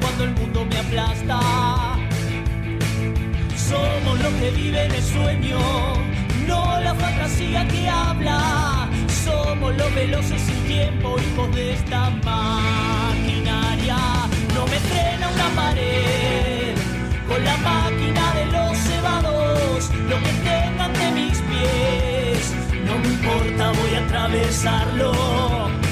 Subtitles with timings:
[0.00, 1.40] cuando el mundo me aplasta.
[3.56, 5.58] Somos los que viven el sueño,
[6.46, 8.88] no la fantasía que habla.
[9.24, 13.96] Somos los veloces sin tiempo, hijos de esta maquinaria.
[14.54, 16.74] No me frena una pared
[17.28, 22.54] con la máquina de los cebados, lo que tengan de mis pies.
[22.86, 25.91] No me importa, voy a atravesarlo.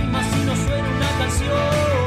[1.31, 2.00] canción.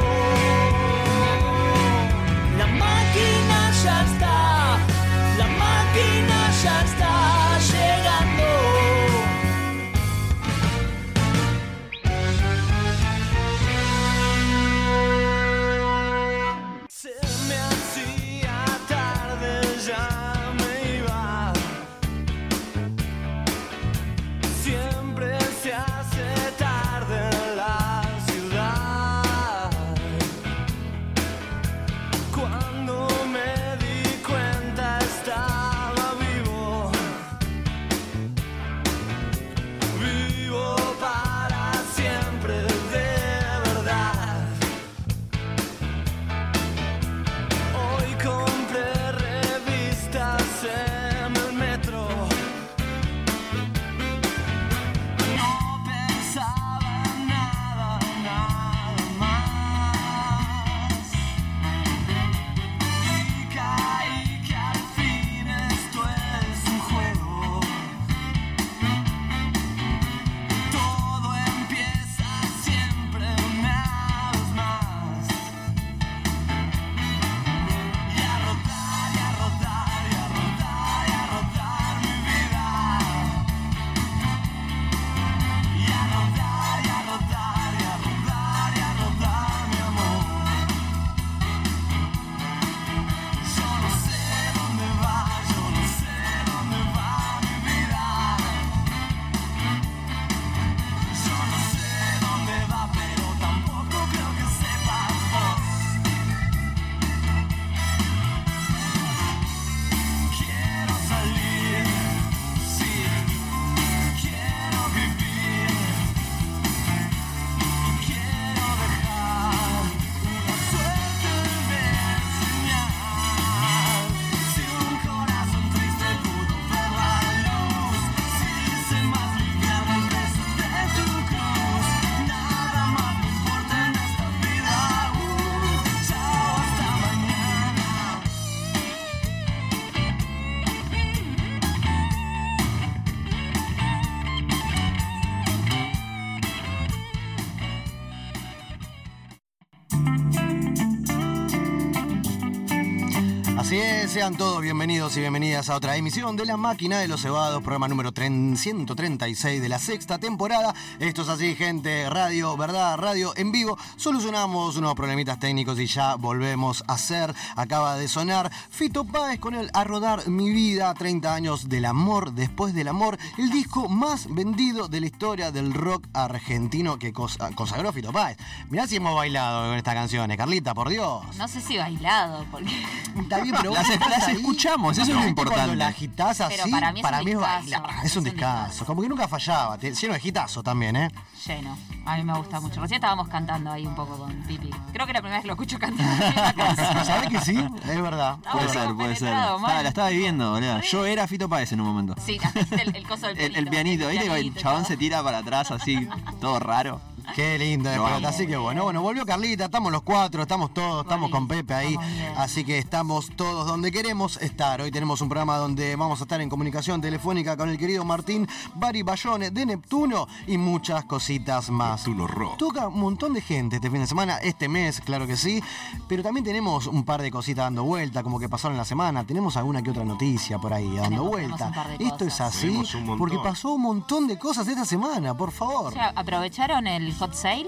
[154.07, 157.87] Sean todos bienvenidos y bienvenidas a otra emisión de La Máquina de los Cebados, programa
[157.87, 160.75] número 136 de la sexta temporada.
[160.99, 163.77] Esto es así, gente, radio, verdad, radio en vivo.
[163.97, 167.33] Solucionamos unos problemitas técnicos y ya volvemos a hacer.
[167.55, 172.33] Acaba de sonar Fito Páez con el A Rodar Mi Vida, 30 años del amor
[172.33, 177.91] después del amor, el disco más vendido de la historia del rock argentino que consagró
[177.91, 178.37] Fito Páez.
[178.69, 181.23] Mirá si hemos bailado con estas canciones, Carlita, por Dios.
[181.37, 182.71] No sé si bailado, porque.
[183.19, 185.59] Está bien, pero vos las ahí, escuchamos, eso es lo ¿viste importante.
[185.59, 188.23] Cuando la agitás así, Pero para mí es un discazo, bailar, es un es un
[188.23, 188.85] discazo.
[188.85, 191.09] Como que nunca fallaba, lleno de gitazo también, ¿eh?
[191.45, 191.77] Lleno.
[192.05, 192.81] A mí me gusta mucho.
[192.81, 194.69] Recién estábamos cantando ahí un poco con Pipi.
[194.93, 197.03] Creo que la primera vez que lo escucho cantar en la casa.
[197.05, 197.57] ¿Sabés que sí?
[197.57, 198.37] Es verdad.
[198.51, 199.31] Puede ser, puede ser.
[199.33, 200.81] la estaba viviendo, boludo.
[200.81, 202.15] Yo era Fito Páez en un momento.
[202.23, 202.39] Sí,
[202.71, 204.25] el, el coso del El, el pelito, pianito, ¿viste?
[204.25, 204.87] El pianito y chabón todo.
[204.89, 206.07] se tira para atrás así,
[206.41, 207.01] todo raro.
[207.33, 208.17] Qué lindo de Lo pelota.
[208.19, 208.27] amo.
[208.35, 211.95] Así que bueno, bueno, volvió Carlita, estamos los cuatro, estamos todos, estamos con Pepe ahí.
[212.37, 214.81] Así que estamos todos donde queremos estar.
[214.81, 218.47] Hoy tenemos un programa donde vamos a estar en comunicación telefónica con el querido Martín
[218.75, 222.01] Bari Bayone de Neptuno y muchas cositas más.
[222.07, 222.57] Neptuno Rock.
[222.57, 225.61] Toca un montón de gente este fin de semana, este mes, claro que sí.
[226.07, 229.23] Pero también tenemos un par de cositas dando vuelta, como que pasaron en la semana.
[229.25, 231.55] Tenemos alguna que otra noticia por ahí dando Tenemos- vuelta.
[231.57, 232.55] tenemos un par de Esto es cosas.
[232.55, 233.17] así Tenemos un montón.
[233.17, 235.87] porque pasó un montón de cosas esta semana, por favor.
[235.87, 237.67] O sea, ¿aprovecharon el hot sale?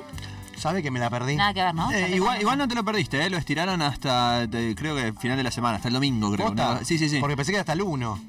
[0.58, 1.36] ¿Sabe que me la perdí?
[1.36, 1.92] Nada que ver, ¿no?
[1.92, 3.30] Eh, igual, igual no te lo perdiste, ¿eh?
[3.30, 6.48] lo estiraron hasta, te- creo que el final de la semana, hasta el domingo, creo.
[6.48, 6.76] ¿Posta?
[6.80, 6.86] ¿no?
[6.86, 7.20] Sí, sí, sí.
[7.20, 8.20] Porque pensé que era hasta el 1.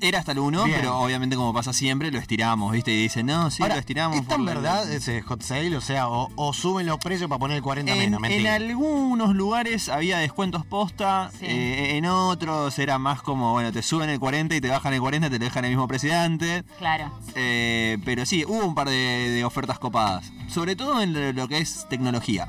[0.00, 0.76] Era hasta el 1, Bien.
[0.80, 2.90] pero obviamente como pasa siempre, lo estiramos, ¿viste?
[2.92, 4.18] Y dicen, no, sí, Ahora, lo estiramos.
[4.18, 5.76] ¿Es tan por la- verdad ese hot sale?
[5.76, 8.54] O sea, o, o suben los precios para poner el 40 En, menos, en mentira.
[8.54, 11.46] algunos lugares había descuentos posta, Sí.
[11.46, 15.00] eh, en otros era más como, bueno, te suben el 40 y te bajan el
[15.00, 16.64] 40 y te lo dejan el mismo presidente.
[16.78, 17.10] Claro.
[17.34, 18.94] Eh, pero sí, hubo un par de,
[19.30, 22.48] de ofertas copadas, sobre todo en lo, que es tecnología.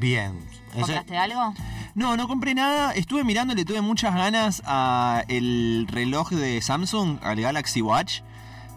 [0.00, 0.32] Bien.
[0.74, 1.54] ¿Compraste algo?
[1.96, 2.92] No, no compré nada.
[2.92, 8.20] Estuve mirando, le tuve muchas ganas a el reloj de Samsung, al Galaxy Watch.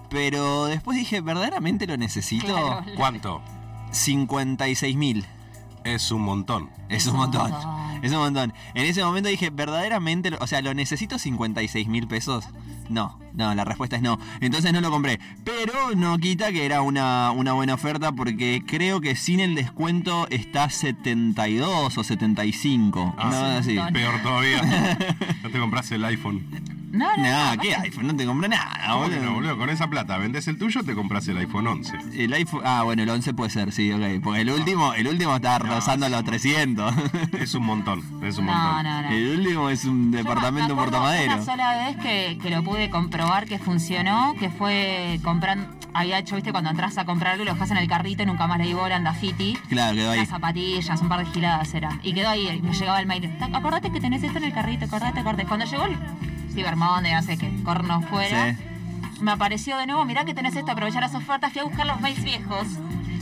[0.10, 2.46] Pero después dije, ¿verdaderamente lo necesito?
[2.48, 2.86] Claro.
[2.96, 3.42] ¿Cuánto?
[3.92, 5.26] 56 mil.
[5.84, 6.70] Es un montón.
[6.90, 7.52] Es un montón.
[8.02, 8.54] Es un montón.
[8.74, 10.32] En ese momento dije, ¿verdaderamente?
[10.32, 12.46] lo- O sea, ¿lo necesito 56 mil pesos?
[12.90, 14.18] No, no, la respuesta es no.
[14.42, 15.20] Entonces no lo compré.
[15.44, 20.28] Pero no quita que era una, una buena oferta porque creo que sin el descuento
[20.30, 23.14] está 72 o 75.
[23.18, 23.78] Ah, una cosa así.
[23.94, 24.98] Peor todavía.
[25.44, 26.46] no te compras el iPhone.
[26.92, 28.08] No, no, Nah, no, ¿qué iPhone?
[28.08, 29.26] No te compré nada, ¿Cómo que boludo.
[29.26, 29.58] no, boludo?
[29.58, 31.98] Con esa plata vendes el tuyo, te compras el iPhone 11.
[32.16, 34.22] El iPhone, ah, bueno, el 11 puede ser, sí, ok.
[34.24, 36.96] Porque el último, el último está No, rozando es los un- 300.
[37.40, 38.84] Es un montón, es un No, montón.
[38.84, 39.10] no, no.
[39.10, 41.34] El último es un departamento me en acuerdo Portamadero.
[41.36, 45.78] Una sola vez que, que lo pude comprobar que funcionó, que fue comprando.
[45.92, 48.26] Había hecho, viste, cuando entras a comprar algo y lo dejas en el carrito y
[48.28, 49.58] nunca más le di bola, anda Fiti.
[49.70, 50.20] Claro, quedó ahí.
[50.20, 52.00] Unas zapatillas, un par de giladas eran.
[52.04, 53.36] Y quedó ahí, y me llegaba el mail.
[53.40, 55.46] "Ta- Acordate que tenés esto en el carrito, acordate, acordate.
[55.46, 55.98] Cuando llegó el
[56.54, 58.58] Cyber Monday, no sé qué, corno fuera, Sí.
[59.22, 62.00] me apareció de nuevo, mirá que tenés esto, aprovechar las ofertas, fui a buscar los
[62.02, 62.68] mails viejos.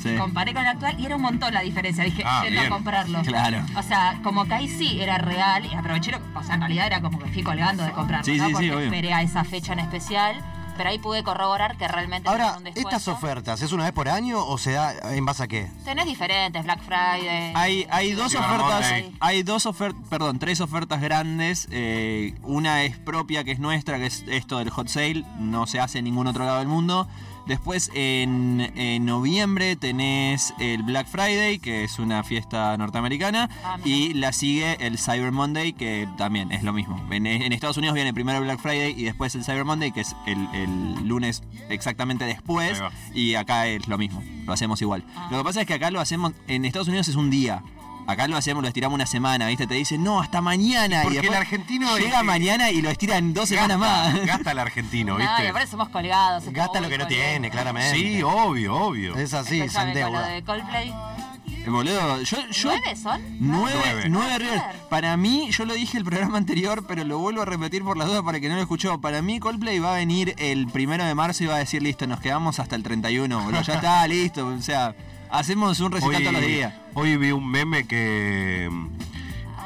[0.01, 0.15] Sí.
[0.15, 2.03] Comparé con el actual y era un montón la diferencia.
[2.03, 3.19] Dije, Ah, yendo a comprarlo.
[3.23, 3.65] Claro.
[3.75, 6.85] O sea, como que ahí sí era real y aproveché, lo, o sea, en realidad
[6.85, 8.49] era como que fui colgando de comprarlo, Sí, ¿no?
[8.51, 8.79] Porque obvio.
[8.85, 10.35] esperé a esa fecha en especial,
[10.77, 12.89] pero ahí pude corroborar que realmente Ahora, tenía un descuento.
[12.89, 15.69] ¿estas ofertas es una vez por año o se da en base a qué?
[15.83, 17.51] Tenés diferentes, Black Friday.
[17.55, 19.15] Hay, hay dos Cyber ofertas, Monday.
[19.19, 21.67] hay dos ofertas, perdón, tres ofertas grandes.
[21.71, 25.79] eh, una es propia, que es nuestra, que es esto del hot sale, no se
[25.79, 27.07] hace en ningún otro lado del mundo.
[27.47, 34.13] Después en, en noviembre tenés el Black Friday, que es una fiesta norteamericana, Ah, y
[34.13, 37.01] la sigue el Cyber Monday, que también es lo mismo.
[37.11, 40.01] En, en Estados Unidos viene primero el Black Friday y después el Cyber Monday, que
[40.01, 42.81] es el, el lunes exactamente después,
[43.13, 45.03] y acá es lo mismo, lo hacemos igual.
[45.15, 45.29] Ah.
[45.31, 47.63] Lo que pasa es que acá lo hacemos, en Estados Unidos es un día.
[48.07, 49.67] Acá lo hacemos, lo estiramos una semana, ¿viste?
[49.67, 51.01] Te dicen, no, hasta mañana.
[51.03, 54.15] Porque y después el argentino llega es- mañana y lo estiran dos semanas más.
[54.25, 55.49] Gasta el argentino, No, y ¿viste?
[55.49, 56.45] aparte somos colgados.
[56.51, 57.95] Gasta lo que no tiene, claramente.
[57.97, 59.15] Sí, obvio, obvio.
[59.17, 60.27] Es así, se Escuchame, con lo endeuda.
[60.29, 60.89] de Coldplay.
[60.89, 62.37] Eh, Boludo, yo...
[62.49, 63.21] yo ¿Nueve son?
[63.41, 64.03] Nueve, Nueve.
[64.07, 64.61] nueve River.
[64.89, 68.07] Para mí, yo lo dije el programa anterior, pero lo vuelvo a repetir por las
[68.07, 69.01] dudas para que no lo escuchó.
[69.01, 72.07] Para mí, Coldplay va a venir el primero de marzo y va a decir, listo,
[72.07, 73.61] nos quedamos hasta el 31, boludo.
[73.63, 74.47] Ya está, listo.
[74.47, 74.95] O sea,
[75.29, 76.73] hacemos un recital todos los días.
[76.93, 78.69] hoy vi un meme que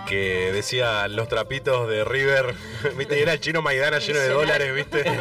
[0.08, 2.54] que decía los trapitos de River,
[2.98, 5.04] viste, y era el chino Maidana lleno de dólares, viste.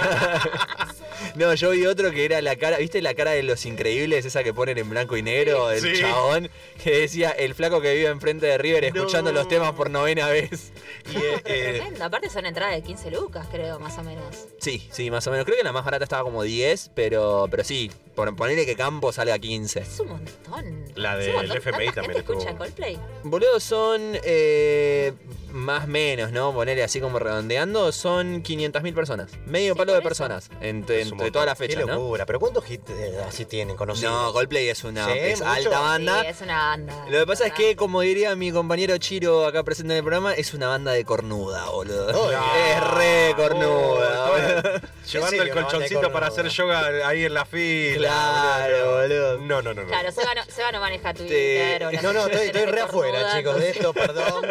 [1.35, 4.25] No, yo vi otro que era la cara, ¿viste la cara de los increíbles?
[4.25, 5.93] Esa que ponen en blanco y negro, Sí.
[6.01, 6.51] chabón,
[6.83, 9.39] que decía el flaco que vive enfrente de River escuchando No.
[9.39, 10.73] los temas por novena vez.
[11.13, 12.05] Y, eh, eh, Tremendo.
[12.05, 14.25] Aparte son entradas de 15 lucas, creo, más o menos.
[14.61, 15.45] Sí, sí, más o menos.
[15.45, 19.13] Creo que la más barata estaba como 10, pero, pero sí, por ponerle que Campo
[19.13, 19.81] salga 15.
[19.81, 20.85] Es un montón.
[20.95, 21.57] La del montón.
[21.57, 22.99] FMI ¿Tanta también gente escucha Coldplay?
[23.25, 25.13] Boludo, son eh,
[25.53, 26.53] más menos, ¿no?
[26.53, 29.31] Ponerle así como redondeando, son 500.000 personas.
[29.47, 31.95] Medio Sí, palo de personas entre, entre todas las Qué fechas, ¿no?
[31.95, 34.13] locura, pero ¿cuántos hits eh, así tienen conocidos?
[34.13, 35.51] No, Coldplay es una Sí, es mucho.
[35.51, 36.21] alta banda.
[36.23, 37.07] Sí, es una banda.
[37.09, 40.35] Lo que pasa es que, como diría mi compañero Chiro acá presente en el programa,
[40.35, 42.09] es una banda de cornuda, boludo.
[42.15, 44.31] Oh, es re cornuda.
[44.31, 48.00] Oh, Llevando el de colchoncito para hacer yoga ahí en la fila.
[48.09, 49.39] Claro, boludo.
[49.39, 49.83] No, no, no.
[49.83, 49.89] no.
[49.89, 51.85] Claro, Seba no, Seba no maneja Twitter.
[51.87, 54.47] o las No, no, estoy, estoy re afuera, chicos, de esto, perdón.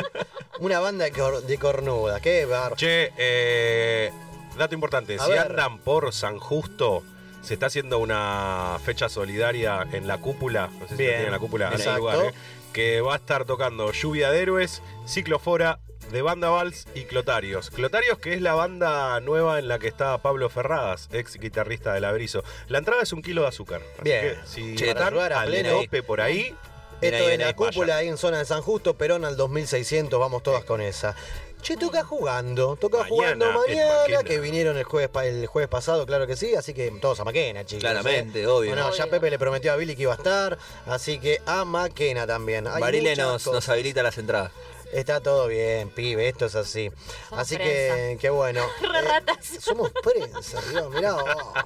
[0.59, 2.75] Una banda de, cor- de cornuda, qué bar.
[2.75, 4.11] Che, eh,
[4.57, 5.39] dato importante, A si ver.
[5.39, 7.03] andan por San Justo,
[7.41, 11.25] se está haciendo una fecha solidaria en la cúpula, no sé si Bien, lo tienen
[11.27, 11.99] en la cúpula, en ese exacto.
[11.99, 12.33] lugar, eh,
[12.73, 15.79] que va a estar tocando Lluvia de Héroes, Ciclofora,
[16.11, 17.69] de Banda Vals y Clotarios.
[17.69, 22.01] Clotarios que es la banda nueva en la que está Pablo Ferradas, ex guitarrista de
[22.01, 22.43] Laberizo.
[22.67, 23.81] La entrada es un kilo de azúcar.
[23.93, 24.21] Así Bien.
[24.21, 25.81] que si Che, están a al pleno.
[25.81, 26.55] tope por ahí,
[27.01, 30.43] Esto ahí, en la cúpula, ahí en zona de San Justo, Perón al 2600, vamos
[30.43, 31.15] todas con esa.
[31.61, 36.25] Che, toca jugando, toca Mañana jugando mañana, que vinieron el jueves, el jueves pasado, claro
[36.25, 37.81] que sí, así que todos a Maquena, chicos.
[37.81, 38.47] Claramente, ¿eh?
[38.47, 38.69] obvio.
[38.71, 39.11] Bueno, ya Obvio.
[39.11, 42.65] Pepe le prometió a Billy que iba a estar, así que a Maquena también.
[42.65, 44.51] Hay Barile nos habilita las entradas.
[44.91, 46.89] Está todo bien, pibe, esto es así.
[47.29, 48.65] Somos así que, qué bueno.
[48.81, 49.45] Re Eh, ratas.
[49.59, 51.25] somos prensa, Dios, mirá vos,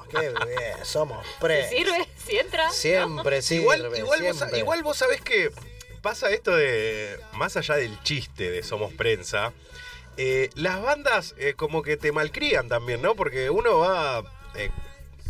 [0.09, 1.69] qué bien, somos prensa.
[1.69, 2.07] ¿Se sirve?
[2.25, 2.69] ¿Si entra?
[2.71, 5.51] Siempre sirve, igual, igual, vos, igual vos sabés que
[6.01, 9.53] pasa esto de, más allá del chiste de Somos Prensa,
[10.17, 13.15] eh, las bandas eh, como que te malcrían también, ¿no?
[13.15, 14.21] Porque uno va
[14.55, 14.69] eh,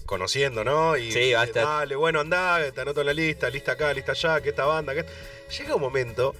[0.07, 0.97] conociendo, ¿no?
[0.97, 3.93] Y Sí, va a estar- dale, bueno, andá, te anoto en la lista, lista acá,
[3.93, 5.05] lista allá, que esta banda, que...
[5.59, 6.33] Llega un momento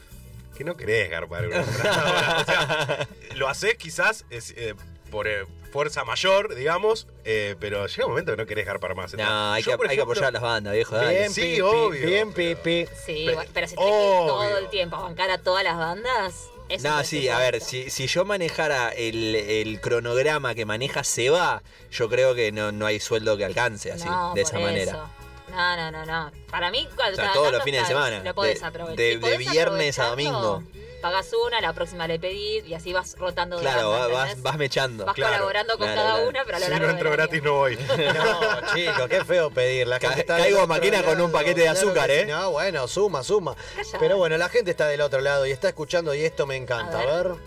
[0.53, 1.61] que no querés garpar una.
[1.61, 4.75] O sea, lo haces quizás es, eh,
[5.11, 9.13] por eh, fuerza mayor, digamos, eh, pero llega un momento que no querés garpar más.
[9.15, 10.95] No, hay, Yo, que, por hay que ejemplo, apoyar a las bandas, viejo.
[10.95, 11.17] dale.
[11.17, 12.05] Bien, Sí, pipi, obvio.
[12.07, 12.85] bien, pipi.
[13.05, 15.63] Sí, Pe- bueno, pero si tenés que ir todo el tiempo a bancar a todas
[15.63, 16.33] las bandas.
[16.69, 21.61] eso No, sí, a ver, si, si yo manejara el, el cronograma que maneja Seba,
[21.91, 25.07] yo creo que no, no hay sueldo que alcance así, No, de por esa manera.
[25.53, 26.31] No, no, no, no.
[26.49, 28.97] Para mí, cuando O sea, todos los fines de semana, Lo podés de- aprovechar.
[28.97, 30.63] de- Si viernes a domingo.
[31.01, 34.57] Pagás una, la próxima le pedís y así vas rotando de Claro, banda, vas, vas
[34.57, 35.03] mechando.
[35.05, 36.29] Vas Claro, colaborando con claro, cada claro.
[36.29, 37.17] una, pero a lo Si largo no entro año.
[37.17, 37.75] gratis no voy.
[38.13, 39.85] No, chicos, qué feo pedir.
[39.87, 42.21] La gente Ca- caigo a máquina con un paquete de Claro azúcar, ¿eh?
[42.25, 42.31] sí.
[42.31, 43.53] No, bueno, suma, suma.
[43.99, 46.99] Pero bueno, la gente está del otro lado y está escuchando y esto me encanta.
[46.99, 47.27] A A ver.
[47.27, 47.37] ver.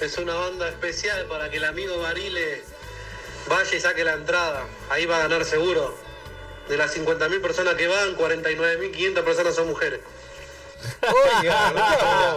[0.00, 2.62] Es una banda especial para que el amigo Barile
[3.48, 4.64] vaya y saque la entrada.
[4.90, 5.96] Ahí va a ganar seguro.
[6.68, 10.00] De las 50.000 personas que van, 49.500 personas son mujeres.
[11.02, 11.72] Oiga,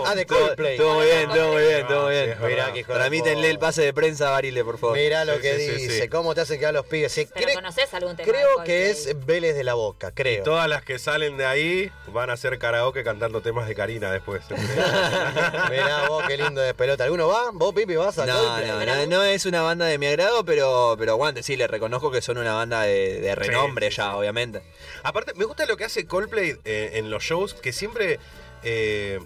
[0.06, 0.78] ah, de Coldplay.
[0.78, 2.38] todo muy bien, todo muy bien, todo muy bien.
[2.46, 4.98] Mirá que Tramítenle el pase de prensa a Barile, por favor.
[4.98, 6.08] Mirá lo Sí, que sí, dice, sí.
[6.10, 7.12] cómo te hacen quedar los pibes.
[7.12, 10.44] Sí, ¿Pero cre- conoces algún tema creo que es Vélez de la Boca, creo.
[10.44, 14.42] Todas las que salen de ahí van a hacer karaoke cantando temas de Karina después.
[15.70, 17.04] Mirá vos, qué lindo de pelota.
[17.04, 17.50] ¿Alguno va?
[17.54, 18.68] ¿Vos, Pipi, vas a No, Coldplay?
[18.68, 22.12] no, no, no es una banda de mi agrado, pero, pero aguante, sí, le reconozco
[22.12, 24.16] que son una banda de, de renombre sí, ya, sí.
[24.16, 24.62] obviamente.
[25.04, 28.20] Aparte, me gusta lo que hace Coldplay eh, en los shows, que siempre
[28.64, 29.20] eh,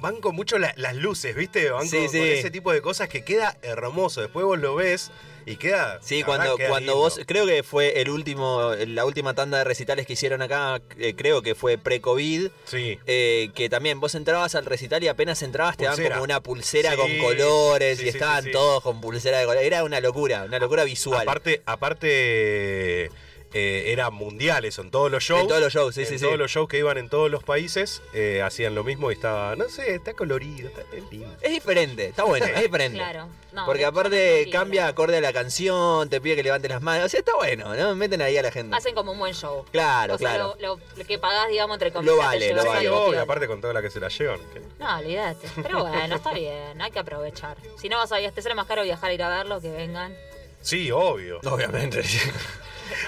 [0.00, 1.70] van con mucho la- las luces, ¿viste?
[1.70, 2.18] Van Sí, con, sí.
[2.18, 4.20] con ese tipo de cosas que queda hermoso.
[4.20, 5.10] Después vos lo ves
[5.46, 5.98] y queda.
[6.02, 6.96] Sí, cuando, queda cuando lindo.
[7.02, 11.14] vos, creo que fue el último, la última tanda de recitales que hicieron acá, eh,
[11.16, 12.98] creo que fue pre-COVID, Sí.
[13.06, 16.92] eh, que también vos entrabas al recital y apenas entrabas te daban como una pulsera
[16.92, 19.66] Sí, con colores y estaban todos con pulsera de colores.
[19.66, 21.22] Era una locura, una locura visual.
[21.22, 23.10] Aparte, aparte
[23.54, 25.42] eh, era mundial eso, en todos los shows.
[25.42, 26.24] En todos los shows, sí, en sí, sí.
[26.24, 29.54] todos los shows que iban en todos los países eh, hacían lo mismo y estaba,
[29.56, 31.34] no sé, está colorido, está es lindo.
[31.40, 32.98] Es diferente, está bueno, es diferente.
[32.98, 33.28] Claro.
[33.52, 37.06] No, Porque aparte cambia acorde a la canción, te pide que levantes las manos.
[37.06, 37.94] O sea, está bueno, ¿no?
[37.94, 38.76] Meten ahí a la gente.
[38.76, 39.64] Hacen como un buen show.
[39.70, 40.56] Claro, O sea, claro.
[40.60, 42.16] Lo, lo- lo que pagás, digamos, entre comillas.
[42.16, 42.88] Lo vale, lo vale.
[42.90, 44.40] Obvio, aparte con toda la que se la llevan.
[44.80, 45.46] No, olvídate.
[45.62, 47.56] Pero bueno, está bien, hay que aprovechar.
[47.80, 50.12] Si no vas a te sale más caro viajar a ir a verlo que vengan.
[50.60, 51.38] Sí, obvio.
[51.44, 52.02] Obviamente.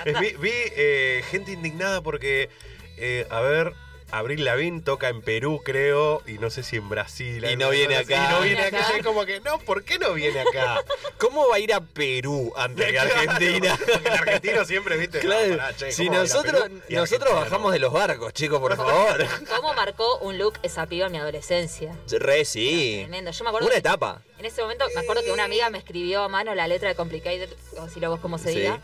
[0.04, 2.48] Eh, Vi, vi, eh, gente indignada porque,
[2.96, 3.72] eh, a ver,
[4.12, 7.44] Abril Lavín toca en Perú, creo, y no sé si en Brasil.
[7.44, 8.14] Y no viene acá.
[8.14, 8.78] Y no viene ¿Viene acá.
[8.86, 8.94] acá?
[8.94, 10.84] Y es como que, no, ¿por qué no viene acá?
[11.18, 13.76] ¿Cómo va a ir a Perú antes que a Argentina?
[13.76, 16.34] Porque el argentino siempre, viste, Claro, no, pará, che, si ¿cómo va a ir a
[16.36, 17.70] nosotros, nosotros bajamos no.
[17.72, 19.26] de los barcos, chicos, por favor.
[19.56, 21.92] ¿Cómo marcó un look esa piba en mi adolescencia?
[22.08, 23.00] Re, sí.
[23.06, 23.32] Tremendo.
[23.32, 24.22] Yo me acuerdo Una que etapa.
[24.38, 26.94] En ese momento me acuerdo que una amiga me escribió a mano la letra de
[26.94, 28.60] Complicated, o si lo vos como se Sí.
[28.60, 28.80] diga.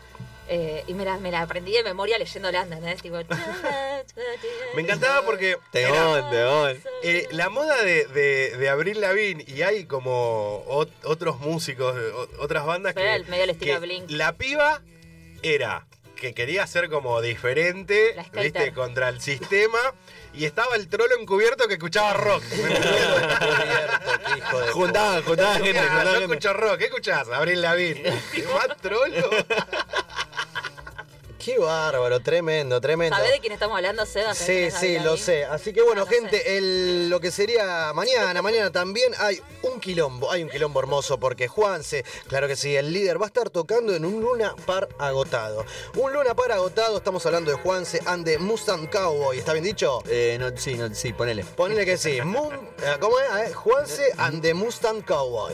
[0.49, 3.01] Eh, y me la, me la aprendí de memoria leyéndola, ¿entendés?
[3.01, 3.17] Tipo,
[4.75, 6.77] Me encantaba porque era, Tegón, tegón.
[7.03, 11.95] eh, la moda de, de, de Abril Lavín y hay como ot- otros músicos,
[12.39, 14.09] otras bandas Pero que, era medio el estilo que Blink.
[14.11, 14.81] la piba
[15.41, 19.79] era que quería ser como diferente, viste, contra el sistema
[20.33, 22.41] y estaba el trolo encubierto que escuchaba rock.
[24.73, 26.23] Juntaban, juntaban gente, gente.
[26.23, 27.27] escucho rock, ¿qué escuchás?
[27.29, 27.95] Abril Lavín.
[28.33, 29.29] ¿Qué más trolo?
[31.43, 33.17] Qué bárbaro, tremendo, tremendo.
[33.17, 34.33] ¿Sabés de quién estamos hablando, Seba?
[34.33, 35.43] ¿Sabés Sí, sí, lo sé.
[35.43, 36.57] Así que bueno, Ah, gente, sé.
[36.57, 41.49] el, lo que sería mañana, mañana también hay un quilombo, hay un quilombo hermoso porque
[41.49, 45.65] Juanse, claro que sí, el líder va a estar tocando en un Luna Par agotado.
[45.95, 50.01] Un Luna Par agotado, estamos hablando de Juanse and the Mustang Cowboy, ¿está bien dicho?
[50.07, 51.43] Eh, no, sí, no, sí, ponele.
[51.43, 52.21] Ponele que sí.
[52.21, 53.49] Moon, eh, ¿Cómo es?
[53.49, 55.53] Eh, Juanse and the Mustang Cowboy.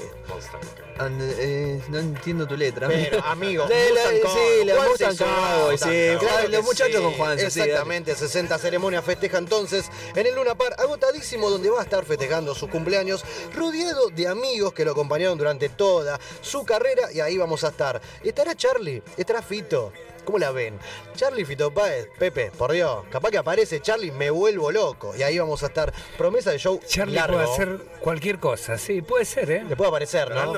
[0.99, 2.89] And, eh, no entiendo tu letra.
[2.89, 4.65] Pero, amigo, la- Mustang sí, Cowboy.
[4.65, 7.01] la Mustang Cowboy, sí, Claro los muchachos sí.
[7.01, 7.43] con sí, dale.
[7.43, 12.55] Exactamente, 60 ceremonias festeja entonces en el Luna Park, agotadísimo, donde va a estar festejando
[12.55, 13.23] sus cumpleaños,
[13.55, 17.11] rodeado de amigos que lo acompañaron durante toda su carrera.
[17.11, 18.01] Y ahí vamos a estar.
[18.23, 19.01] ¿Estará Charlie?
[19.17, 19.91] ¿Estará Fito?
[20.29, 20.77] ¿Cómo la ven?
[21.15, 25.15] Charlie Fito Páez, Pepe, por Dios, capaz que aparece Charlie, me vuelvo loco.
[25.17, 25.91] Y ahí vamos a estar.
[26.19, 27.37] Promesa de show Charlie largo.
[27.37, 29.63] puede hacer cualquier cosa, sí, puede ser, ¿eh?
[29.67, 30.53] Le puede aparecer, ¿no?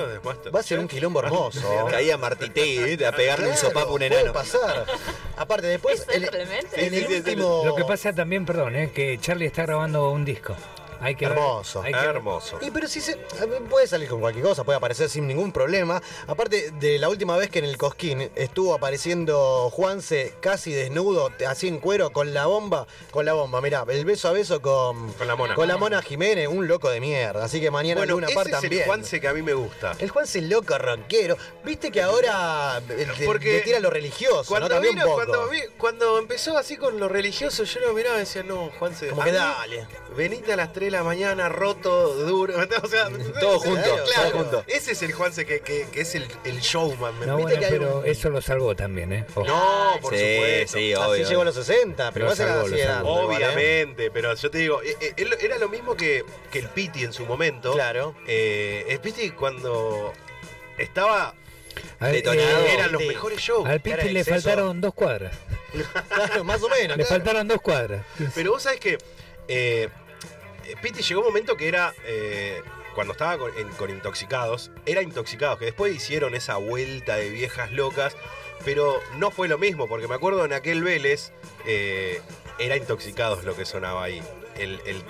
[0.54, 1.86] Va a ser un quilombo hermoso.
[1.90, 3.06] Caía ¿viste?
[3.06, 4.34] a pegarle un sopapo a un puede enano.
[4.34, 4.84] pasar.
[5.38, 6.06] Aparte, después.
[6.12, 6.86] En, Simplemente.
[6.86, 7.62] en el último.
[7.64, 10.54] Lo que pasa también, perdón, es que Charlie está grabando un disco.
[11.02, 11.82] Hay que ver- Hermoso.
[11.82, 12.58] hay que- Hermoso.
[12.62, 13.16] Y pero si se.
[13.68, 16.00] Puede salir con cualquier cosa, puede aparecer sin ningún problema.
[16.26, 21.68] Aparte de la última vez que en el Cosquín estuvo apareciendo Juanse casi desnudo, así
[21.68, 22.86] en cuero, con la bomba.
[23.10, 25.12] Con la bomba, mirá, el beso a beso con.
[25.14, 25.54] Con la mona.
[25.54, 27.44] Con la mona Jiménez, un loco de mierda.
[27.44, 28.72] Así que mañana Bueno, Luna ese Par es también.
[28.82, 29.92] el Juanse que a mí me gusta.
[29.98, 31.36] El Juanse loco rockero.
[31.64, 34.74] Viste que ahora eh, le- Porque le tira lo religioso, Cuando, ¿no?
[34.74, 35.26] También vino- un poco.
[35.26, 39.08] cuando, vi- cuando empezó así con lo religioso, yo lo miraba y decía, no, Juanse,
[39.08, 39.86] Como que mí, dale.
[40.16, 42.54] venite a las 3 de la mañana, roto, duro.
[42.82, 43.08] O sea,
[43.40, 44.64] Todo junto, claro, todo junto.
[44.68, 47.18] Ese es el Juanse que, que- que es el, el showman.
[47.18, 49.24] ¿me No, bueno, que pero un- eso lo salvó también, ¿eh?
[49.34, 49.46] Ojo.
[49.46, 50.78] No, por Sí, supuesto.
[50.78, 51.28] sí, Así obvio.
[51.28, 53.02] llegó a los 60, pero Lo va a ser salvó, así lo era, ¿eh?
[53.02, 57.02] Obviamente, pero yo te digo, eh, eh, él- era lo mismo que, que el Piti
[57.04, 57.72] en su momento.
[57.72, 58.14] Claro.
[58.26, 60.12] Eh, el Piti cuando
[60.78, 61.34] estaba,
[62.00, 62.66] Al, Detonado.
[62.66, 63.66] eh, eran los mejores shows.
[63.68, 64.34] al Piti le exceso.
[64.42, 65.32] faltaron dos cuadras.
[66.08, 66.96] Claro, más o menos.
[66.98, 67.08] Le claro.
[67.08, 68.04] faltaron dos cuadras.
[68.34, 68.98] Pero vos sabés que
[69.48, 69.88] eh,
[70.80, 71.92] Piti llegó un momento que era.
[72.04, 72.62] eh,
[72.94, 77.72] cuando estaba con, en- con Intoxicados, era Intoxicados, que después hicieron esa vuelta de viejas
[77.72, 78.14] locas,
[78.66, 81.32] pero no fue lo mismo, porque me acuerdo en aquel Vélez,
[81.66, 82.20] eh,
[82.58, 84.22] era Intoxicados lo que sonaba ahí.
[84.58, 85.02] El, el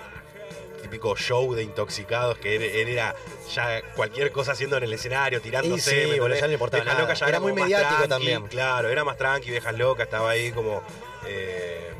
[0.81, 3.16] típico show de Intoxicados, que él, él era
[3.52, 5.90] ya cualquier cosa haciendo en el escenario, tirándose.
[5.90, 6.40] Sí, ¿me boludo, entendés?
[6.40, 7.00] ya no importaba nada.
[7.00, 8.47] Locas ya Era muy mediático tranqui, también.
[8.47, 10.85] Claro, era más tranqui, Viejas Locas, estaba ahí como...
[11.26, 11.90] eh,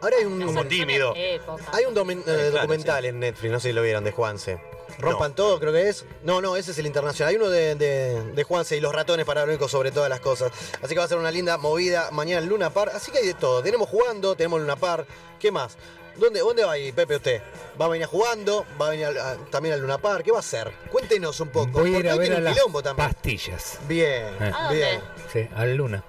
[0.00, 1.12] Ahora hay un, Como tímido.
[1.16, 1.64] Época.
[1.72, 4.60] hay un domen- eh, claro, documental en Netflix, no sé si lo vieron, de Juanse.
[4.98, 6.04] Rompan todo, creo que es.
[6.22, 7.30] No, no, ese es el internacional.
[7.30, 10.52] Hay uno de, de, de Juanse y los ratones paranoicos sobre todas las cosas.
[10.80, 12.90] Así que va a ser una linda movida mañana en Luna Par.
[12.94, 13.62] Así que hay de todo.
[13.62, 15.04] Tenemos jugando, tenemos Luna Par.
[15.38, 15.76] ¿Qué más?
[16.16, 17.42] ¿Dónde, ¿Dónde va a ir, Pepe, usted?
[17.78, 18.64] ¿Va a venir jugando?
[18.80, 20.22] ¿Va a venir al- a- también al Luna Par?
[20.22, 20.72] ¿Qué va a hacer?
[20.90, 21.72] Cuéntenos un poco.
[21.80, 23.08] Voy a ir porque a hoy ver tiene a un las quilombo también.
[23.10, 23.78] pastillas.
[23.86, 24.52] Bien, Eh.
[24.54, 24.76] ¿A dónde?
[24.76, 25.00] bien.
[25.30, 26.04] Sí, al Luna.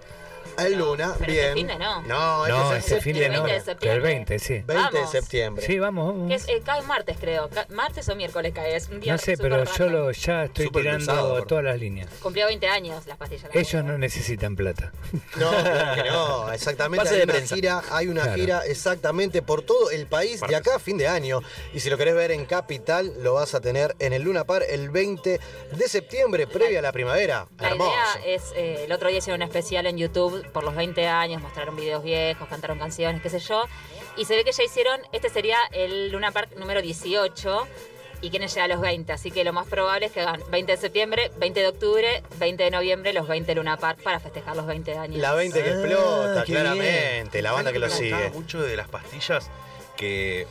[0.58, 1.46] Al Luna, Pero bien.
[1.46, 2.02] este fin de no.
[2.04, 3.44] No, No, este es el este fin de no.
[3.44, 4.02] 20 de que El septiembre.
[4.14, 4.54] 20, sí.
[4.54, 5.12] 20 de Vamos.
[5.12, 5.66] septiembre.
[5.66, 6.28] Sí, vamos, vamos.
[6.30, 7.50] Que es, eh, cae martes, creo.
[7.50, 8.76] Ca- martes o miércoles cae.
[8.76, 11.64] Es un día No sé, pero yo lo, ya estoy Súper tirando cruzado, por- todas
[11.64, 12.10] las líneas.
[12.22, 13.50] Cumplió 20 años las pastillas.
[13.54, 14.92] Ellos no necesitan plata.
[15.36, 17.04] No, claro que no, exactamente.
[17.04, 17.56] Pase hay de una prensa.
[17.56, 18.36] gira, hay una Claro.
[18.38, 21.42] gira exactamente por todo el país de acá a fin de año.
[21.74, 24.64] Y si lo querés ver en Capital, lo vas a tener en el Luna Par
[24.68, 25.40] el 20
[25.72, 27.48] de septiembre, previa a la primavera.
[27.60, 27.92] La Hermoso.
[27.92, 31.42] idea es, eh, el otro día hicieron un especial en YouTube por los 20 años,
[31.42, 33.66] mostraron videos viejos, cantaron canciones, qué sé yo.
[34.16, 37.68] Y se ve que ya hicieron, este sería el Luna Park número 18
[38.22, 39.14] y quieren llegar a los 20.
[39.14, 42.64] Así que lo más probable es que hagan 20 de septiembre, 20 de octubre, 20
[42.64, 45.18] de noviembre, los 20 Luna Park para festejar los 20 años.
[45.22, 47.42] La 20 que Ah, explota, claramente.
[47.44, 48.40] La banda que lo ¿Sabés me gustaba sigue.
[48.42, 49.50] mucho de las pastillas
[49.96, 50.48] que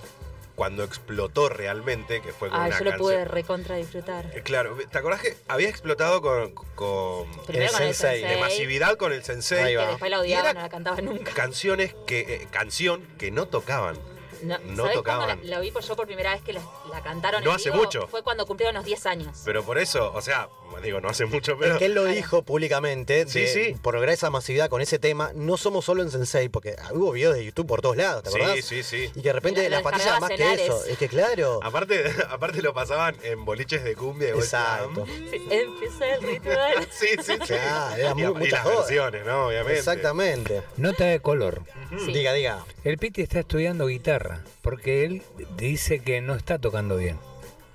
[0.56, 4.24] cuando explotó realmente, que fue con una yo lo pude recontra disfrutar.
[4.34, 8.36] Eh, Claro, ¿te acordás que había explotado con, con Primero con el Sensei, Sensei, de
[8.40, 9.62] masividad con el sensei?
[9.62, 9.88] Ahí que va.
[9.88, 11.32] después la odiaban, no la cantaban nunca.
[11.34, 13.96] Canciones que eh, canción que no tocaban.
[14.42, 15.28] No, no ¿sabés tocaban.
[15.28, 17.70] la, la vi por yo por primera vez que la, la cantaron No en hace
[17.70, 17.82] vivo?
[17.84, 18.06] mucho.
[18.08, 19.42] Fue cuando cumplieron los 10 años.
[19.44, 20.48] Pero por eso, o sea,
[20.82, 23.76] digo, no hace mucho, pero Es que él lo dijo públicamente, Sí, de- sí.
[23.82, 27.34] por lograr esa masividad con ese tema, no somos solo en Sensei, porque hubo videos
[27.34, 28.64] de YouTube por todos lados, ¿te Sí, acordás?
[28.64, 29.04] sí, sí.
[29.14, 30.84] Y que de repente Lo- lo las pastillas más que eso.
[30.86, 31.60] Es que claro.
[31.62, 34.28] aparte, aparte lo pasaban en boliches de cumbia.
[34.32, 35.06] de Exacto.
[35.06, 36.88] Sí, empieza el ritual.
[36.90, 37.38] Sí, sí, sí.
[37.46, 39.46] Claro, era y, muy- y mucha las versiones, ¿no?
[39.46, 39.78] Obviamente.
[39.78, 40.62] Exactamente.
[40.76, 41.62] Nota de color.
[42.04, 42.12] Sí.
[42.12, 42.64] Diga, diga.
[42.84, 44.25] El Piti está estudiando guitarra
[44.62, 45.22] porque él
[45.56, 47.18] dice que no está tocando bien.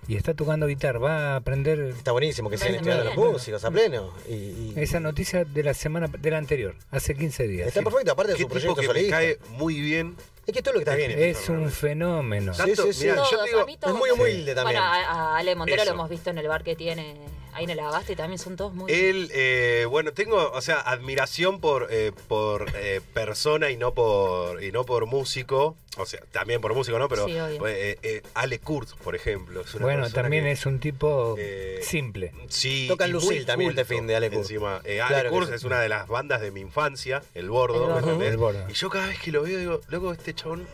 [0.07, 0.99] Y está tocando guitarra.
[0.99, 4.11] Va a aprender Está buenísimo que sigan estudiando los músicos a pleno.
[4.27, 7.67] Y, y- esa noticia de la semana de la anterior, hace 15 días.
[7.67, 7.83] está sí.
[7.85, 9.17] perfecto, aparte de su proyecto que me solista.
[9.17, 10.15] cae muy bien.
[10.47, 11.11] Es que todo lo que está bien.
[11.11, 12.53] Es un fenómeno.
[12.53, 13.03] Sí, Tanto- sí, sí.
[13.05, 14.81] mirá, yo te digo, es muy humilde también.
[14.81, 15.91] Bueno, a, a Ale Montero Eso.
[15.91, 17.15] lo hemos visto en el bar que tiene
[17.53, 18.91] ahí en el Abasto y también son todos muy...
[18.91, 24.63] Él, eh, bueno, tengo, o sea, admiración por, eh, por eh, persona y no por
[24.63, 25.75] y no por músico.
[25.97, 27.09] O sea, también por músico, ¿no?
[27.09, 27.67] Pero Sí, obvio.
[27.67, 29.59] eh, eh, Ale Kurt, por ejemplo.
[29.61, 32.31] Es una Bueno, también que- es un tipo eh, simple.
[32.47, 34.39] Sí, Toca en y Lucil muy también este culto fin de Ale Kurz.
[34.49, 35.53] Encima, Eh, Ale sí.
[35.53, 37.75] es una de las bandas de mi infancia, El Bordo.
[37.75, 38.07] El ¿me Bordo.
[38.07, 38.31] entendés?
[38.31, 38.65] El Bordo.
[38.69, 40.65] Y yo cada vez que lo veo digo, loco, este chabón.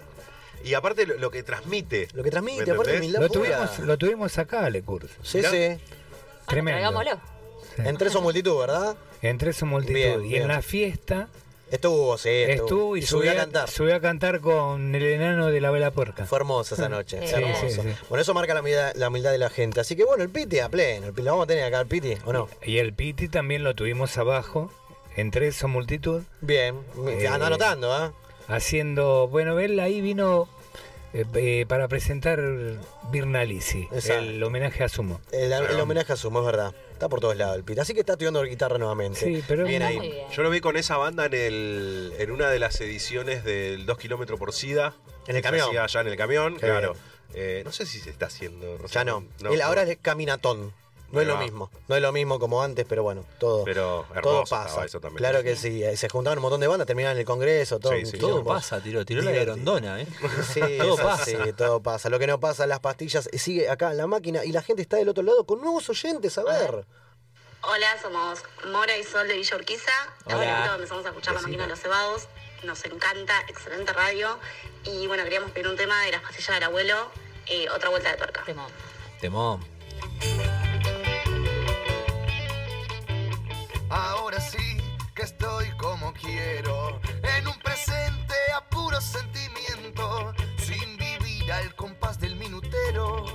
[0.63, 2.07] Y aparte lo, lo que transmite.
[2.13, 5.09] Lo que transmite, ¿me aparte, humildad Lo tuvimos, lo tuvimos acá, Ale Kurz.
[5.23, 5.77] Sí, sí.
[6.47, 6.79] Tremendo.
[6.79, 7.21] traigámoslo.
[7.75, 7.81] Sí.
[7.85, 8.95] En tres o multitud, ¿verdad?
[9.21, 9.93] Entre su multitud.
[9.95, 10.41] Bien, y bien.
[10.43, 11.27] en la fiesta
[11.69, 12.53] Estuvo, sí, estuvo.
[12.65, 13.69] Estuvo y, subió subió a cantar.
[13.69, 16.25] Subió a cantar con el enano de la vela puerca.
[16.25, 17.67] Fue hermosa esa noche, Sí, hermoso.
[17.67, 17.81] sí, sí.
[18.07, 19.81] Bueno, eso marca la humildad, la humildad de la gente.
[19.81, 21.07] Así que bueno, el Piti a pleno.
[21.07, 22.47] El ¿Lo vamos a tener acá el Piti o no?
[22.63, 24.71] Y el Piti también lo tuvimos abajo,
[25.17, 26.75] entre esa multitud, Bien,
[27.09, 28.13] Eh, anda anotando, ¿ah?
[28.47, 29.27] haciendo.
[29.27, 30.47] Bueno, él ahí vino
[31.13, 32.39] eh, eh, para presentar
[33.11, 34.23] Virnalisi, Exacto.
[34.23, 35.21] el homenaje a Sumo.
[35.31, 36.73] El, el homenaje a Sumo, es verdad.
[36.91, 37.79] Está por todos lados el Piti.
[37.79, 39.19] Así que está estudiando guitarra nuevamente.
[39.19, 39.99] Sí, pero Bien ahí.
[39.99, 40.27] Bien.
[40.31, 43.97] Yo lo vi con esa banda en el en una de las ediciones del 2
[43.97, 44.95] kilómetros por SIDA.
[45.27, 45.77] En el camión.
[45.77, 46.95] allá en el camión, Qué claro.
[47.33, 48.83] Eh, no sé si se está haciendo.
[48.87, 49.25] Ya no.
[49.51, 50.73] Él ahora es caminatón.
[51.11, 51.39] No es lo va.
[51.41, 51.71] mismo.
[51.87, 54.83] No es lo mismo como antes, pero bueno, todo, Pero hermoso todo pasa.
[54.85, 55.17] eso también.
[55.17, 55.81] Claro que sí.
[55.83, 57.93] eh, Se juntaban un montón de bandas, terminaban en el congreso, todo.
[57.93, 58.17] Sí, sí.
[58.17, 60.07] Todo pasa, tiró, tiró la grondona, ¿eh?
[60.53, 61.23] Sí, Todo pasa.
[61.23, 62.09] así, todo pasa.
[62.09, 64.81] Lo que no pasa, las pastillas, eh, sigue acá en la máquina y la gente
[64.81, 66.85] está del otro lado con nuevos oyentes, a ver.
[67.63, 69.91] Hola, somos Mora y Sol de Villa Urquiza.
[70.23, 72.27] Poquito empezamos a escuchar la máquina de los cebados.
[72.63, 74.37] Nos encanta, excelente radio.
[74.83, 77.09] Y bueno, queríamos pedir un tema de las pastillas del abuelo,
[77.47, 78.43] eh, otra vuelta de tuerca.
[78.45, 78.71] Temón.
[79.21, 80.56] Temón.
[83.89, 84.77] Ahora sí
[85.15, 92.35] que estoy como quiero, en un presente a puro sentimiento, sin vivir al compás del
[92.35, 93.25] minutero,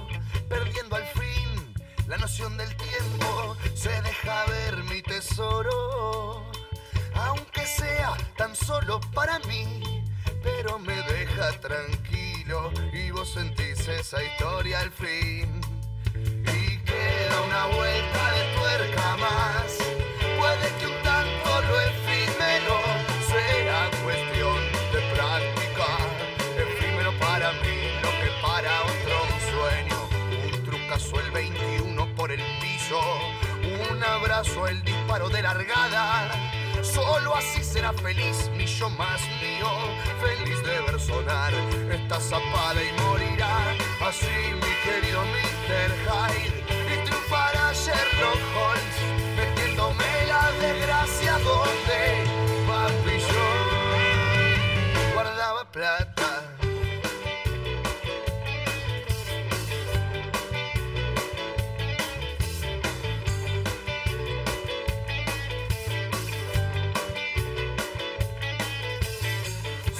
[0.48, 1.74] perdiendo al fin
[2.06, 6.44] la noción del tiempo, se deja ver mi tesoro,
[7.14, 10.04] aunque sea tan solo para mí,
[10.42, 15.60] pero me deja tranquilo y vos sentís esa historia al fin.
[16.14, 20.01] Y queda una vuelta de tuerca más.
[20.42, 22.76] Puede que un tanto lo efímero
[23.30, 24.58] sea cuestión
[24.92, 25.86] de práctica.
[26.58, 29.98] Efímero para mí, lo que para otro un sueño.
[30.44, 33.00] Un trucazo el 21 por el piso.
[33.88, 36.28] Un abrazo, el disparo de largada.
[36.82, 39.70] Solo así será feliz mi yo más mío.
[40.20, 41.54] Feliz de ver sonar
[41.88, 43.76] esta zapada y morirá.
[44.08, 45.90] Así mi querido Mr.
[46.02, 46.64] Hyde.
[46.92, 49.31] Y triunfará Sherlock Holmes.
[50.62, 52.24] La desgracia donde
[52.68, 53.18] papi
[55.12, 56.44] guardaba plata.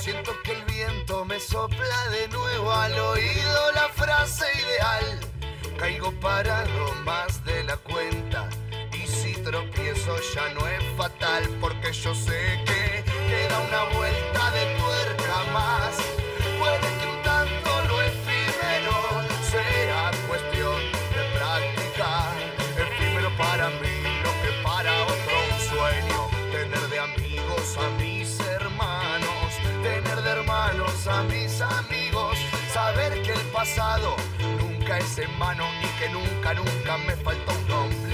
[0.01, 5.21] Siento que el viento me sopla de nuevo al oído la frase ideal.
[5.77, 8.49] Caigo parado más de la cuenta.
[9.53, 15.95] Tropiezo ya no es fatal, porque yo sé que queda una vuelta de tuerca más.
[16.59, 18.97] Puede que un tanto lo efímero
[19.51, 20.81] sea cuestión
[21.13, 22.33] de práctica.
[22.79, 26.31] Efímero para mí, lo que para otro un sueño.
[26.51, 32.39] Tener de amigos a mis hermanos, tener de hermanos a mis amigos.
[32.73, 34.17] Saber que el pasado
[34.59, 38.12] nunca es en vano y que nunca, nunca me falta un ombligo.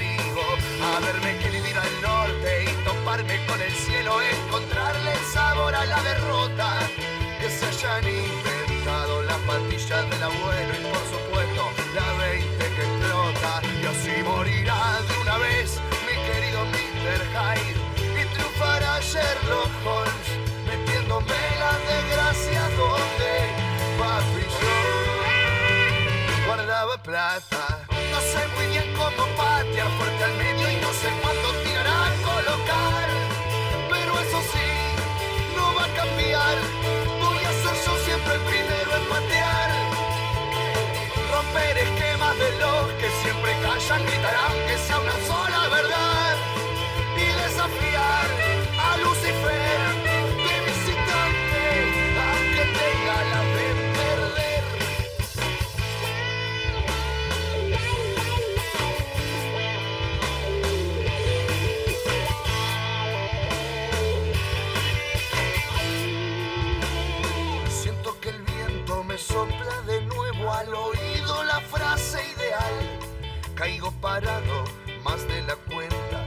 [0.99, 6.77] Haberme querido al norte y toparme con el cielo, encontrarle sabor a la derrota.
[7.39, 13.63] Que se hayan inventado las pastillas del abuelo y por supuesto la 20 que explota.
[13.81, 17.23] Y así morirá de una vez mi querido Mr.
[17.31, 17.79] Hyde
[18.21, 20.29] y triunfará Sherlock Holmes
[20.67, 23.33] metiéndome la desgracia donde
[24.01, 24.75] papi yo
[26.45, 27.87] guardaba plata.
[28.11, 30.18] No sé muy bien cómo patear fuerte
[38.35, 39.71] el primero en patear.
[41.33, 46.37] Romper esquemas de los que siempre callan, gritar aunque sea una sola verdad.
[47.17, 48.27] Y desafiar
[48.87, 49.88] a Lucifer
[70.59, 72.77] al oído la frase ideal.
[73.55, 74.65] Caigo parado
[75.05, 76.19] más de la cuenta.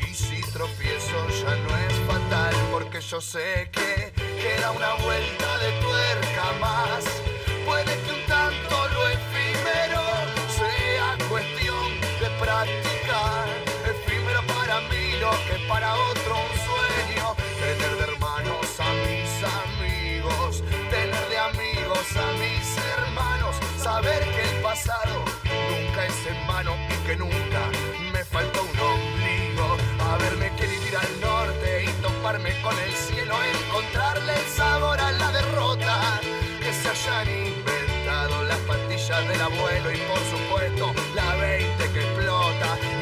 [0.00, 5.70] Y si tropiezo ya no es fatal, porque yo sé que queda una vuelta de
[5.84, 7.04] tuerca más.
[7.64, 10.02] Puede que un tanto lo efímero
[10.58, 11.88] sea cuestión
[12.20, 13.46] de practicar.
[13.92, 17.26] Efímero para mí, lo que para otro un sueño.
[17.60, 22.45] Tener de hermanos a mis amigos, tener de amigos a mis.
[23.96, 27.62] Saber que el pasado nunca es en vano y que nunca
[28.12, 29.74] me falta un ombligo.
[30.10, 35.12] Haberme querido ir al norte y topar toparme con el cielo, encontrarle el sabor a
[35.12, 36.20] la derrota.
[36.60, 42.95] Que se hayan inventado las pastillas del abuelo y por supuesto la 20 que explota.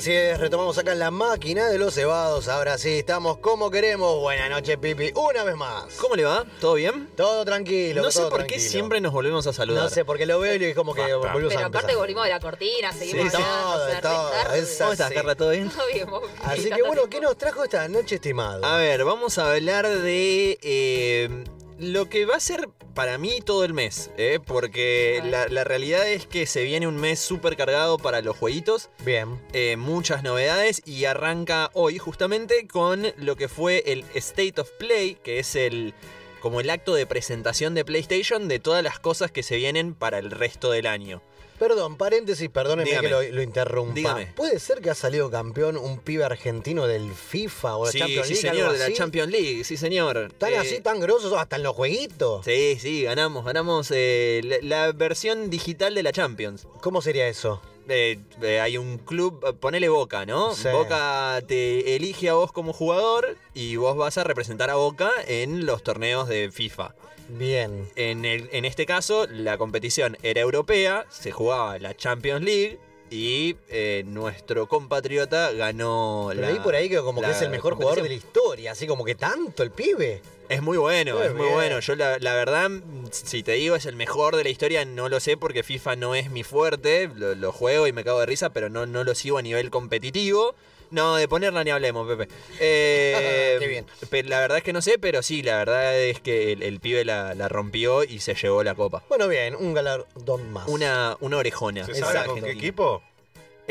[0.00, 2.48] Así es, retomamos acá en la máquina de los cebados.
[2.48, 4.18] Ahora sí, estamos como queremos.
[4.18, 5.92] Buenas noches, Pipi, una vez más.
[5.96, 6.46] ¿Cómo le va?
[6.58, 7.10] ¿Todo bien?
[7.14, 8.00] Todo tranquilo.
[8.00, 8.70] No sé todo por qué tranquilo.
[8.70, 9.84] siempre nos volvemos a saludar.
[9.84, 11.64] No sé, porque lo veo y es como que volvemos Pero a empezar.
[11.66, 14.64] aparte volvimos de la cortina, seguimos Sí, hablando, todo, o sea, todo, tarde.
[14.78, 15.12] ¿Cómo estás.
[15.12, 15.34] Carla?
[15.34, 15.68] ¿Todo bien?
[15.68, 17.02] Todo bien, vos, Así que bueno.
[17.10, 18.64] ¿qué nos trajo esta noche, estimado?
[18.64, 21.44] A ver, vamos a hablar de eh,
[21.80, 24.38] lo que va a ser para mí todo el mes, ¿eh?
[24.44, 28.90] porque la, la realidad es que se viene un mes súper cargado para los jueguitos,
[29.04, 29.40] Bien.
[29.54, 35.16] eh, muchas novedades y arranca hoy justamente con lo que fue el State of Play,
[35.22, 35.94] que es el
[36.40, 40.18] como el acto de presentación de PlayStation de todas las cosas que se vienen para
[40.18, 41.22] el resto del año.
[41.60, 43.06] Perdón, paréntesis, perdóneme Dígame.
[43.08, 43.94] que lo, lo interrumpa.
[43.94, 44.26] Dígame.
[44.34, 48.26] ¿Puede ser que ha salido campeón un pibe argentino del FIFA o la Sí, Champions
[48.26, 48.48] sí League?
[48.50, 48.96] señor, algo de la?
[48.96, 50.32] Champions League, sí señor.
[50.38, 52.44] ¿Tan Eh, así, tan grosos, hasta en los jueguitos?
[52.44, 56.66] Sí, sí, ganamos, ganamos eh, la, la versión digital de la Champions.
[56.80, 57.60] ¿Cómo sería eso?
[57.88, 58.20] Eh,
[58.62, 60.54] hay un club, ponele Boca, ¿no?
[60.54, 60.68] Sí.
[60.72, 65.66] Boca te elige a vos como jugador y vos vas a representar a Boca en
[65.66, 66.94] los torneos de FIFA.
[67.38, 67.88] Bien.
[67.96, 72.78] En, el- en este caso, la competición era europea, se jugaba la Champions League
[73.10, 76.48] y eh, nuestro compatriota ganó Pero la.
[76.48, 79.04] ahí por ahí que como que es el mejor jugador de la historia, así como
[79.04, 80.22] que tanto el pibe.
[80.48, 81.54] Es muy bueno, Muy es muy bien.
[81.54, 81.78] bueno.
[81.80, 82.68] Yo la, la verdad,
[83.12, 86.14] si te digo es el mejor de la historia, no lo sé porque FIFA no
[86.16, 87.08] es mi fuerte.
[87.14, 89.70] Lo, lo juego y me cago de risa, pero no, no lo sigo a nivel
[89.70, 90.56] competitivo.
[90.90, 92.28] No, de ponerla ni hablemos, Pepe.
[92.60, 93.86] Eh, Qué bien.
[94.10, 96.80] Pero la verdad es que no sé, pero sí, la verdad es que el, el
[96.80, 99.02] pibe la, la rompió y se llevó la copa.
[99.08, 100.68] Bueno, bien, un galardón más.
[100.68, 101.84] Una, una orejona.
[101.86, 103.02] ¿Se sabe con qué equipo?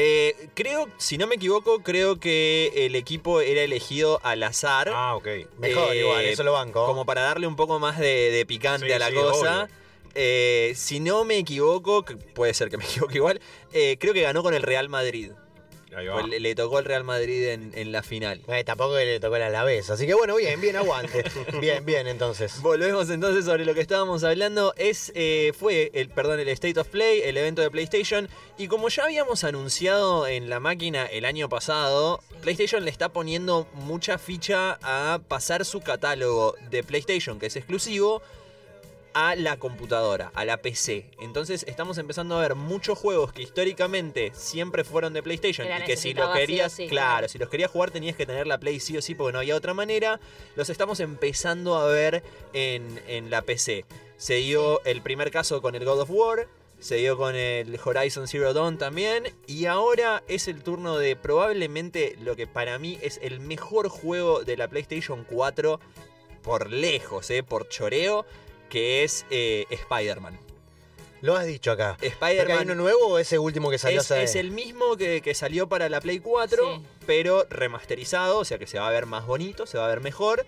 [0.02, 4.90] Eh, creo, si no me equivoco, creo que el equipo era elegido al azar.
[4.94, 5.28] Ah, ok.
[5.58, 6.86] Mejor, Eh, igual, eso lo banco.
[6.86, 9.68] Como para darle un poco más de, de picante Sí, a la sí, cosa.
[10.16, 13.42] Eh, si no me equivoco, puede ser que me equivoque igual,
[13.74, 15.32] eh, creo que ganó con el Real Madrid.
[15.92, 18.42] Pues le, le tocó el Real Madrid en, en la final.
[18.48, 19.90] Eh, tampoco le tocó la vez.
[19.90, 21.24] Así que bueno, bien, bien, aguante.
[21.60, 22.62] bien, bien, entonces.
[22.62, 24.74] Volvemos entonces sobre lo que estábamos hablando.
[24.78, 28.30] Es, eh, fue el, perdón, el State of Play, el evento de PlayStation.
[28.58, 33.68] Y como ya habíamos anunciado en la máquina el año pasado, PlayStation le está poniendo
[33.74, 38.22] mucha ficha a pasar su catálogo de PlayStation, que es exclusivo,
[39.14, 41.10] a la computadora, a la PC.
[41.20, 45.98] Entonces estamos empezando a ver muchos juegos que históricamente siempre fueron de PlayStation y que
[45.98, 47.30] si lo sí querías, sí, claro, claro.
[47.30, 49.56] si los querías jugar tenías que tener la Play sí o sí porque no había
[49.56, 50.20] otra manera.
[50.56, 53.86] Los estamos empezando a ver en, en la PC.
[54.18, 56.48] Se dio el primer caso con el God of War,
[56.80, 59.34] se dio con el Horizon Zero Dawn también.
[59.48, 64.44] Y ahora es el turno de probablemente lo que para mí es el mejor juego
[64.44, 65.80] de la PlayStation 4
[66.42, 68.26] por lejos, eh, por choreo,
[68.70, 70.40] que es eh, Spider-Man.
[71.22, 71.98] Lo has dicho acá.
[72.00, 75.22] ¿Porque hay Spider-Man uno nuevo o ese último que salió es, es el mismo que,
[75.22, 76.86] que salió para la Play 4, Sí.
[77.06, 80.00] pero remasterizado, o sea que se va a ver más bonito, se va a ver
[80.00, 80.46] mejor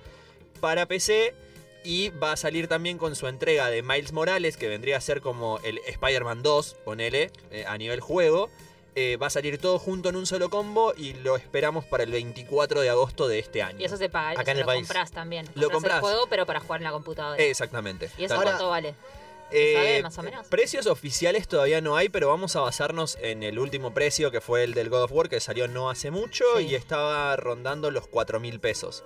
[0.62, 1.36] para PC.
[1.84, 5.20] Y va a salir también con su entrega de Miles Morales, que vendría a ser
[5.20, 8.52] como el Spider-Man 2, ponele, eh, a nivel juego.
[8.94, 12.12] Eh, va a salir todo junto en un solo combo y lo esperamos para el
[12.12, 13.80] 24 de agosto de este año.
[13.80, 14.82] Y eso se paga, Acá eso en el lo país.
[14.86, 15.48] compras también.
[15.56, 17.42] Lo Compras el juego, pero para jugar en la computadora.
[17.42, 18.10] Exactamente.
[18.18, 18.94] ¿Y eso cuánto vale?
[19.54, 20.48] Eh, ¿Sabe más o menos?
[20.48, 24.64] Precios oficiales todavía no hay, pero vamos a basarnos en el último precio que fue
[24.66, 26.68] el del God of War, que salió no hace mucho Sí.
[26.68, 29.04] y estaba rondando los 4 mil pesos.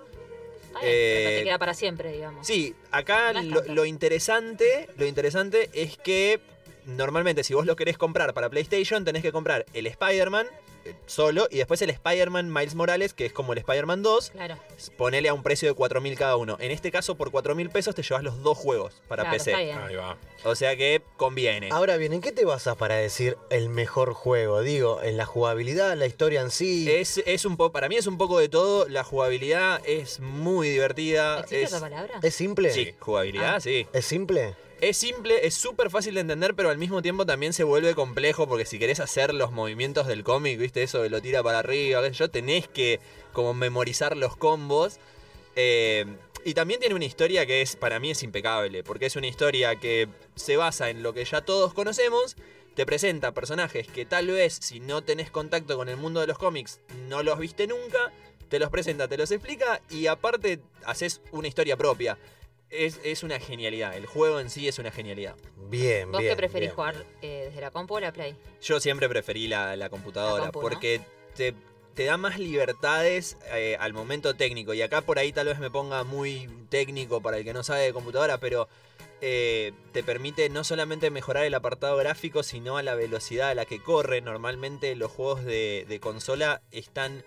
[0.74, 2.46] Pero eh, te queda para siempre, digamos.
[2.46, 6.42] Sí, acá lo interesante, lo interesante es que
[6.86, 10.48] normalmente si vos lo querés comprar para PlayStation, tenés que comprar el Spider-Man
[10.86, 14.58] eh, solo y después el Spider-Man Miles Morales, que es como el Spider-Man 2, Claro.
[14.98, 16.58] ponele a un precio de 4.000 cada uno.
[16.60, 19.52] En este caso, por 4.000 pesos te llevas los dos juegos para Claro, PC.
[19.52, 19.78] está bien.
[19.80, 20.18] Ahí va.
[20.44, 21.70] O sea que conviene.
[21.72, 24.62] Ahora bien, ¿en qué te basas para decir el mejor juego?
[24.62, 26.88] Digo, en la jugabilidad, la historia en sí.
[26.92, 28.88] Es, es un po- para mí es un poco de todo.
[28.88, 31.40] La jugabilidad es muy divertida.
[31.40, 32.20] ¿Existe Es, esa palabra?
[32.22, 32.70] ¿Es simple?
[32.72, 33.60] sí, jugabilidad, Ah.
[33.60, 33.88] sí.
[33.92, 34.54] ¿Es simple?
[34.82, 38.48] Es simple, es súper fácil de entender, pero al mismo tiempo también se vuelve complejo
[38.48, 42.02] porque si querés hacer los movimientos del cómic, viste, eso de lo tira para arriba,
[42.02, 43.00] qué sé yo, tenés que
[43.32, 45.00] como memorizar los combos.
[45.56, 46.06] Eh,
[46.44, 49.78] y también tiene una historia que es para mí es impecable, porque es una historia
[49.78, 52.36] que se basa en lo que ya todos conocemos,
[52.76, 56.38] te presenta personajes que tal vez si no tenés contacto con el mundo de los
[56.38, 58.12] cómics no los viste nunca,
[58.50, 62.18] te los presenta, te los explica y aparte haces una historia propia.
[62.70, 65.36] Es, es una genialidad, el juego en sí es una genialidad.
[65.70, 66.34] Bien, ¿Vos bien.
[66.34, 66.76] qué preferís bien.
[66.76, 68.36] jugar eh, desde la compu o la Play?
[68.62, 70.70] Yo siempre preferí la, la computadora La compu, ¿no?
[70.74, 71.02] porque
[71.36, 71.54] te,
[71.94, 74.74] te da más libertades eh, al momento técnico.
[74.74, 77.84] Y acá por ahí tal vez me ponga muy técnico para el que no sabe
[77.84, 78.68] de computadora, pero
[79.22, 83.66] eh, te permite no solamente mejorar el apartado gráfico, sino a la velocidad a la
[83.66, 84.22] que corre.
[84.22, 87.24] Normalmente los juegos de, de consola están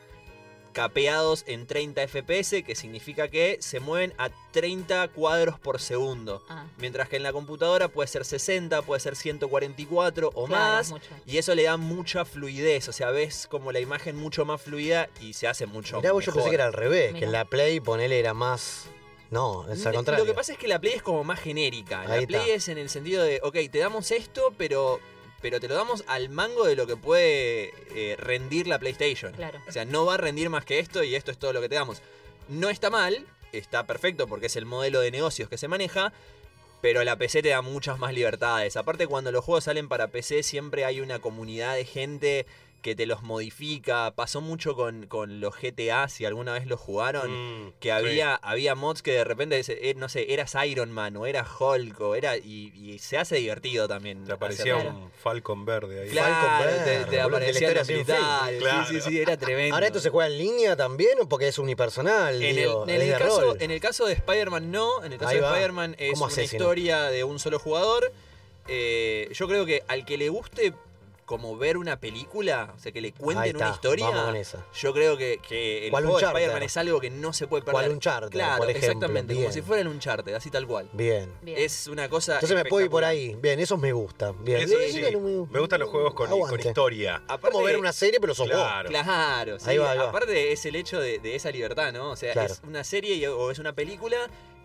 [0.72, 6.42] capeados en 30 FPS, que significa que se mueven a 30 cuadros por segundo.
[6.48, 10.90] Ah, Mientras que en la computadora puede ser 60, puede ser 144 o claro, más.
[10.90, 11.06] mucho.
[11.26, 15.08] Y eso le da mucha fluidez, o sea, ves como la imagen mucho más fluida
[15.20, 16.50] y se hace mucho Mirá, vos yo pensé mejor.
[16.50, 18.86] que era al revés, que en la Play ponele era más.
[19.30, 20.24] No, es al contrario.
[20.24, 22.02] Lo que pasa es que la Play es como más genérica.
[22.04, 22.54] La Play está.
[22.54, 25.00] es en el sentido de, ok, te damos esto, pero,
[25.40, 29.32] pero te lo damos al mango de lo que puede eh, rendir la PlayStation.
[29.32, 29.60] Claro.
[29.68, 31.68] O sea, no va a rendir más que esto y esto es todo lo que
[31.68, 32.02] te damos.
[32.48, 36.12] No está mal, está perfecto porque es el modelo de negocios que se maneja,
[36.80, 38.76] pero la PC te da muchas más libertades.
[38.76, 42.46] Aparte, cuando los juegos salen para PC, siempre hay una comunidad de gente
[42.82, 44.12] que te los modifica.
[44.14, 47.66] Pasó mucho con, con los GTA, si alguna vez los jugaron.
[47.66, 47.90] Mm, Que sí.
[47.90, 52.00] había, había mods que de repente, eh, no sé, eras Iron Man o eras Hulk
[52.00, 52.36] o era.
[52.36, 54.24] Y, y se hace divertido también.
[54.24, 56.08] Te aparecía un Falcon verde ahí.
[56.10, 57.06] Claro, Falcon te, verde,
[57.44, 58.58] te historia los militares.
[58.60, 58.86] Claro.
[58.86, 59.74] Sí, sí, sí, era tremendo.
[59.74, 62.42] Ahora esto se juega en línea también o porque es unipersonal.
[62.42, 63.56] En digo, el, en, caso, rol.
[63.60, 65.46] en el caso de Spider-Man no, en el caso Ahí de.
[65.46, 68.12] Spider-Man es ¿Cómo una historia de un solo jugador.
[68.68, 70.74] Eh, yo creo que al que le guste
[71.28, 74.66] como ver una película, o sea, que le cuenten una historia, Vamos con esa.
[74.74, 76.24] yo creo que, que el ¿Cuál juego de?
[76.26, 77.82] Spider-Man es algo que no se puede perder.
[77.82, 78.88] ¿Cuál Uncharted, Claro, por ejemplo?
[78.88, 80.88] exactamente, como si fuera el Uncharted, así tal cual.
[80.94, 81.30] Bien.
[81.42, 81.58] Bien.
[81.60, 83.36] Es una cosa Entonces me puedo ir por ahí.
[83.40, 84.42] Bien, esos me gustan.
[84.42, 84.62] Bien.
[84.62, 85.16] Eso Sí, sí.
[85.50, 87.22] Me gustan los juegos con, con historia.
[87.28, 88.48] Aparte, Como ver una serie, pero vos.
[88.48, 88.88] Claro.
[88.88, 89.68] Claro, sí.
[89.70, 90.08] Ahí va, ahí va.
[90.08, 92.10] Aparte es el hecho de, de esa libertad, ¿no?
[92.10, 92.52] O sea, Claro.
[92.54, 94.16] es una serie y- o es una película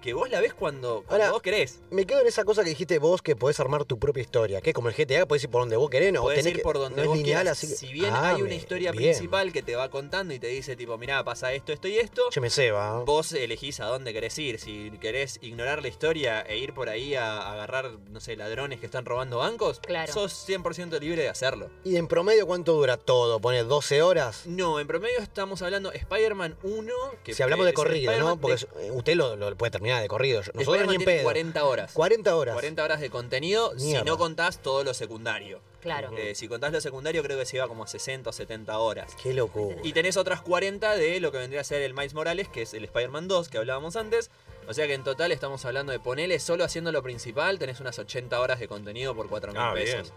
[0.03, 1.79] que vos la ves cuando, cuando Ahora, vos querés.
[1.89, 4.59] Me quedo en esa cosa que dijiste vos que podés armar tu propia historia.
[4.61, 6.19] Que es como el GTA, podés ir por donde vos querés, ¿no?
[6.19, 7.57] O Podés ir que- por donde no vos es lineal, quieras.
[7.57, 9.03] así que- Si bien Ah, hay una historia bien.
[9.13, 12.23] principal que te va contando y te dice, tipo, mirá, pasa esto, esto y esto,
[12.31, 12.99] Che, me ceba.
[12.99, 13.03] ¿eh?
[13.05, 14.59] vos elegís a dónde querés ir.
[14.59, 18.79] Si querés ignorar la historia e ir por ahí a, a agarrar, no sé, ladrones
[18.81, 20.11] que están robando bancos, Claro.
[20.11, 21.69] sos 100% libre de hacerlo.
[21.85, 23.39] ¿Y en promedio cuánto dura todo?
[23.39, 24.41] ¿Pones 12 horas?
[24.47, 26.93] No, en promedio estamos hablando Spider-man 1.
[27.23, 28.37] Que si hablamos de es el corrido, ¿no?
[28.37, 30.41] Porque de- eh, usted lo, lo puede terminar de corrido.
[30.53, 31.23] Nosotros ni en pedo.
[31.23, 31.93] 40 horas.
[31.93, 32.53] 40 horas.
[32.53, 35.61] 40 horas de contenido si no contás todo lo secundario.
[35.81, 36.11] Claro.
[36.17, 39.15] Eh, si contás lo secundario creo que se iba como a 60 o 70 horas.
[39.21, 39.75] Qué locura.
[39.83, 42.73] Y tenés otras 40 de lo que vendría a ser el Miles Morales, que es
[42.73, 44.31] el Spider-Man 2 que hablábamos antes.
[44.67, 47.99] O sea que en total estamos hablando de ponerle solo haciendo lo principal, tenés unas
[47.99, 49.85] 80 horas de contenido por 4 mil Ah, bien.
[49.85, 50.13] pesos.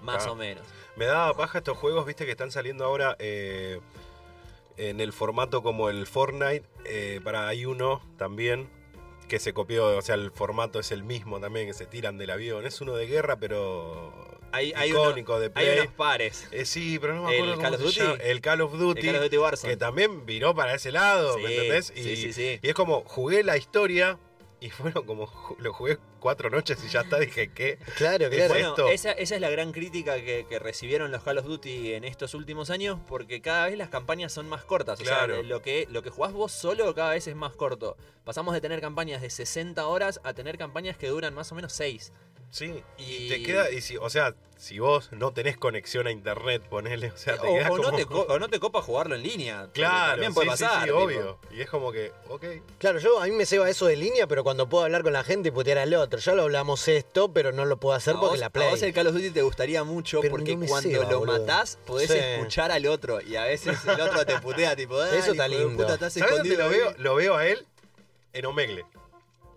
[0.00, 0.32] Más Ah.
[0.32, 0.66] o menos.
[0.96, 3.80] Me da paja estos juegos, viste, que están saliendo ahora eh,
[4.76, 6.64] en el formato como el Fortnite.
[6.86, 8.68] eh, para hay uno también
[9.28, 12.30] que se copió, o sea, el formato es el mismo también, que se tiran del
[12.30, 12.66] avión.
[12.66, 14.12] Es uno de guerra, pero
[14.52, 15.78] Hay, hay, icónico uno- de hay Play.
[15.80, 16.46] unos pares.
[16.52, 18.12] Eh, sí, pero no me ¿El acuerdo Call cómo of se Duty?
[18.18, 18.22] llama.
[18.30, 19.00] El Call of Duty.
[19.00, 19.72] El Call of Duty Warzone.
[19.72, 21.92] que también viró para ese lado, ¿me entendés?
[21.96, 22.58] Y, sí, sí, sí.
[22.62, 24.18] y es como, jugué la historia
[24.64, 27.78] y fueron como, lo jugué cuatro noches y ya está, dije, ¿qué?
[27.96, 28.48] Claro, ¿Qué claro.
[28.54, 28.88] fue Bueno, esto?
[28.88, 32.32] esa, esa es la gran crítica que, que recibieron los Call of Duty en estos
[32.34, 34.98] últimos años, porque cada vez las campañas son más cortas.
[35.00, 35.34] O Claro.
[35.34, 37.96] sea, lo que, lo que jugás vos solo cada vez es más corto.
[38.24, 41.72] Pasamos de tener campañas de 60 horas a tener campañas que duran más o menos
[41.74, 42.12] 6.
[42.50, 46.10] Sí, y, Y- te queda, y si, o sea, si vos no tenés conexión a
[46.12, 49.14] internet, ponele, o sea, te o, queda o no te, o no te copa jugarlo
[49.16, 49.68] en línea.
[49.72, 50.80] Claro, También puede sí, sí, pasar.
[50.82, 50.98] sí, tipo.
[50.98, 51.38] obvio.
[51.50, 52.44] Y es como que, ok.
[52.78, 55.24] Claro, yo a mí me ceba eso de línea, pero cuando puedo hablar con la
[55.24, 56.18] gente y putear al otro.
[56.20, 58.70] Ya lo hablamos esto, pero no lo puedo hacer A porque vos, la a Play.
[58.70, 61.38] vos el Call of Duty te gustaría mucho Pero porque no cuando ceba, lo boludo.
[61.40, 62.18] matás podés Sí.
[62.18, 65.76] escuchar al otro y a veces el otro te putea tipo, "Dale, Eso está lindo.
[65.76, 66.70] puta, estás ¿Sabes dónde lo ahí".
[66.70, 66.94] veo?
[66.98, 67.66] Lo veo a él
[68.32, 68.86] en Omegle.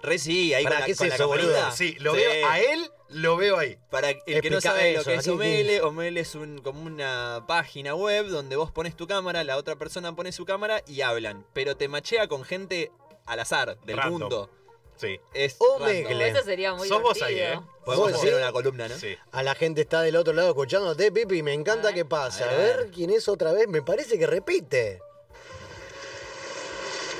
[0.02, 1.72] Re sí, ahí Pará, con la, ¿qué es con la eso, boludo?
[1.72, 2.18] Sí, lo Sí.
[2.20, 3.78] veo a él lo veo ahí.
[3.89, 7.45] Para el que no sabe lo eso, que es Omele, Omele es un, como una
[7.48, 11.45] página web donde vos pones tu cámara, la otra persona pone su cámara y hablan.
[11.54, 12.91] Pero te machea con gente
[13.26, 14.20] al azar del Random.
[14.20, 14.50] mundo.
[14.98, 15.20] Sí.
[15.34, 16.28] Es Omegle.
[16.30, 17.62] Eso sería muy Sos vos ahí, divertido.
[17.62, 17.66] ¿eh?
[17.86, 18.98] Podemos ¿Vos hacer una columna, ¿no?
[18.98, 19.16] Sí.
[19.32, 22.43] A la gente está del otro lado escuchándote, Pipi, me encanta que pase.
[22.43, 25.00] A ver quién es otra vez, me parece que repite.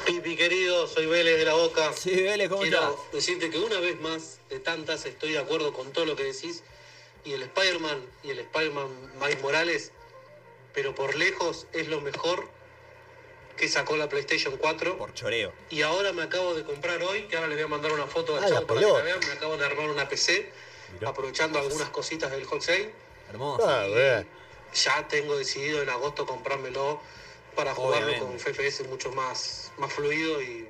[0.08, 1.92] Pipi querido, soy Vélez de la Boca.
[1.92, 3.12] Sí, Vélez, ¿cómo Quiero estás?
[3.12, 6.64] decirte que una vez más de tantas estoy de acuerdo con todo lo que decís.
[7.26, 8.88] Y el Spider-Man y el Spider-Man
[9.20, 9.92] Miles Morales,
[10.74, 12.48] pero por lejos es lo mejor
[13.58, 14.98] que sacó la PlayStation 4.
[14.98, 15.52] Por choreo.
[15.70, 18.36] Y ahora me acabo de comprar hoy, que ahora les voy a mandar una foto
[18.36, 19.20] del Ah, para que la vean.
[19.20, 20.50] Me acabo de armar una PC,
[21.06, 22.64] aprovechando algunas cositas del hot.
[23.30, 23.68] Hermoso.
[23.68, 24.24] Ah.
[24.74, 27.02] Ya tengo decidido en agosto comprármelo
[27.58, 28.22] para jugarlo Obviamente.
[28.26, 30.70] con un FPS mucho más, más fluido y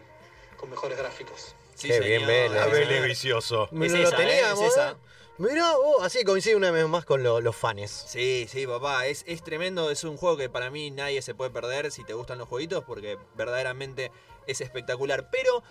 [0.58, 1.54] con mejores gráficos.
[1.76, 2.26] Sí, Qué bien.
[2.26, 2.60] Vélez.
[2.60, 3.66] A vicioso.
[3.66, 4.26] Es lo esa, ¿eh?
[4.26, 4.92] teníamos, Es esa.
[4.92, 4.96] ¿eh?
[5.38, 8.06] Mirá vos, así coincide una vez más con lo- los fans.
[8.08, 11.52] Sí, sí, papá, es, es tremendo, es un juego que para mí nadie se puede
[11.52, 14.12] perder si te gustan los jueguitos porque verdaderamente
[14.48, 15.30] es espectacular.
[15.30, 15.62] Pero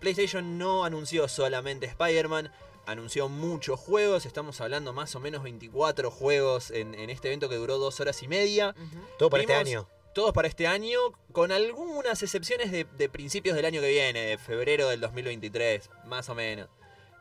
[0.00, 2.50] PlayStation no anunció solamente Spider-Man,
[2.86, 7.56] anunció muchos juegos, estamos hablando más o menos 24 juegos en, en este evento que
[7.56, 8.74] duró dos horas y media.
[9.18, 9.86] Todo para este año.
[10.12, 10.98] Todos para este año,
[11.32, 16.28] con algunas excepciones de, de principios del año que viene, de febrero del 2023, más
[16.28, 16.68] o menos.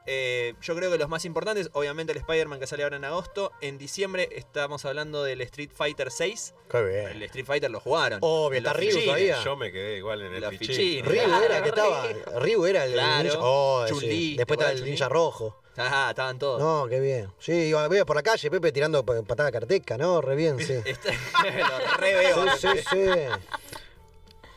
[0.08, 3.52] Eh, yo creo que los más importantes, obviamente el Spider-Man que sale ahora en agosto.
[3.62, 6.54] En diciembre estamos hablando del Street Fighter 6.
[6.70, 6.86] Qué El
[7.18, 7.24] bien.
[7.24, 8.20] Street Fighter lo jugaron.
[8.22, 9.44] Obvio, los está Ryu todavía.
[9.44, 11.06] Yo me quedé igual en el La fichín.
[11.06, 12.08] Ryu Claro, era que estaba.
[12.40, 13.24] Ryu era el Claro.
[13.24, 13.38] ninja.
[13.42, 13.94] Oh, sí.
[13.94, 15.58] Después ¿te estaba acuerdas el de ninja rojo.
[15.78, 16.60] Ah, estaban todos.
[16.60, 17.32] No, qué bien.
[17.40, 20.20] Sí, iba, veía por la calle, Pepe tirando pa- patada carteca, ¿no?
[20.22, 20.74] Re bien, sí.
[20.86, 21.12] Este-
[21.60, 22.58] lo re veo.
[22.58, 23.06] Sí, sí, sí.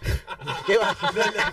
[0.67, 0.97] ¿Qué, va?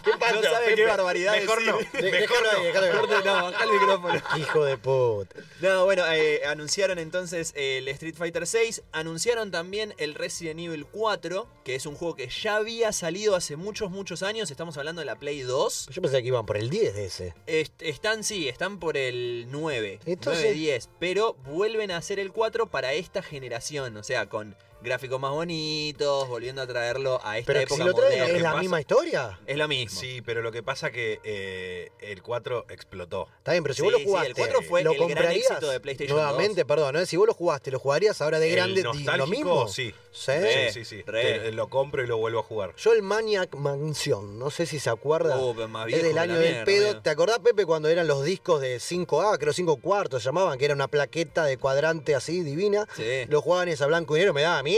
[0.03, 0.33] ¿Qué pasa?
[0.35, 0.75] No sabe Pepe?
[0.75, 1.77] qué barbaridad Mejor no.
[1.77, 2.63] De- Mejor no.
[2.63, 2.99] déjalo.
[2.99, 4.21] Corte, no, bajá el micrófono.
[4.37, 5.35] Hijo de puta.
[5.61, 11.47] No, bueno, eh, anunciaron entonces el Street Fighter 6, anunciaron también el Resident Evil 4,
[11.63, 15.05] que es un juego que ya había salido hace muchos, muchos años, estamos hablando de
[15.05, 15.87] la Play 2.
[15.91, 17.33] Yo pensé que iban por el 10 de ese.
[17.47, 22.31] Est- están, sí, están por el 9, Entonces- 9, 10, pero vuelven a hacer el
[22.31, 27.47] 4 para esta generación, o sea, con gráficos más bonitos, volviendo a traerlo a esta
[27.53, 28.35] Pero época si lo traen, moderna.
[28.37, 29.39] ¿es la pasa- misma historia?
[29.45, 29.99] Es lo mismo.
[29.99, 33.27] Sí, pero lo que pasa que eh, el 4 explotó.
[33.37, 35.09] Está bien, pero si Sí, vos lo sí, jugaste, el 4 fue ¿lo el gran
[35.09, 35.51] comprarías?
[35.51, 37.05] éxito de PlayStation Nuevamente, perdón, ¿eh?
[37.05, 38.83] si vos lo jugaste, ¿lo jugarías ahora de El grande?
[38.83, 39.67] ¿Lo mismo?
[39.67, 39.93] sí.
[40.13, 40.31] ¿Sí?
[40.33, 40.71] Re.
[40.73, 41.03] Sí, sí, sí.
[41.05, 41.39] re.
[41.39, 42.75] Te- lo compro y lo vuelvo a jugar.
[42.75, 45.37] Yo el Maniac Mansion, no sé si se acuerda.
[45.37, 45.51] Uh,
[45.87, 47.01] es del año la del mierda, pedo.
[47.01, 50.65] ¿Te acordás, Pepe, cuando eran los discos de 5A, creo 5 cuartos se llamaban, que
[50.65, 52.85] era una plaqueta de cuadrante así divina?
[52.93, 53.25] Sí.
[53.29, 54.70] Lo jugaban esa blanco y negro, me daba miedo.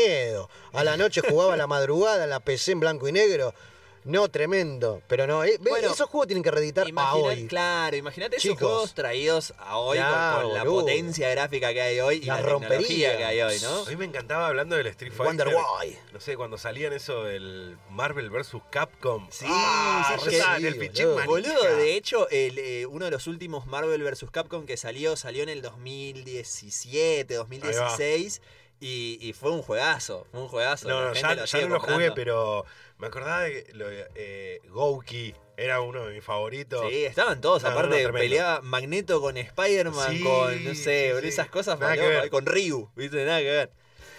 [0.73, 3.53] A la noche jugaba a la madrugada la PC en blanco y negro.
[4.05, 5.01] No, tremendo.
[5.07, 7.47] Pero no, eh, Bueno, esos juegos tienen que reeditar a Imagina- hoy.
[7.47, 8.59] Claro, imagínate esos Chicos.
[8.59, 10.79] juegos traídos a hoy con- Claro, con, la boludo.
[10.81, 12.79] potencia gráfica que hay hoy y La la, rompería.
[12.79, 13.83] tecnología que hay hoy, ¿no?
[13.83, 15.25] A mí me encantaba hablando del Street Fighter.
[15.47, 15.97] Wonder Why.
[16.11, 18.57] No sé, cuando salían eso del Marvel vs.
[18.71, 19.25] Capcom.
[19.31, 20.35] Sí, Ah, sí,
[20.65, 21.25] el boludo.
[21.25, 24.25] Boludo, de hecho, el, eh, uno de los últimos Marvel vs.
[24.33, 28.41] Capcom que salió, salió en el 2017, 2016.
[28.85, 30.89] Y, y fue un juegazo, fue un juegazo.
[30.89, 32.65] No, no, ya, lo ya sigue no lo jugué, pero
[32.97, 35.33] me acordaba de que lo, eh, Gouki.
[35.55, 36.89] Era uno de mis favoritos.
[36.89, 37.63] Sí, estaban todos.
[37.63, 41.27] No, Aparte, no, peleaba Magneto con Spider-Man, Sí, con, no sé, sí, sí.
[41.27, 43.23] esas cosas, peleaba con Ryu, ¿viste?
[43.23, 43.71] Nada que ver.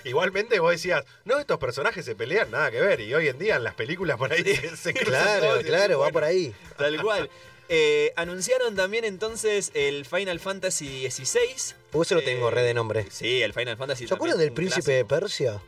[0.04, 3.00] Igualmente vos decías, no, estos personajes se pelean, nada que ver.
[3.00, 4.44] Y hoy en día en las películas por ahí
[4.76, 6.54] se cruzan Claro, claro, va bueno, por ahí.
[6.78, 7.28] Tal cual.
[7.68, 11.74] Eh, anunciaron también entonces el Final Fantasy XVI.
[11.90, 13.06] Porque eso lo tengo, Eh, re de nombre.
[13.10, 14.06] Sí, el Final Fantasy.
[14.06, 15.04] ¿Se acuerdan del príncipe de.
[15.04, 15.60] Persia?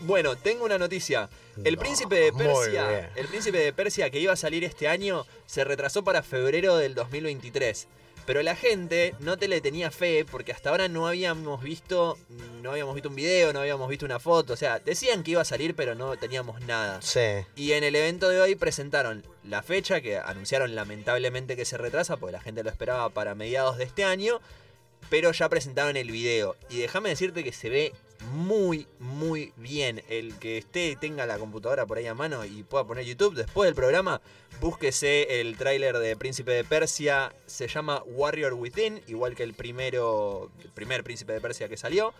[0.00, 1.30] Bueno, tengo una noticia.
[1.64, 2.32] El No, príncipe de.
[2.32, 6.76] Persia, el príncipe de Persia que iba a salir este año, se retrasó para febrero
[6.76, 7.86] del 2023.
[8.26, 12.18] Pero la gente no te le tenía fe porque hasta ahora no habíamos visto,
[12.62, 14.54] no habíamos visto un video, no habíamos visto una foto.
[14.54, 17.02] O sea, decían que iba a salir, pero no teníamos nada.
[17.02, 17.44] Sí.
[17.56, 22.16] Y en el evento de hoy presentaron la fecha que anunciaron lamentablemente que se retrasa
[22.16, 24.40] porque la gente lo esperaba para mediados de este año,
[25.10, 26.56] pero ya presentaron el video.
[26.70, 27.92] Y déjame decirte que se ve
[28.32, 30.02] muy, muy bien.
[30.08, 33.66] El que esté, tenga la computadora por ahí a mano y pueda poner YouTube después
[33.68, 34.20] del programa,
[34.60, 37.34] búsquese el tráiler de Príncipe de Persia.
[37.46, 42.14] Se llama Warrior Within, igual que el primero, el primer Príncipe de Persia que salió.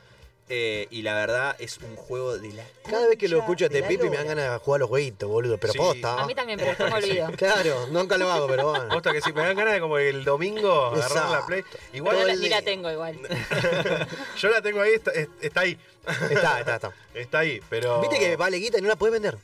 [0.50, 2.64] Eh, y la verdad es un juego de la.
[2.88, 4.78] Cada vez que lo escucho a de este la Pipi me dan ganas de jugar
[4.78, 5.56] a los jueguitos, boludo.
[5.56, 5.78] Pero Sí.
[5.78, 6.20] posta.
[6.20, 7.28] A mí también, pero después me olvido.
[7.38, 8.88] Claro, nunca lo hago, pero bueno.
[8.90, 11.46] Posta que si me dan ganas de como el domingo agarrar la.
[11.46, 11.64] Play.
[11.94, 13.18] Igual la- ni la tengo igual.
[14.38, 15.78] yo la tengo ahí, está, está ahí.
[16.30, 16.92] Está, está, está.
[17.14, 18.00] Está ahí, pero.
[18.02, 19.38] Viste que vale guita y no la puedes vender.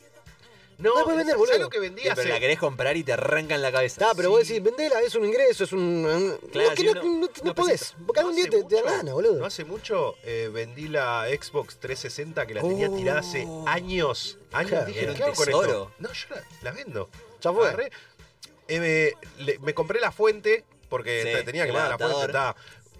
[0.80, 1.58] No, No, puedes vender, ¿sabes boludo.
[1.64, 4.00] lo que vendí Sí, pero la querés comprar y te arrancan la cabeza.
[4.00, 6.38] Está, pero vos decís, vendela, es un ingreso, es un.
[6.52, 7.94] Claro, no, que sí, no, podés.
[8.06, 9.38] Porque algún No día hace te, te da mucho- gana, boludo.
[9.38, 14.38] No hace mucho eh, vendí la Xbox 360 que la tenía tirada hace años.
[14.52, 14.86] Años Claro.
[14.86, 15.92] dije, Era un ¿qué hago con esto?
[15.98, 17.08] No, yo la, la vendo.
[17.42, 17.68] Ya fue.
[17.68, 17.90] Agarré,
[18.68, 22.26] eh, me, le- me compré la fuente porque Sí, te- tenía que pagar la fuente.
[22.26, 22.56] estaba-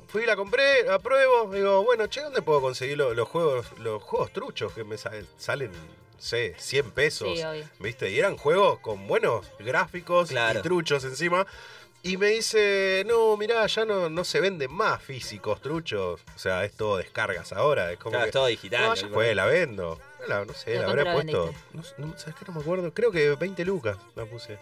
[0.09, 4.03] Fui, la compré, la pruebo, digo, bueno, che, ¿dónde puedo conseguir lo- los juegos los
[4.03, 5.71] juegos truchos que me sa- salen,
[6.21, 7.29] sé, 100 pesos?
[7.39, 7.65] Sí, obvio.
[7.79, 8.11] ¿Viste?
[8.11, 10.61] Y eran juegos con buenos gráficos Claro.
[10.61, 11.47] y truchos encima.
[12.03, 16.21] Y me dice, no, mirá, ya no, no se venden más físicos, truchos.
[16.35, 17.93] O sea, es todo descargas ahora.
[17.93, 18.81] Es como Claro, que, es todo digital.
[18.89, 20.01] No, ya fue, la vendo.
[20.27, 21.53] La- no sé, ¿Pero la habré la puesto.
[21.75, 22.45] No, no, ¿Sabes qué?
[22.47, 22.95] No me acuerdo.
[22.95, 24.59] Creo que 20 lucas la puse.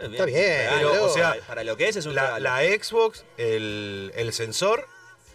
[0.00, 4.12] Está bien, pero, o sea, para, lo que es es un La, la Xbox, el,
[4.14, 4.86] el sensor,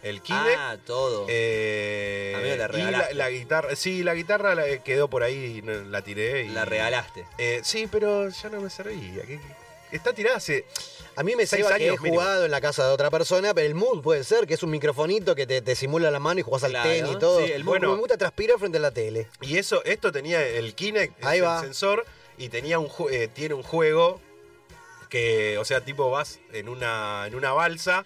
[0.04, 0.56] el Kinect.
[0.58, 1.26] Ah, todo.
[1.28, 3.14] eh, A mí me la y la, regalaste.
[3.14, 3.74] la guitarra.
[3.76, 6.44] Sí, la guitarra la- quedó por ahí, no- la tiré.
[6.44, 7.26] Y, La regalaste.
[7.38, 9.22] Eh, sí, pero ya no me servía.
[9.22, 9.64] ¿Qué- qué-
[9.96, 10.64] Está tirada hace.
[11.16, 12.14] A mí me salva que he mínimo.
[12.14, 14.70] jugado en la casa de otra persona, pero el mood puede ser, que es un
[14.70, 17.46] microfonito que te, te simula la mano y jugás al Claro, tenis y todo.
[17.46, 17.70] sí, el mood.
[17.74, 19.28] bueno, me gusta transpirar frente a la tele.
[19.40, 21.60] Y eso, esto tenía el Kinect, Ahí el va.
[21.60, 22.04] sensor,
[22.36, 24.20] y tenía un eh, tiene un juego
[25.08, 28.04] que, o sea, tipo vas en una, en una balsa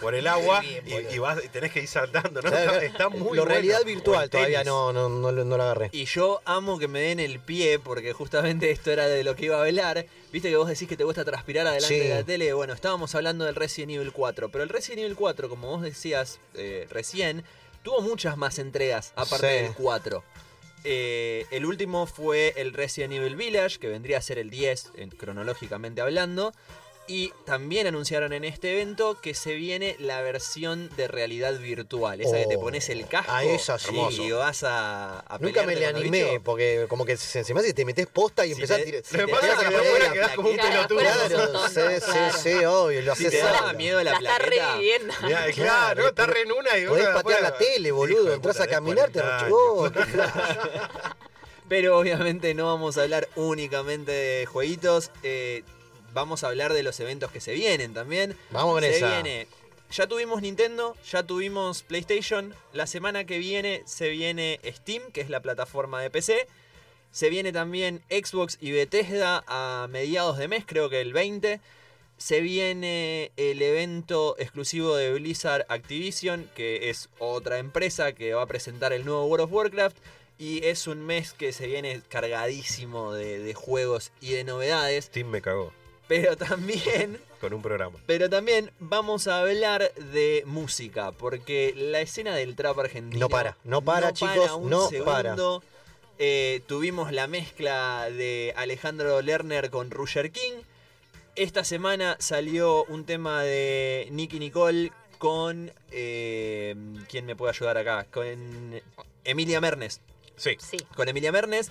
[0.00, 2.50] por el agua bien, y, vas y tenés que ir saltando, ¿no?
[2.50, 3.44] Claro, Está, está muy Lo bueno.
[3.46, 5.90] realidad virtual todavía no, no, no, lo agarré.
[5.92, 9.46] Y yo amo que me den el pie, porque justamente esto era de lo que
[9.46, 10.06] iba a hablar.
[10.32, 12.08] Viste que vos decís que te gusta transpirar adelante Sí.
[12.08, 12.52] de la tele.
[12.52, 16.40] Bueno, estábamos hablando del Resident Evil 4, pero el Resident Evil 4, como vos decías
[16.54, 17.44] eh, recién,
[17.82, 19.62] tuvo muchas más entregas aparte Sí.
[19.64, 20.24] del 4.
[20.84, 25.10] Eh, el último fue el Resident Evil Village, que vendría a ser el 10, en-
[25.10, 26.52] cronológicamente hablando.
[27.08, 32.20] Y también anunciaron en este evento que se viene la versión de realidad virtual.
[32.20, 32.60] Esa que te Oh.
[32.60, 33.94] pones el casco Ah, esa sí.
[34.10, 36.42] y vas a, a Nunca me le animé, bichos.
[36.44, 38.82] porque como que se, se me hace que te metes posta y Si empezás te-
[38.82, 39.02] a tirar.
[39.04, 40.98] si te pasa que afuera plaqueta, quedás como un pelotudo.
[40.98, 43.74] Claro, sí, sí, sí, obvio, lo Si haces te solo.
[43.74, 44.72] miedo la, La está plaqueta.
[44.72, 45.14] reviviendo.
[45.22, 48.34] Mirá, Claro, claro, no, está re en una y Podés patear la tele, boludo.
[48.34, 49.92] Entrás a caminar, te 40 oh, años.
[49.96, 50.32] qué flash.
[51.68, 55.10] Pero obviamente no vamos a hablar únicamente de jueguitos.
[55.22, 55.62] eh,
[56.16, 58.36] vamos a hablar de los eventos que se vienen también.
[58.50, 59.20] Vamos con se esa.
[59.20, 59.46] viene.
[59.92, 62.54] Ya tuvimos Nintendo, ya tuvimos PlayStation.
[62.72, 66.48] La semana que viene se viene Steam, que es la plataforma de PC.
[67.12, 71.60] Se viene también Xbox y Bethesda a mediados de mes, creo que el 20.
[72.16, 78.46] Se viene el evento exclusivo de Blizzard Activision, que es otra empresa que va a
[78.46, 79.98] presentar el nuevo World of Warcraft.
[80.38, 85.06] Y es un mes que se viene cargadísimo de, de juegos y de novedades.
[85.06, 85.72] Steam me cagó
[86.08, 87.98] Pero también con un programa.
[88.06, 93.56] pero también vamos a hablar de música, porque la escena del trap argentino No para,
[93.64, 95.62] no para, chicos, un no segundo.
[96.18, 100.52] Eh, tuvimos la mezcla de Alejandro Lerner con Roger King.
[101.34, 105.70] Esta semana salió un tema de Nicky Nicole con...
[105.90, 106.74] eh,
[107.10, 108.06] ¿Quién me puede ayudar acá?
[108.10, 108.80] Con
[109.24, 110.00] Emilia Mernes
[110.36, 110.56] Sí.
[110.58, 110.78] Sí.
[110.94, 111.70] con Emilia Mernes.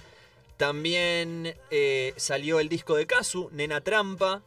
[0.58, 4.42] También eh, salió el disco de Kazu, Nena Trampa.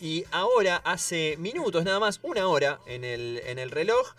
[0.00, 4.14] Y ahora, hace minutos nada más, una hora en el, en el reloj,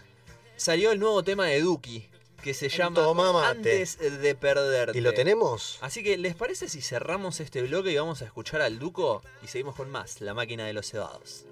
[0.56, 2.10] salió el nuevo tema de Duki,
[2.42, 3.48] que se llama Toma.
[3.48, 4.98] Antes de Perderte.
[4.98, 5.78] ¿Y lo tenemos?
[5.82, 9.22] Así que, ¿les parece si cerramos este bloque y vamos a escuchar al Duco?
[9.44, 11.46] Y seguimos con más, La Máquina de los Cebados.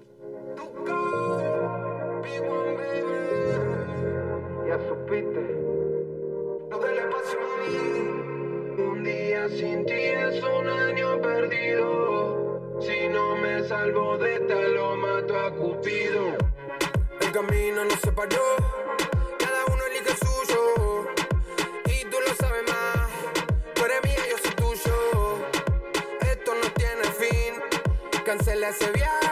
[4.66, 5.56] Ya supiste
[6.70, 7.55] lo
[9.48, 12.80] Sin ti es un año perdido.
[12.80, 16.36] Si no me salvo de esta, lo mato a Cupido.
[17.20, 18.56] El camino no se paró.
[19.38, 21.06] Cada uno elige el suyo.
[21.86, 23.08] Y tú lo sabes más.
[23.74, 25.38] Tú eres mía, yo soy tuyo.
[26.22, 28.24] Esto no tiene fin.
[28.24, 29.25] Cancela ese viaje.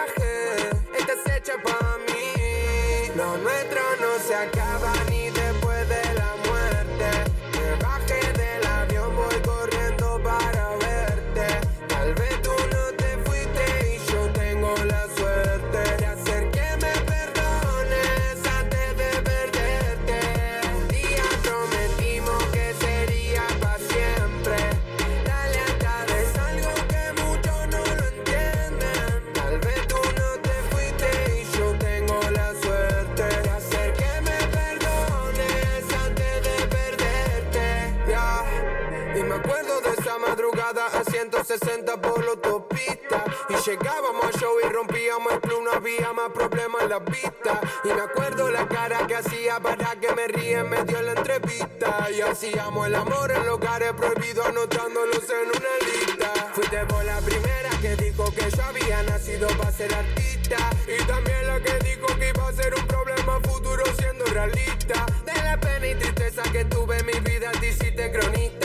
[41.58, 43.24] 60 por la autopista.
[43.48, 47.60] Y llegábamos a show y rompíamos el club, no había más problemas en la pista.
[47.84, 52.08] Y me acuerdo la cara que hacía para que me ríen, me dio la entrevista.
[52.10, 56.32] Y hacíamos el amor en lugares prohibidos, anotándolos en una lista.
[56.54, 60.56] Fuiste por la primera que dijo que yo había nacido para ser artista.
[60.88, 65.06] Y también la que dijo que iba a ser un problema futuro siendo realista.
[65.24, 68.63] De la pena y tristeza que tuve en mi vida, te hiciste cronista.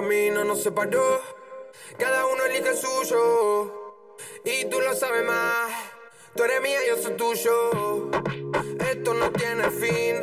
[0.00, 1.20] Camino nos separó,
[1.98, 3.96] cada uno elige el suyo.
[4.44, 5.72] Y tú lo sabes más,
[6.36, 8.08] tú eres mía, yo soy tuyo.
[8.78, 10.20] Esto no tiene fin,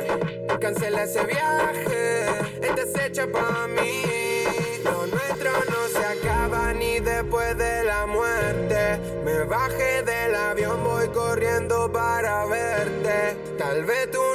[0.58, 2.24] cancela ese viaje,
[2.62, 4.44] este se echa pa' mí.
[4.82, 8.98] Lo nuestro no se acaba ni después de la muerte.
[9.26, 13.36] Me bajé del avión, voy corriendo para verte.
[13.58, 14.25] Tal vez tú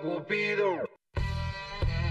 [0.00, 0.88] Cupido.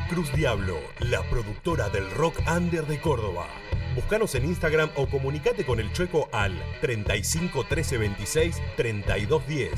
[0.10, 3.48] Cruz Diablo, la productora del rock under de Córdoba.
[3.96, 9.72] Búscanos en Instagram o comunicate con el Chueco al 35 13 26 32 10.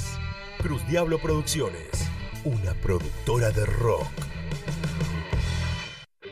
[0.62, 2.10] Cruz Diablo Producciones,
[2.43, 4.08] una productora de rock.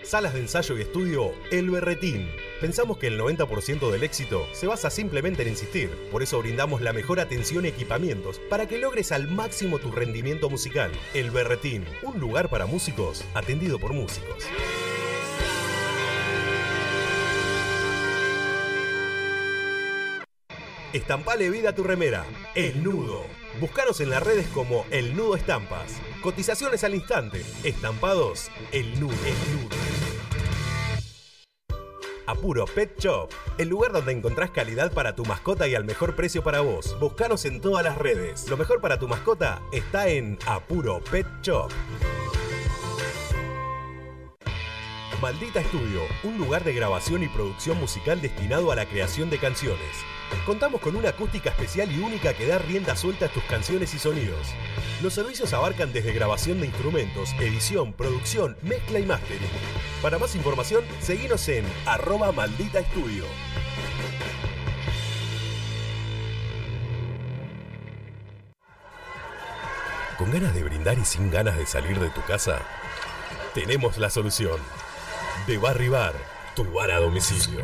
[0.04, 2.28] Salas de ensayo y estudio El Berretín.
[2.62, 5.90] Pensamos que el 90% del éxito se basa simplemente en insistir.
[6.12, 10.48] Por eso brindamos la mejor atención y equipamientos para que logres al máximo tu rendimiento
[10.48, 10.92] musical.
[11.16, 14.46] El Berretín, un lugar para músicos atendido por músicos.
[20.94, 22.26] Estampale vida a tu remera.
[22.54, 23.24] El Nudo.
[23.60, 26.00] Búscanos en las redes como El Nudo Estampas.
[26.22, 27.44] Cotizaciones al instante.
[27.64, 28.52] Estampados.
[28.72, 29.16] El Nudo.
[29.26, 30.11] El Nudo.
[32.28, 36.44] Apuro Pet Shop, el lugar donde encontrás calidad para tu mascota y al mejor precio
[36.44, 36.98] para vos.
[37.00, 38.50] Búscanos en todas las redes.
[38.50, 41.72] Lo mejor para tu mascota está en Apuro Pet Shop.
[45.22, 50.04] Maldita Estudio, un lugar de grabación y producción musical destinado a la creación de canciones.
[50.46, 54.00] Contamos con una acústica especial y única que da rienda suelta a tus canciones y
[54.00, 54.48] sonidos.
[55.04, 59.50] Los servicios abarcan desde grabación de instrumentos, edición, producción, mezcla y mastering.
[60.02, 63.26] Para más información, seguinos en arroba maldita estudio.
[70.18, 72.62] ¿Con ganas de brindar y sin ganas de salir de tu casa?
[73.56, 74.60] Tenemos la solución.
[75.48, 76.14] De Barry Bar,
[76.56, 77.64] tu bar a domicilio.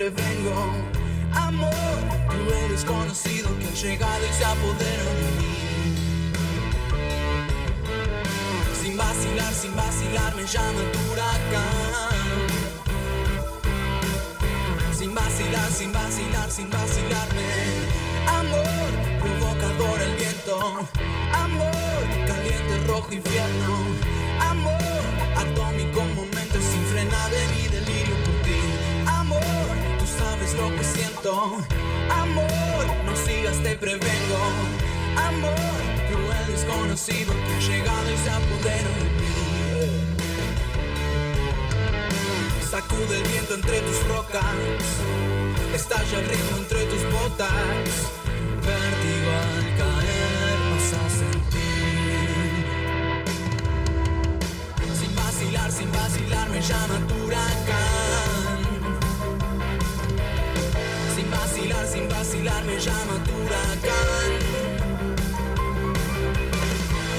[0.00, 0.56] Prevengo.
[1.34, 5.54] Amor, tú eres conocido que ha llegado y se apoderó de mí.
[8.80, 12.48] Sin vacilar, sin vacilar, me llama tu huracán.
[14.98, 17.48] Sin vacilar, sin vacilar, sin vacilarme.
[18.40, 18.90] Amor,
[19.20, 20.88] provocador el viento.
[21.34, 23.76] Amor, caliente rojo infierno.
[24.48, 25.02] Amor,
[25.36, 27.69] atómico momento sin frenar de mi
[30.40, 31.58] sabes lo que siento.
[32.10, 34.38] Amor, no sigas, te prevengo.
[35.16, 39.34] Amor, cruel desconocido que llegado y se apoderó de mí.
[42.70, 44.44] Sacude el viento entre tus rocas,
[45.74, 47.50] estalla el ritmo entre tus botas.
[48.64, 52.70] Vértigo al caer vas a sentir.
[55.00, 57.28] Sin vacilar, sin vacilar me llama tu
[62.80, 64.30] llama tu huracán.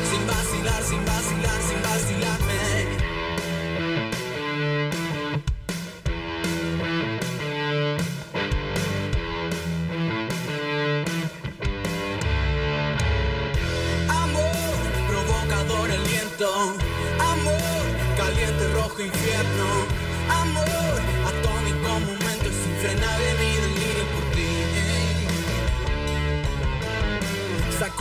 [0.10, 2.62] Sin vacilar, sin vacilar, sin vacilarme.
[14.10, 16.50] Amor, provocador el viento.
[17.20, 17.84] Amor,
[18.18, 19.51] caliente, rojo, infierno.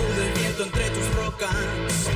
[0.01, 2.09] Sacude el viento entre tus rocas,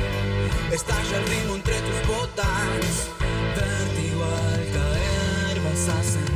[0.72, 3.11] estalla el ritmo entre tus botas.
[3.57, 6.34] Vértigo al caer vas a sentir.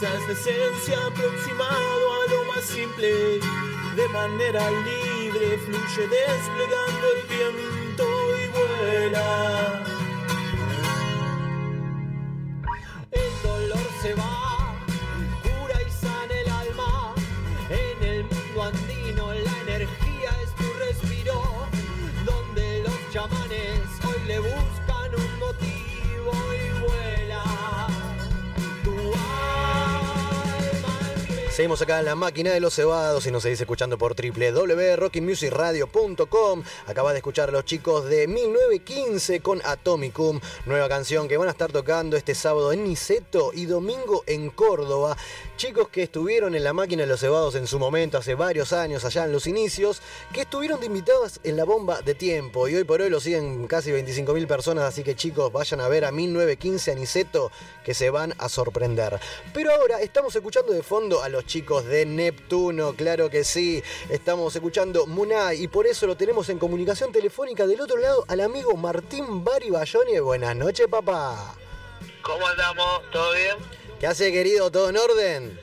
[0.00, 3.38] Es quizás la esencia aproximado a lo más simple.
[3.96, 7.59] De manera libre fluye desplegando el viento
[31.60, 36.62] Seguimos acá en la máquina de los cebados y nos seguís escuchando por www.rockymusicradio.com.
[36.86, 41.50] Acabas de escuchar a los chicos de 1915 con Atomicum, nueva canción que van a
[41.50, 45.18] estar tocando este sábado en Niceto y domingo en Córdoba.
[45.60, 49.04] Chicos que estuvieron en la máquina de los cebados en su momento, hace varios años,
[49.04, 50.00] allá en los inicios,
[50.32, 53.66] que estuvieron de invitados en la bomba de tiempo y hoy por hoy lo siguen
[53.66, 57.52] casi 25.000 personas, así que chicos, vayan a ver a 1915 a Niceto
[57.84, 59.20] que se van a sorprender.
[59.52, 63.84] Pero ahora estamos escuchando de fondo a los chicos de Neptuno, claro que sí.
[64.08, 68.40] Estamos escuchando Munay y por eso lo tenemos en comunicación telefónica del otro lado al
[68.40, 70.20] amigo Martín Bari Bayoni.
[70.20, 71.54] Buenas noches, papá.
[72.22, 73.02] ¿Cómo andamos?
[73.12, 73.79] ¿Todo bien?
[74.00, 74.70] ¿Qué hace, querido?
[74.70, 75.60] ¿Todo en orden?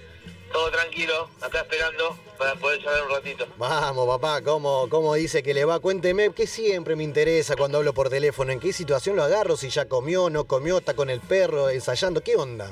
[0.53, 3.47] Todo tranquilo, acá esperando para poder charlar un ratito.
[3.57, 5.79] Vamos, papá, ¿cómo, ¿cómo dice que le va?
[5.79, 8.51] Cuénteme, que siempre me interesa cuando hablo por teléfono.
[8.51, 9.57] ¿En qué situación lo agarro?
[9.57, 12.21] Si ya comió, no comió, está con el perro, ensayando.
[12.21, 12.71] ¿Qué onda?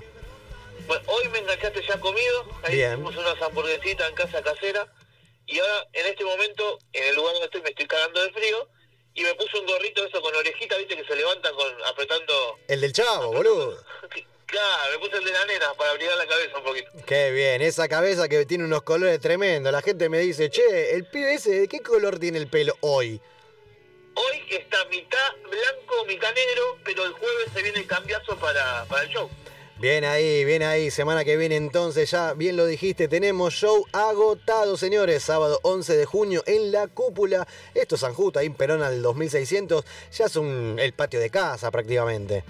[0.86, 4.88] Bueno, hoy me enganchaste ya comido, ahí hicimos unas hamburguesitas en casa casera
[5.47, 8.70] y ahora en este momento, en el lugar donde estoy, me estoy cagando de frío
[9.16, 12.59] y me puse un gorrito eso con orejita, viste, que se levantan con apretando...
[12.68, 13.84] El del chavo, boludo.
[14.46, 16.91] Claro, me puse el de la nena para abrigar la cabeza un poquito.
[17.06, 19.72] Qué bien, esa cabeza que tiene unos colores tremendos.
[19.72, 23.20] La gente me dice, che, el pibe ese, ¿de qué color tiene el pelo hoy?
[24.14, 29.04] Hoy está mitad blanco, mitad negro, pero el jueves se viene el cambiazo para, para
[29.04, 29.30] el show.
[29.78, 30.89] Bien ahí, bien ahí.
[30.89, 35.24] Semana que viene entonces, ya bien lo dijiste, tenemos show agotado, señores.
[35.24, 37.46] Sábado 11 de junio en La Cúpula.
[37.74, 39.84] Esto es San Justo, ahí en Perón al 2600.
[40.14, 42.46] Ya es un, el patio de casa prácticamente.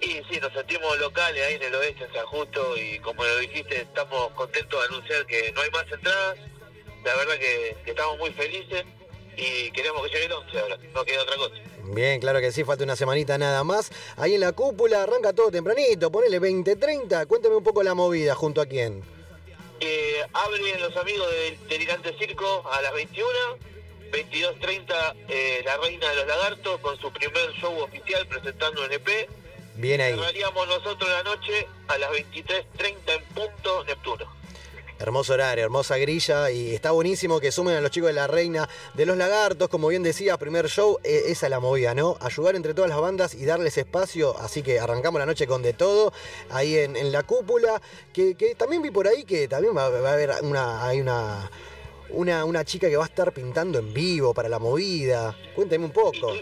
[0.00, 3.38] Y sí, nos sentimos locales ahí en el oeste, en San Justo, y como lo
[3.38, 6.38] dijiste, estamos contentos de anunciar que no hay más entradas.
[7.04, 8.84] La verdad que, que estamos muy felices
[9.36, 11.54] y queremos que llegue el 11 ahora, no queda otra cosa.
[11.84, 13.90] Bien, claro que sí, falta una semanita nada más.
[14.16, 17.26] Ahí en La Cúpula arranca todo tempranito, ponele 20-30.
[17.26, 19.02] Cuéntame un poco la movida, junto a quién.
[19.80, 23.28] Eh, abren los amigos del Delirante Circo a las 21,
[24.10, 29.28] 22.30 eh, La Reina de los Lagartos con su primer show oficial presentando un EP.
[29.78, 30.12] Bien ahí.
[30.12, 32.64] Cerraríamos nosotros la noche a las 23.30
[33.06, 34.26] en punto Neptuno.
[34.98, 38.68] Hermoso horario, hermosa grilla y está buenísimo que sumen a los chicos de la Reina
[38.94, 42.16] de los Lagartos, como bien decía, primer show, eh, esa es la movida, ¿no?
[42.20, 45.74] Ayudar entre todas las bandas y darles espacio, así que arrancamos la noche con de
[45.74, 46.12] todo,
[46.50, 47.80] ahí en, en la cúpula,
[48.12, 51.48] que, que también vi por ahí que también va, va a haber una, hay una,
[52.08, 55.92] una, una chica que va a estar pintando en vivo para la movida, cuéntame un
[55.92, 56.32] poco.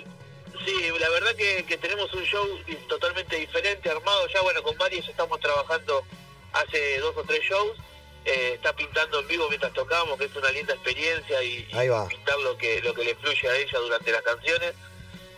[0.65, 2.47] Sí, la verdad que, que tenemos un show
[2.89, 6.05] totalmente diferente, armado ya, bueno, con varios estamos trabajando
[6.53, 7.77] hace dos o tres shows.
[8.25, 11.89] Eh, está pintando en vivo mientras tocamos, que es una linda experiencia y, y Ahí
[11.89, 12.09] va.
[12.09, 14.75] pintar lo que lo que le fluye a ella durante las canciones.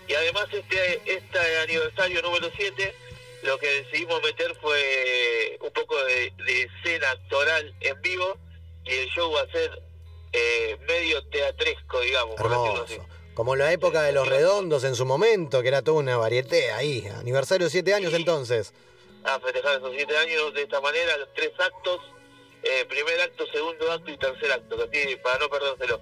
[0.07, 2.95] Y además este este aniversario número 7,
[3.43, 8.39] lo que decidimos meter fue un poco de, de escena actoral en vivo
[8.87, 9.83] y el show va a ser
[10.33, 12.99] eh, medio teatresco, digamos, por decirlo así.
[13.39, 17.07] Como la época de los redondos en su momento, que era toda una varieté ahí.
[17.21, 18.73] Aniversario de 7 años entonces.
[19.23, 22.01] a festejar esos siete años de esta manera, los tres actos,
[22.65, 26.01] eh, primer acto, segundo acto y tercer acto, así para no perdérselo.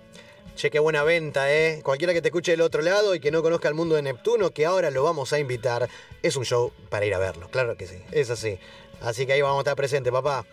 [0.55, 1.83] Che, qué buena venta, ¿eh?
[1.83, 4.49] Cualquiera que te escuche del otro lado y que no conozca el mundo de Neptuno,
[4.53, 5.91] que ahora lo vamos a invitar,
[6.23, 7.51] es un show para ir a verlo.
[7.51, 8.59] Claro que sí, es así.
[9.03, 10.47] Así que ahí vamos a estar presentes, papá.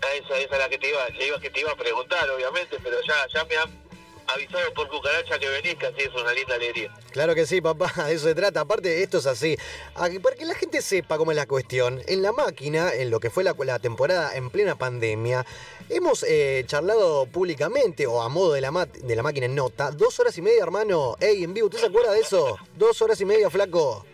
[0.00, 2.30] Ah, Esa, esa es la que te iba, le iba, que te iba a preguntar,
[2.30, 3.83] obviamente, pero ya, ya me han
[4.26, 6.94] avisado por cucaracha que venís, que así es una linda alegría.
[7.12, 8.60] Claro que sí, papá, de eso se trata.
[8.60, 9.56] Aparte, esto es así.
[9.94, 13.20] Ah, Para que la gente sepa cómo es la cuestión, en la máquina, en lo
[13.20, 15.44] que fue la, la temporada en plena pandemia,
[15.88, 19.90] hemos eh, charlado públicamente, o a modo de la, ma- de la máquina en nota,
[19.90, 21.16] dos horas y media, hermano.
[21.20, 22.56] Ey, en vivo, ¿usted se acuerda de eso?
[22.76, 24.04] Dos horas y media, flaco.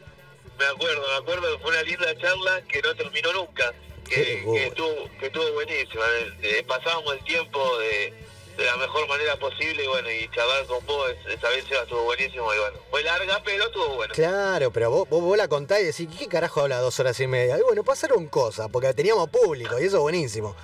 [0.58, 3.72] Me acuerdo, me acuerdo que fue una linda charla que no terminó nunca,
[4.06, 6.02] que, que estuvo, que estuvo buenísima.
[6.18, 8.12] Eh, eh, pasábamos el tiempo de,
[8.60, 12.02] de la mejor manera posible y bueno, y charlar con vos es- esa vez estuvo
[12.04, 14.14] buenísimo y bueno, fue larga pero estuvo bueno.
[14.14, 17.26] Claro, pero vos, vos, vos la contás y decís, ¿qué carajo habla dos horas y
[17.26, 17.58] media?
[17.58, 20.54] Y bueno, pasaron cosas, porque teníamos público y eso es buenísimo.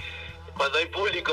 [0.56, 1.32] Cuando hay público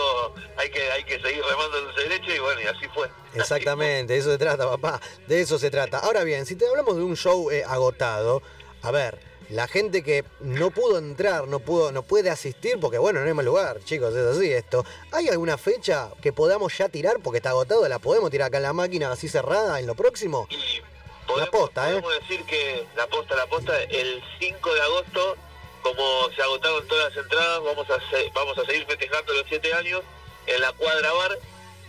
[0.57, 3.09] hay que hay que seguir remando dulce derecho y bueno, y así fue.
[3.35, 5.01] Exactamente, de eso se trata, papá.
[5.27, 5.99] De eso se trata.
[5.99, 8.41] Ahora bien, si te hablamos de un show eh, agotado,
[8.81, 9.19] a ver,
[9.53, 13.33] la gente que no pudo entrar, no pudo, no puede asistir, porque bueno, no hay
[13.33, 14.83] más lugar, chicos, es así esto.
[15.11, 17.87] ¿Hay alguna fecha que podamos ya tirar porque está agotado?
[17.87, 20.47] ¿La podemos tirar acá en la máquina así cerrada en lo próximo?
[21.37, 22.01] la posta, ¿eh?
[22.01, 25.37] Podemos decir que la posta, la posta, el 5 de agosto,
[25.81, 29.73] como se agotaron todas las entradas, vamos a se- vamos a seguir festejando los 7
[29.73, 30.01] años
[30.47, 31.37] en la cuadra bar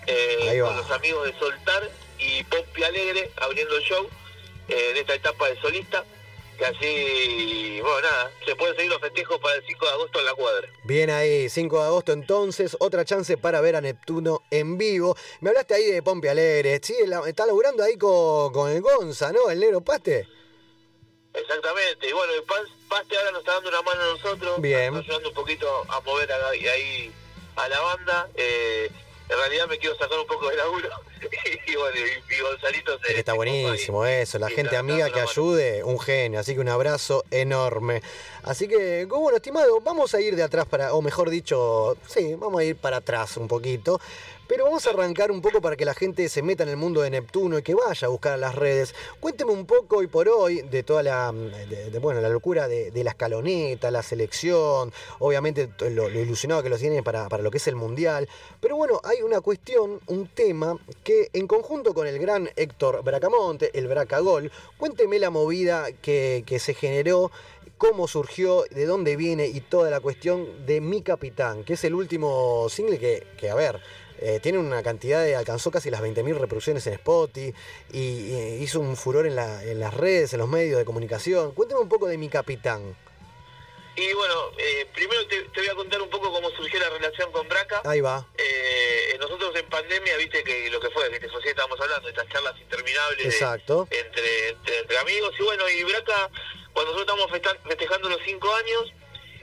[0.07, 4.09] eh, con los amigos de Soltar y Pompi Alegre abriendo el show
[4.69, 6.05] eh, en esta etapa de solista.
[6.59, 10.25] Que así, bueno, nada, se pueden seguir los festejos para el 5 de agosto en
[10.27, 10.69] la cuadra.
[10.85, 15.17] Bien ahí, 5 de agosto entonces, otra chance para ver a Neptuno en vivo.
[15.41, 16.95] Me hablaste ahí de Pompi Alegre, sí,
[17.27, 19.51] está laburando ahí con, con el Gonza, ¿no?
[19.51, 20.29] El negro Paste.
[21.33, 24.93] Exactamente, y bueno, el Pas- Paste ahora nos está dando una mano a nosotros, Bien.
[24.93, 27.13] nos está ayudando un poquito a mover a- ahí
[27.57, 28.29] a la banda.
[28.37, 28.91] eh,
[29.29, 30.89] en realidad me quiero sacar un poco de laburo
[31.67, 33.19] y bueno, y, y Gonzalito se...
[33.19, 38.03] Está buenísimo eso, la gente amiga que ayude, un genio, así que un abrazo enorme.
[38.43, 42.61] Así que, bueno, estimado, vamos a ir de atrás para, o mejor dicho, sí, vamos
[42.61, 44.01] a ir para atrás un poquito.
[44.47, 47.01] Pero vamos a arrancar un poco para que la gente se meta en el mundo
[47.01, 48.95] de Neptuno y que vaya a buscar a las redes.
[49.19, 52.93] Cuénteme un poco hoy por hoy de toda la, de- de, bueno, la locura de,
[53.03, 57.67] la escaloneta, la selección, obviamente lo, ilusionado que los tienen para, para lo que es
[57.69, 58.29] el Mundial.
[58.61, 63.71] Pero bueno, hay una cuestión, un tema que en conjunto con el gran Héctor Bracamonte,
[63.79, 67.31] el Bracagol, cuénteme la movida que, que se generó
[67.79, 71.95] cómo surgió, de dónde viene y toda la cuestión de Mi Capitán, que es el
[71.95, 72.99] último single
[73.39, 73.81] que a ver,
[74.21, 77.55] eh, tiene una cantidad de, alcanzó casi las 20.000 reproducciones en Spotify
[77.93, 81.53] y, y hizo un furor en, la- en las redes, en los medios de comunicación.
[81.53, 82.97] Cuénteme un poco de Mi Capitán.
[83.97, 87.31] Y bueno, eh, primero te, te voy a contar un poco cómo surgió la relación
[87.31, 87.81] con Braca.
[87.85, 88.27] Ahí va.
[88.37, 92.55] Eh, nosotros en pandemia, viste que lo que fue, que recién estábamos hablando, estas charlas
[92.61, 93.87] interminables de- Exacto.
[93.91, 95.33] entre, entre, entre amigos.
[95.39, 96.29] Y bueno, y Braca,
[96.73, 98.93] cuando nosotros estábamos festa- festejando los cinco años,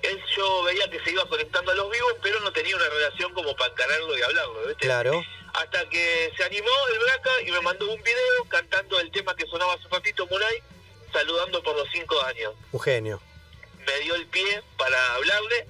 [0.03, 3.33] él yo veía que se iba conectando a los vivos, pero no tenía una relación
[3.33, 4.85] como para encararlo y hablarlo, ¿viste?
[4.85, 5.23] Claro.
[5.53, 9.45] Hasta que se animó el Braca y me mandó un video cantando el tema que
[9.47, 10.63] sonaba hace ratito, Mulay,
[11.11, 13.21] saludando por los cinco años Un genio.
[13.85, 15.67] me dio el pie para hablarle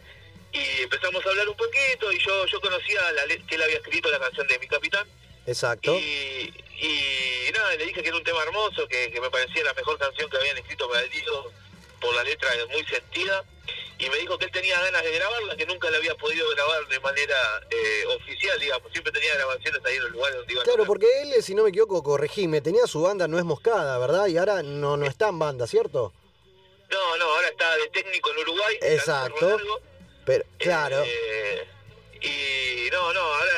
[0.54, 4.10] y empezamos a hablar un poquito y yo yo conocía la que él había escrito
[4.12, 5.08] la canción de Mi Capitán
[5.48, 5.96] Exacto.
[5.96, 9.74] y, y nada, le dije que era un tema hermoso, que, que me parecía la
[9.74, 11.52] mejor canción que habían escrito para el disco
[12.02, 13.46] por la letra muy sentida
[14.02, 16.88] y me dijo que él tenía ganas de grabarla, que nunca la había podido grabar
[16.88, 17.36] de manera
[17.70, 21.06] eh, oficial, digamos, siempre tenía grabaciones ahí en los lugares donde iba a Claro, porque
[21.22, 24.26] él, si no me equivoco, corregime, tenía su banda No es Moscada, ¿verdad?
[24.26, 26.14] Y ahora no, no está en banda, ¿cierto?
[26.90, 28.78] No, no, ahora está de técnico en Uruguay.
[28.82, 29.60] Exacto.
[30.26, 31.04] Pero, claro.
[31.06, 31.68] Eh,
[32.22, 33.54] y no, no, ahora,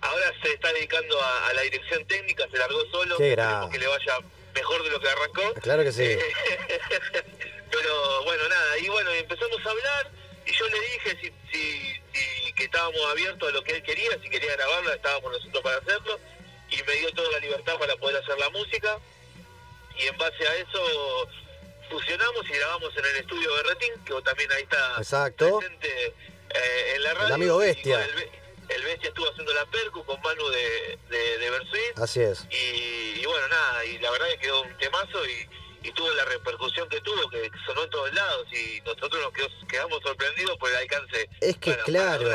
[0.00, 3.18] ahora se está dedicando a, a la dirección técnica, se largó solo.
[3.18, 3.36] Que
[3.78, 4.18] le vaya
[4.54, 5.54] mejor de lo que arrancó.
[5.60, 6.18] Claro que sí.
[7.72, 10.10] Pero bueno, nada, y bueno, empezamos a hablar
[10.46, 14.10] y yo le dije si, si, si- que estábamos abiertos a lo que él quería,
[14.22, 16.20] si quería grabarla, estábamos nosotros para hacerlo
[16.70, 18.98] y me dio toda la libertad para poder hacer la música
[19.98, 21.28] y en base a eso
[21.90, 25.58] fusionamos y grabamos en el estudio Berretín, que también ahí está Exacto.
[25.58, 26.06] presente
[26.50, 27.26] eh, en la radio.
[27.28, 28.04] El amigo Bestia.
[28.68, 31.98] el Bestia estuvo haciendo la percu con Manu de, de, de Bersuit.
[31.98, 32.44] Así es.
[32.50, 35.48] Y, y bueno, nada, y la verdad que quedó un temazo y,
[35.82, 40.00] y tuvo la repercusión que tuvo, que sonó en todos lados y nosotros nos quedamos
[40.02, 41.28] sorprendidos por el alcance.
[41.40, 42.28] Es que claro,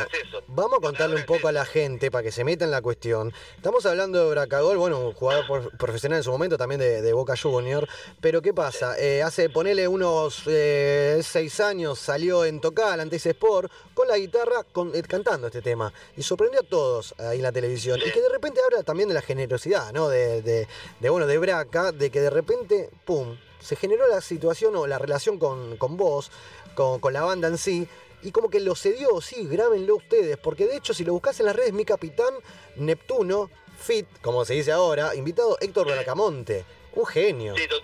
[0.48, 3.34] vamos a contarle un poco a la gente para que se meta en la cuestión.
[3.56, 7.36] Estamos hablando de Bracagol, bueno, un jugador profesional en su momento también de, de Boca
[7.41, 7.88] Junior,
[8.22, 8.98] pero ¿qué pasa?
[9.00, 14.18] Eh, hace, ponele unos eh, seis años salió en Tocal, ante ese Sport, con la
[14.18, 18.00] guitarra con- eh, cantando este tema y sorprendió a todos ahí en la televisión.
[18.06, 20.10] Y que de repente habla también de la generosidad, ¿no?
[20.10, 20.68] De, de,
[21.00, 24.99] de, bueno, de Braca, de que de repente, pum, se generó la situación o la
[24.99, 26.32] relación con, con vos,
[26.76, 27.88] con, con la banda en sí,
[28.24, 31.45] y como que lo cedió, sí, grábenlo ustedes, porque de hecho si lo buscas en
[31.47, 32.34] las redes, mi capitán,
[32.76, 33.49] Neptuno,
[33.80, 37.55] Fit, como se dice ahora, invitado Héctor Bracamonte, un genio.
[37.55, 37.82] Sí, to-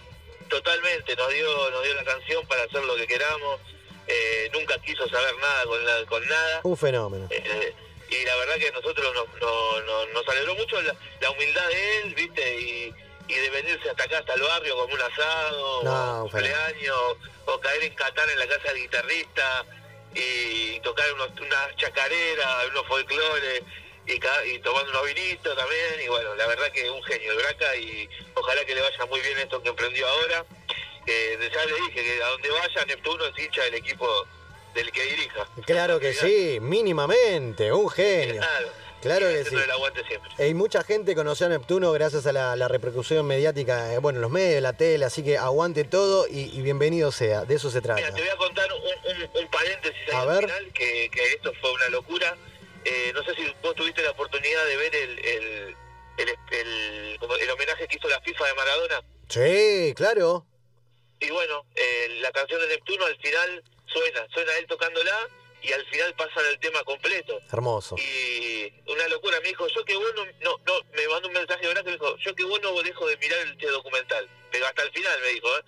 [0.50, 3.60] totalmente, nos dio, nos dio la canción para hacer lo que queramos,
[4.08, 6.62] eh, nunca quiso saber nada con, la- con nada.
[6.64, 7.28] Un fenómeno.
[7.30, 7.74] Eh,
[8.10, 11.68] y la verdad que a nosotros nos, nos, nos- nos alegró mucho la, la humildad
[11.68, 12.60] de él, ¿viste?
[12.62, 12.94] Y,
[13.34, 17.18] y de venirse hasta acá, hasta el barrio, como un asado, No, o un cumpleaños,
[17.46, 19.66] o caer en Catán en la casa del guitarrista,
[20.16, 23.64] y tocar unos, unas chacareras, unos folclores,
[24.06, 28.10] y, tomando unos vinitos también, y bueno, la verdad que un genio el Braca, y
[28.36, 30.46] ojalá que le vaya muy bien esto que emprendió ahora.
[31.06, 34.08] Que ya le dije que a donde vaya Neptuno es hincha del equipo
[34.74, 35.48] del que dirija.
[35.66, 38.36] Claro que sí, mínimamente, un genio.
[38.36, 38.70] Claro,
[39.04, 39.42] Claro que sí.
[39.42, 40.48] haciendo el aguante siempre.
[40.48, 44.32] Y mucha gente conoció a Neptuno gracias a la, la repercusión mediática, eh, bueno, los
[44.32, 48.02] medios, la tele, así que aguante todo y, y bienvenido sea, de eso se trata.
[48.02, 48.82] Mira, te voy a contar un,
[49.12, 50.40] un- un paréntesis A al ver.
[50.46, 52.36] final, que, que esto fue una locura.
[52.86, 55.76] Eh, no sé si vos tuviste la oportunidad de ver el, el,
[56.18, 59.02] el, el homenaje que hizo la FIFA de Maradona.
[59.30, 60.46] Sí, claro.
[61.20, 65.28] Y bueno, eh, la canción de Neptuno al final suena, suena él tocándola
[65.64, 67.40] y al final pasan el tema completo.
[67.52, 67.96] Hermoso.
[67.98, 71.68] Y una locura, me dijo, yo que bueno, no, no, me mandó un mensaje de
[71.70, 74.84] verdad que me dijo, yo que bueno dejo de mirar el este documental, pero hasta
[74.84, 75.62] el final me dijo, ¿eh?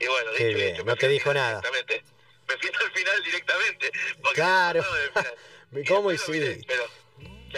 [0.00, 1.60] Y bueno, Qué dicho y bien, hecho, no te al dijo nada.
[1.60, 2.04] Directamente.
[2.48, 3.90] Me fui el final directamente.
[4.34, 4.84] Claro.
[5.72, 5.84] no.
[5.88, 6.60] ¿Cómo Y hiciste?
[6.66, 6.84] Pero,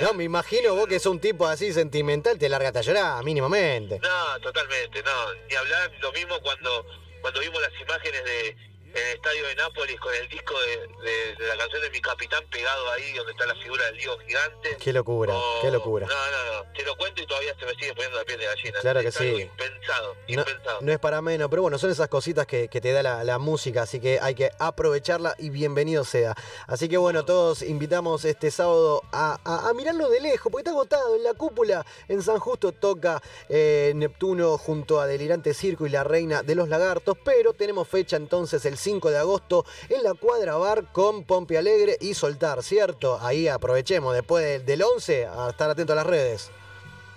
[0.03, 3.99] No, me imagino vos que sos un tipo así sentimental, te largas a llorar, mínimamente.
[4.01, 6.85] no, totalmente, no, ni hablar, lo mismo cuando,
[7.21, 8.57] cuando vimos las imágenes de
[8.95, 12.01] en el estadio de Nápoles con el disco de, de- de la canción de mi
[12.01, 14.77] capitán pegado ahí donde está la figura del Diego gigante.
[14.79, 16.07] Qué locura, qué locura.
[16.07, 18.47] No, no, no, te lo cuento y todavía se me sigue poniendo la piel de
[18.47, 18.81] gallina.
[18.81, 19.25] Claro que Es sí.
[19.43, 20.79] Impensado, No, impensado.
[20.81, 23.39] no es para menos, pero bueno, son esas cositas que, que te da la, la
[23.39, 26.35] música, así que hay que aprovecharla y bienvenido sea.
[26.67, 30.71] Así que bueno, todos invitamos este sábado a, a- a mirarlo de lejos, porque está
[30.71, 31.85] agotado en la cúpula.
[32.09, 36.69] En San Justo toca eh, Neptuno junto a Delirante Circo y la Reina de los
[36.69, 41.59] Lagartos, pero tenemos fecha entonces el 5 de agosto en la Cuadra Bar con Pompe
[41.59, 43.19] Alegre y Soltar, ¿cierto?
[43.21, 46.51] Ahí aprovechemos después del, del 11 a estar atento a las redes.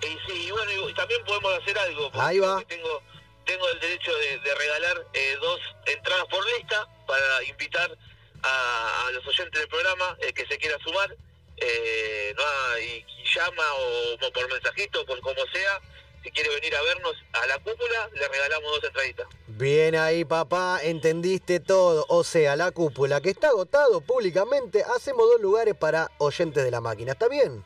[0.02, 2.10] Y sí, y bueno, y también podemos hacer algo.
[2.14, 2.62] Ahí va.
[2.66, 3.02] Tengo,
[3.44, 7.96] tengo el derecho de, de regalar eh, dos entradas por lista para invitar
[8.42, 11.14] a, a los oyentes del programa eh, que se quiera sumar.
[11.56, 15.80] eh, no, y, y llama o, o por mensajito, por como sea.
[16.22, 19.26] Si quiere venir a vernos a la cúpula, le regalamos dos entraditas.
[19.46, 22.04] Bien ahí, papá, entendiste todo.
[22.08, 26.80] O sea, la cúpula que está agotado públicamente, hacemos dos lugares para oyentes de la
[26.80, 27.12] máquina.
[27.12, 27.64] ¿Está bien?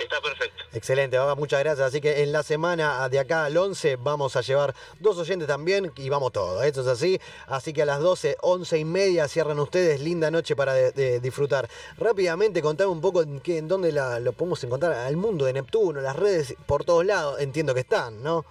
[0.00, 0.64] Está perfecto.
[0.72, 1.88] Excelente, papá, muchas gracias.
[1.88, 5.92] Así que en la semana de acá al 11 vamos a llevar dos oyentes también
[5.96, 6.64] y vamos todos.
[6.64, 7.20] Esto es así.
[7.46, 10.00] Así que a las 12, 11 y media cierran ustedes.
[10.00, 11.68] Linda noche para de- de disfrutar.
[11.96, 14.92] Rápidamente, contame un poco en, qué, en dónde la- lo podemos encontrar.
[14.92, 17.40] Al mundo de Neptuno, las redes por todos lados.
[17.40, 18.44] Entiendo que están, ¿no?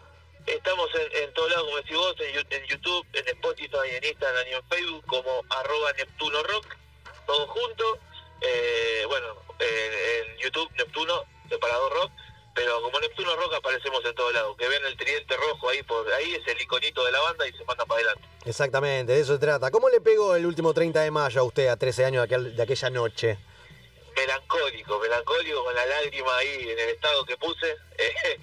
[0.46, 2.16] Estamos en, en todos lados, como decís vos,
[2.50, 6.66] en YouTube, en Spotify, en Instagram y en Facebook, como arroba Neptuno Rock,
[7.26, 7.84] todo junto.
[8.42, 9.28] Eh, bueno,
[9.60, 12.12] en, en YouTube Neptuno, separado rock,
[12.54, 14.56] pero como Neptuno Rock aparecemos en todos lados.
[14.58, 17.52] Que vean el tridente rojo ahí, por ahí es el iconito de la banda y
[17.54, 18.28] se manda para adelante.
[18.46, 19.70] Exactamente, de eso se trata.
[19.72, 22.56] ¿Cómo le pegó el último 30 de mayo a usted, a 13 años de, aquel-
[22.56, 23.38] de aquella noche?
[24.16, 27.76] Melancólico, melancólico con la lágrima ahí en el estado que puse.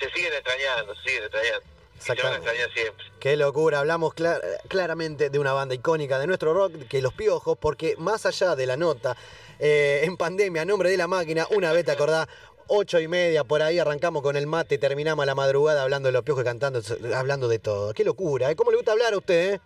[0.00, 1.66] se siguen extrañando, se siguen extrañando.
[1.96, 3.04] Y se van a extrañar siempre.
[3.20, 7.56] Qué locura, hablamos cla- claramente de una banda icónica de nuestro rock, que Los Piojos,
[7.60, 9.16] porque más allá de la nota,
[9.64, 12.26] eh, en pandemia, a nombre de la máquina, una vez te acordás,
[12.66, 16.12] ocho y media, por ahí arrancamos con el mate, terminamos a la madrugada hablando de
[16.12, 16.80] Los Piojos y cantando,
[17.14, 17.94] hablando de todo.
[17.94, 18.56] Qué locura, ¿eh?
[18.56, 19.60] ¿Cómo le gusta hablar a usted, eh?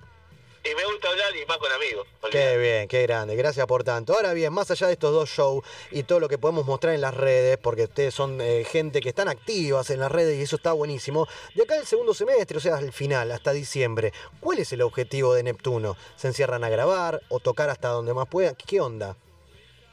[0.70, 2.06] Y me gusta hablar y más con amigos.
[2.30, 4.12] Qué bien, qué grande, gracias por tanto.
[4.12, 7.00] Ahora bien, más allá de estos dos shows y todo lo que podemos mostrar en
[7.00, 10.56] las redes, porque ustedes son eh, gente que están activas en las redes y eso
[10.56, 14.72] está buenísimo, de acá el segundo semestre, o sea, al final, hasta diciembre, ¿cuál es
[14.72, 15.96] el objetivo de Neptuno?
[16.16, 18.56] ¿Se encierran a grabar o tocar hasta donde más puedan?
[18.56, 19.16] ¿Qué onda?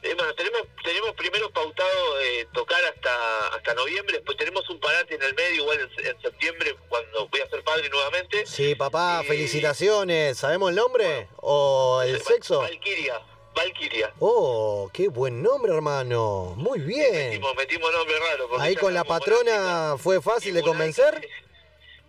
[0.03, 4.17] Eh, bueno, tenemos, tenemos primero pautado eh, tocar hasta, hasta noviembre.
[4.17, 7.63] Después tenemos un parate en el medio, igual en, en septiembre, cuando voy a ser
[7.63, 8.45] padre nuevamente.
[8.45, 10.37] Sí, papá, felicitaciones.
[10.37, 11.29] ¿Sabemos el nombre?
[11.37, 12.59] ¿O el sexo?
[12.59, 13.21] Valkyria,
[13.55, 14.13] Valkyria.
[14.19, 16.53] Oh, qué buen nombre, hermano.
[16.57, 17.29] Muy bien.
[17.29, 18.49] Metimos, metimos nombre raro.
[18.59, 21.25] Ahí con la patrona fue fácil de convencer.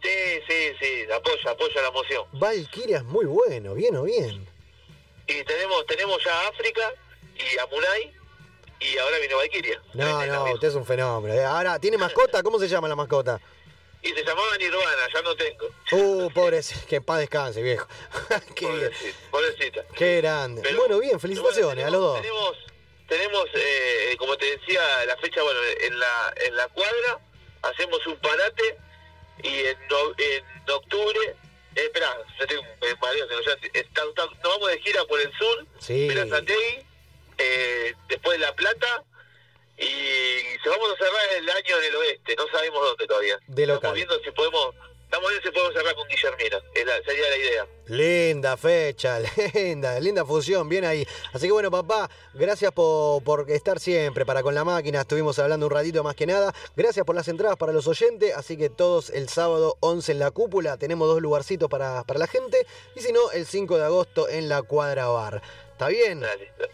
[0.03, 2.26] Sí, sí, sí, apoya, apoya la moción.
[2.32, 4.47] Valkyria es muy bueno, bien o bien.
[5.26, 6.92] Y tenemos, tenemos ya África
[7.37, 8.12] y Amunai
[8.80, 9.82] y ahora viene Valkyria.
[9.95, 11.35] No, no, usted es un fenómeno.
[11.35, 12.43] Eh, Ahora, ¿tiene mascota?
[12.43, 13.41] ¿Cómo se llama la mascota?
[14.03, 15.66] Y se llamaba Nirvana, ya no tengo.
[15.93, 17.87] Uh, pobre, que en paz descanse, viejo.
[18.55, 19.85] qué, Pobrecita, pobrecita.
[19.97, 20.61] qué grande.
[20.62, 22.20] Pero- bueno, bien, felicitaciones a los dos.
[22.20, 22.57] Tenemos,
[23.09, 27.18] tenemos eh, como te decía, la fecha, bueno, en la, en la cuadra
[27.62, 28.76] hacemos un parate
[29.43, 31.20] y en, no- en octubre,
[31.74, 35.03] eh, espera, yo tengo un mareo, que no sé, está- está- nos vamos de gira
[35.07, 36.09] por el sur, Sí.
[36.09, 36.85] Berazategui,
[37.39, 39.05] eh, después La Plata
[39.76, 39.85] y
[40.62, 43.39] se vamos a cerrar el año en el oeste, no sabemos dónde todavía.
[43.49, 43.76] De local.
[43.76, 44.74] Estamos viendo si podemos,
[45.05, 47.66] estamos viendo si podemos cerrar con Guillermina, es la- sería la idea.
[47.87, 49.18] Linda fecha,
[49.55, 51.07] linda, linda fusión, bien ahí.
[51.32, 55.01] Así que bueno, papá, gracias por, por estar siempre para con la máquina.
[55.01, 56.55] Estuvimos hablando un ratito más que nada.
[56.76, 58.32] Gracias por las entradas para los oyentes.
[58.37, 60.78] Así que todos el sábado 11 en la cúpula.
[60.78, 62.64] Tenemos dos lugarcitos para, para la gente.
[62.95, 65.43] Y si no, el 5 de agosto en la cuadra bar.
[65.72, 66.20] ¿Está bien?
[66.20, 66.72] Dale, dale,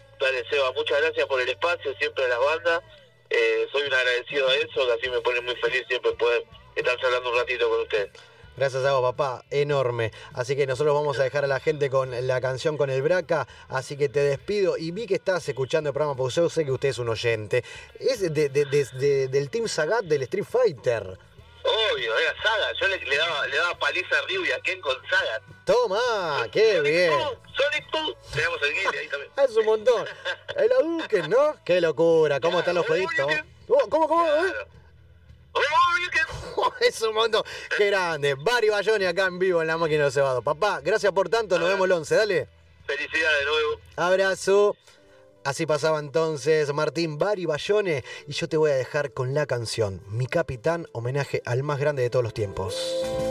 [0.49, 2.81] Seba, muchas gracias por el espacio, siempre a las bandas.
[3.29, 6.43] Eh, soy un agradecido a eso, que así me pone muy feliz siempre poder
[6.75, 8.09] estar charlando un ratito con ustedes.
[8.57, 10.11] Gracias a vos, papá, enorme.
[10.33, 13.47] Así que nosotros vamos a dejar a la gente con la canción con el Braca.
[13.69, 14.77] Así que te despido.
[14.77, 17.63] Y vi que estás escuchando el programa porque yo sé que usted es un oyente.
[17.97, 21.17] Es de- de- de- del Team Sagat del Street Fighter.
[21.63, 24.81] Obvio, era Saga, yo le, le daba, le daba paliza a Ryu y a Ken
[24.81, 25.41] con Saga.
[25.65, 27.11] Toma, qué bien.
[27.11, 29.31] Sonic Boom, tenemos el guille ahí también.
[29.49, 30.05] Es un montón.
[30.55, 31.55] El Aduken, ¿no?
[31.63, 32.39] Qué locura.
[32.39, 33.27] ¿Cómo están los jueguitos?
[33.67, 34.25] Oh, ¿Cómo, cómo?
[34.27, 34.53] eh?
[36.81, 37.43] Es un montón.
[37.77, 38.35] Qué grande.
[38.35, 40.41] Bari Bayoni acá en vivo en la máquina de cebado.
[40.41, 41.59] Papá, gracias por tanto.
[41.59, 42.15] Nos vemos el 11.
[42.15, 42.47] Dale.
[42.85, 43.81] Felicidades de nuevo.
[43.97, 44.75] Abrazo.
[45.43, 50.01] Así pasaba entonces Martín Bari Bayone y yo te voy a dejar con la canción
[50.07, 53.30] Mi Capitán, homenaje al más grande de todos los tiempos.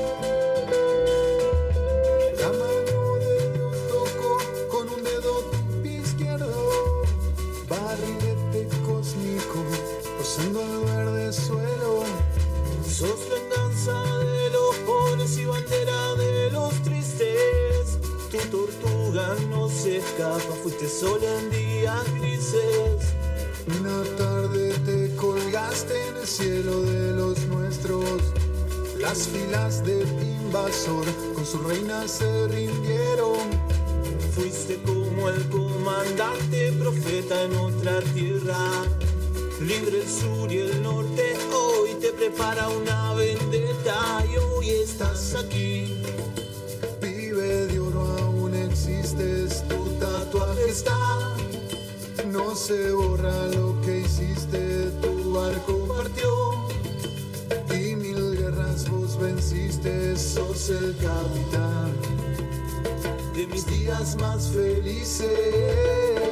[18.50, 23.14] Tortuga no se escapa, fuiste sola en días grises.
[23.78, 28.20] Una tarde te colgaste en el cielo de los nuestros.
[28.98, 33.38] Las filas del invasor con su reina se rindieron.
[34.34, 38.84] Fuiste como el comandante profeta en otra tierra.
[39.60, 46.02] Libre el sur y el norte, hoy te prepara una vendetta y hoy estás aquí.
[49.12, 50.96] Existes, tu tatuaje está.
[52.26, 56.68] No se borra lo que hiciste, tu barco partió.
[57.74, 61.92] Y mil guerras vos venciste, sos el capitán
[63.34, 66.29] de mis días más felices.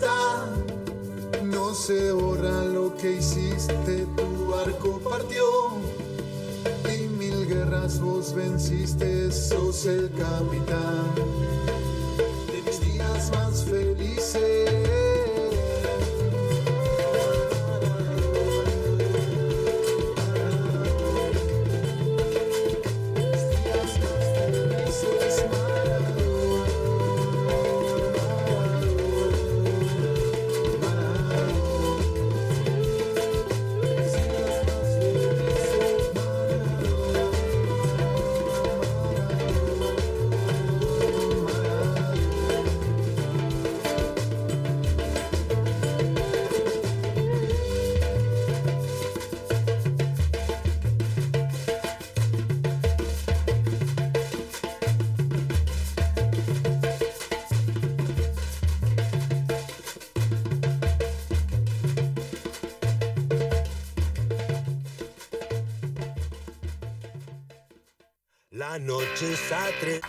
[0.00, 0.37] Tatuaje
[69.20, 70.07] La noche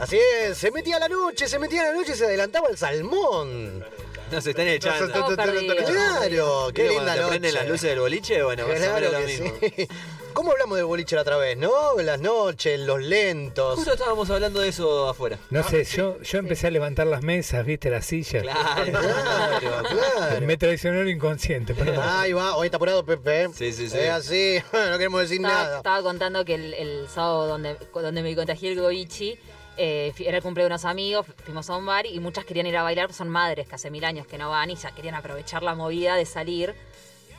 [0.00, 3.84] Así es, se metía la noche, se metía la noche y se adelantaba el salmón.
[4.32, 5.06] Nos están echando.
[5.06, 5.90] Estamos perdidos.
[5.90, 7.28] Claro, qué ¿Viste linda noche.
[7.28, 8.42] prenden las luces del boliche?
[8.42, 9.52] Bueno, más o menos lo mismo.
[9.60, 9.88] sí.
[10.32, 12.00] ¿Cómo hablamos de boliche la otra vez, no?
[12.00, 13.74] Las noches, los lentos.
[13.74, 15.36] Justo estábamos hablando de eso afuera.
[15.50, 18.44] No sé, yo, yo empecé a levantar las mesas, viste, las sillas.
[18.44, 20.46] Claro, claro, claro.
[20.46, 21.98] Me traicionó el inconsciente, perdón.
[22.00, 23.48] Ahí va, hoy está apurado Pepe.
[23.52, 23.98] Sí, sí, sí.
[23.98, 25.76] Es así, no queremos decir Estaba, nada.
[25.78, 29.36] estaba contando que el, el sábado donde, donde me contagié el goichi,
[29.82, 32.76] eh, era el cumple de unos amigos, fuimos a un bar y muchas querían ir
[32.76, 35.62] a bailar, son madres que hace mil años que no van y ya querían aprovechar
[35.62, 36.74] la movida de salir.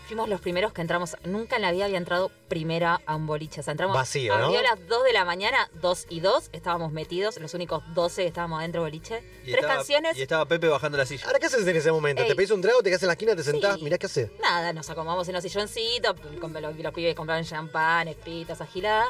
[0.08, 3.62] Fuimos los primeros que entramos, nunca en la vida había entrado primera a un boliche.
[3.62, 4.46] O sea, entramos Vacío, ¿no?
[4.48, 8.24] abrió a las 2 de la mañana, 2 y 2, estábamos metidos, los únicos 12
[8.24, 9.24] que estábamos adentro del boliche.
[9.44, 11.26] Y Tres estaba- canciones, Y estaba Pepe bajando la silla.
[11.28, 12.26] Ahora, ¿qué haces en ese momento?
[12.26, 13.80] ¿Te pedís un trago, te quedas en la esquina, te sentás?
[13.82, 14.32] Mirá qué haces.
[14.42, 19.06] Nada, nos acomodamos en los silloncitos, con- los, los pibes compraron champán, espitas, agilada.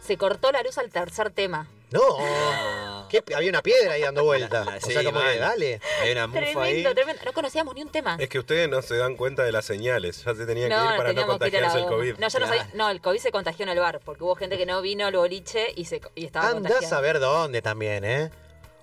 [0.00, 1.66] Se cortó la luz al tercer tema.
[1.90, 3.06] No.
[3.08, 3.22] ¿Qué?
[3.34, 4.64] Había una piedra ahí dando vuelta.
[4.64, 5.80] La- la- o sea, sí, como que dale.
[6.02, 6.54] Hay una mufa ahí.
[6.54, 7.22] Tremendo, tremendo.
[7.24, 8.16] No conocíamos ni un tema.
[8.20, 10.22] Es que ustedes no se dan cuenta de las señales.
[10.24, 11.86] Ya se tenía que no, ir para no que ir a la contagiarse el.
[11.86, 12.18] COVID.
[12.18, 12.68] No, yo no sabía.
[12.74, 15.14] No, el COVID se contagió en el bar, porque hubo gente que no vino al
[15.16, 16.96] boliche y, se, y estaba Andás contagiada.
[16.96, 18.30] a ver dónde también, ¿eh?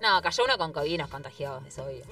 [0.02, 2.04] No, cayó uno con COVID y nos contagió, es obvio.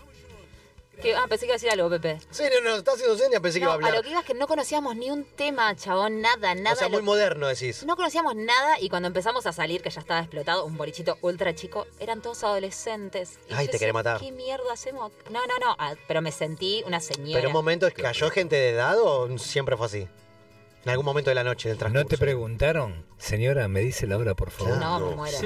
[1.01, 1.15] ¿Qué?
[1.15, 2.19] Ah, pensé que iba a decir algo, Pepe.
[2.31, 3.95] Sí, no, no, está haciendo señas, pensé que iba a hablar.
[3.95, 6.73] lo que iba es que no conocíamos ni un tema, chabón, nada, nada.
[6.73, 7.85] o sea, Lo- muy moderno decís.
[7.85, 11.55] No conocíamos nada y cuando empezamos a salir, que ya estaba explotado, un bolichito ultra
[11.55, 13.39] chico, eran todos adolescentes.
[13.49, 14.21] Y Ay, te querés matar.
[14.21, 15.13] ¿Qué mierda hacemos?
[15.31, 17.35] No, no, no, ah, pero me sentí una señora.
[17.41, 20.09] Pero un momento, ¿cayó gente de edad o siempre fue así?
[20.87, 22.05] En algún momento de la noche, del transcurso.
[22.05, 23.05] ¿No te preguntaron?
[23.19, 24.79] Señora, me dice la hora, por favor.
[24.79, 25.39] No, no me muero.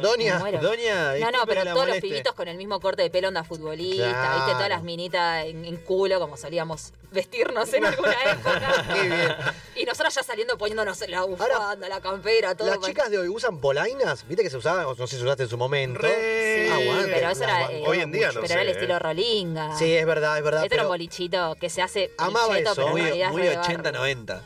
[0.00, 1.14] Doña, doña.
[1.20, 4.52] No, no, pero todos los pibitos con el mismo corte de pelo onda futbolista, viste,
[4.54, 8.84] todas las minitas en, culo, como solíamos vestirnos en alguna época.
[8.92, 9.36] Qué bien.
[9.76, 12.66] Y nosotros ya saliendo poniéndonos la bufanda, Ahora, la campera, todo.
[12.66, 15.48] Las chicas de hoy usan polainas, viste que se usaban, no sé si usaste en
[15.48, 16.00] su momento.
[16.00, 16.66] Re.
[16.66, 18.72] Sí, pero era, eh, hoy en día mucho, no Pero era el ¿eh?
[18.72, 19.78] estilo rolinga.
[19.78, 20.64] Sí, es verdad, es verdad.
[20.64, 20.82] Este pero...
[20.82, 22.10] era bolichito que se hace.
[22.18, 24.40] Amaba eso, muy, muy 80-90.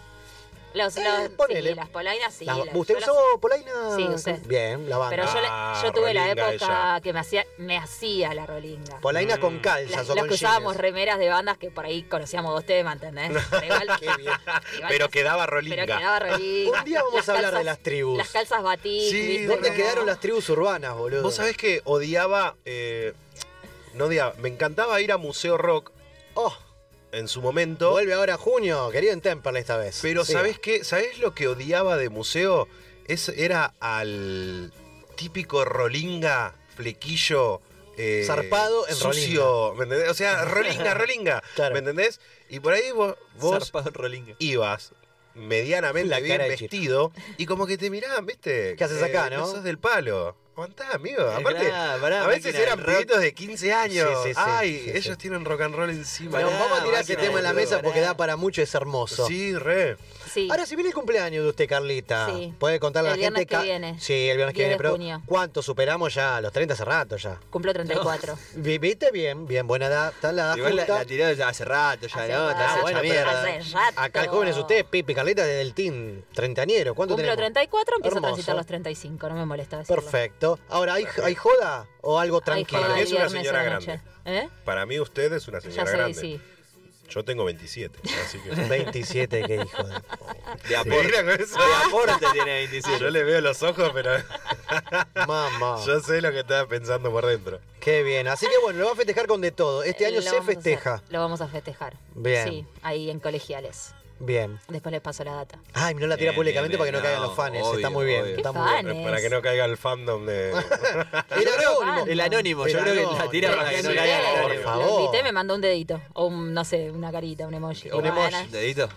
[0.74, 1.74] Eh, ponele.
[1.74, 2.44] Las polainas sí.
[2.44, 3.96] Las, ¿Usted usó las...
[3.96, 4.40] Sí, usé.
[4.46, 5.16] Bien, la banda.
[5.16, 9.00] Pero yo, ah, tuve la época que me hacía, me hacía la rolinga.
[9.00, 9.40] Polaina mm.
[9.40, 12.64] con calzas o las con que usábamos remeras de bandas que por ahí conocíamos dos
[12.64, 13.32] temas, ¿entendés?
[13.50, 13.88] Pero, igual,
[14.88, 15.82] pero quedaba rolinga.
[16.38, 18.18] Un día vamos a hablar de las tribus.
[18.18, 19.10] Las calzas batik.
[19.10, 21.22] Sí, ¿dónde quedaron las tribus urbanas, boludo?
[21.22, 22.56] Vos sabés que odiaba...
[22.64, 23.12] Eh,
[23.94, 25.90] no odiaba, me encantaba ir a Museo Rock.
[26.34, 26.54] Oh,
[27.12, 27.90] en su momento.
[27.90, 29.98] vuelve ahora junio, querido en Temperley esta vez.
[30.02, 30.32] Pero Sí.
[30.32, 30.84] ¿sabés qué?
[30.84, 32.68] ¿Sabés lo que odiaba de museo?
[33.06, 34.72] Es, era al
[35.16, 37.60] típico rolinga, flequillo.
[37.96, 40.08] eh, Zarpado en sucio, ¿me entendés?
[40.08, 41.42] O sea, rolinga, rolinga.
[41.54, 41.74] Claro.
[41.74, 42.20] ¿Me entendés?
[42.48, 43.70] Y por ahí vos, vos
[44.38, 44.92] ibas
[45.34, 48.74] medianamente La bien vestido y como que te miraban, ¿viste?
[48.76, 49.46] ¿Qué haces acá, no?
[49.46, 50.36] sos del palo.
[50.56, 51.22] Aguantá, amigo.
[51.22, 52.88] Aparte, Pará, pará, a veces máquina eran rock.
[52.96, 54.08] pibitos de 15 años.
[54.10, 54.98] Sí, sí, sí, Ay, sí, sí.
[54.98, 56.32] ellos tienen rock and roll encima.
[56.32, 58.08] Bueno, Pará, vamos a tirar ese máquina tema en la mesa rock, porque pará.
[58.08, 59.26] da para mucho, es hermoso.
[59.26, 59.96] Sí, re.
[60.30, 60.48] Sí.
[60.50, 62.52] Ahora, si viene el cumpleaños de usted, Carlita, Sí.
[62.58, 63.48] puede contarle a la El viernes gente.
[63.48, 63.98] que ca- viene.
[64.00, 65.22] Sí, el viernes que 10 viene, de pero junio.
[65.24, 66.40] ¿cuánto superamos ya?
[66.42, 67.40] Los 30 hace rato ya.
[67.48, 68.36] Cumplo 34.
[68.56, 69.10] Vi- ¿Viste?
[69.12, 70.12] Bien, bien, buena edad.
[70.14, 70.98] Está la edad Igual la, justa.
[70.98, 72.38] la tiró ya hace rato, ya, Hace ¿no?
[72.38, 72.50] rato.
[72.50, 73.40] Está Ah, hecha bueno, pero- mierda.
[73.40, 74.00] Hace rato.
[74.00, 76.94] Acá el joven es usted, Pipi Carlita, desde el team treintañero.
[76.94, 77.36] ¿Cuánto Cumplo tenemos?
[77.54, 78.26] 34, empiezo Hermoso.
[78.26, 80.02] a transitar los 35, no me molesta decirlo.
[80.02, 80.39] Perfecto.
[80.68, 82.80] Ahora, ¿hay, ¿hay joda o algo tranquilo?
[82.82, 84.00] Para mí es una señora grande.
[84.24, 84.48] ¿Eh?
[84.64, 86.20] Para mí usted es una Ya señora sé, grande.
[86.20, 86.40] sí.
[87.08, 88.50] Yo tengo 27, así que...
[88.68, 89.94] 27, qué hijo de...
[90.68, 91.58] De aporte, Mira con eso.
[91.58, 92.98] de aporte tiene 27.
[93.00, 94.12] Yo le veo los ojos, pero
[95.26, 95.76] Mamá.
[95.84, 97.60] yo sé lo que estaba pensando por dentro.
[97.80, 98.28] Qué bien.
[98.28, 99.82] Así que bueno, lo va a festejar con de todo.
[99.82, 101.02] Este Eh, año lo se hacer, festeja.
[101.10, 101.94] Lo vamos a festejar.
[102.14, 102.48] Bien.
[102.48, 103.94] Sí, ahí en colegiales.
[104.22, 104.60] Bien.
[104.68, 105.58] Después les paso la data.
[105.72, 107.56] Ay, no la tira Bien, públicamente bien, para que no caigan los fans.
[107.76, 108.36] Está muy bien.
[108.42, 110.52] Para que no caiga el fandom de...
[111.30, 112.06] Anónimo.
[112.06, 114.86] El anónimo, yo creo que la tira para que no caiga el Por favor.
[114.86, 116.00] Lo invité, me mandó un dedito.
[116.12, 117.90] O un, no sé, una carita, un emoji.
[117.90, 118.88] Un emoji, "Bueno, dedito.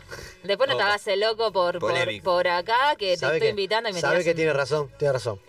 [0.44, 0.90] Después no te Opa.
[0.92, 4.32] hagas el loco por, por, acá, que te estoy que- invitando y me Sabe que
[4.32, 5.40] un- tiene razón, tiene razón.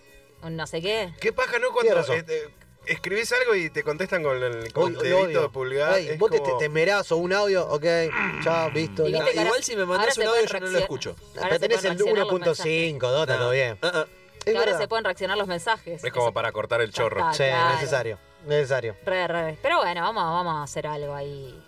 [0.42, 1.12] un no sé qué.
[1.20, 1.68] ¿Qué paja, no?
[1.70, 2.16] Tiene Cuando razón.
[2.18, 2.48] eh, eh,
[2.86, 5.42] escribís algo y te contestan con el con el dedito odio.
[5.42, 5.98] de pulgar.
[5.98, 7.84] Ey, es vos te, como- te temerás o un audio, ok,
[8.44, 9.06] ya, visto.
[9.06, 10.66] Y la- viste que ahora- Igual si me ahora mandás se un audio pueden yo
[10.66, 11.10] no lo escucho.
[11.10, 12.66] ahora Pero se tenés pueden el reaccionar los mensajes.
[12.66, 13.38] 1.5, Dota, No.
[13.40, 13.78] todo bien.
[13.82, 14.06] Ah, ah.
[14.38, 14.78] Es Que ahora verdad.
[14.80, 16.04] se pueden reaccionar los mensajes.
[16.04, 17.32] Es como para cortar el chorro.
[17.32, 17.74] Sí, claro.
[17.76, 18.18] necesario.
[18.44, 18.94] Necesario.
[19.06, 19.58] Re, re.
[19.62, 21.58] Pero bueno, vamos, vamos a hacer algo ahí.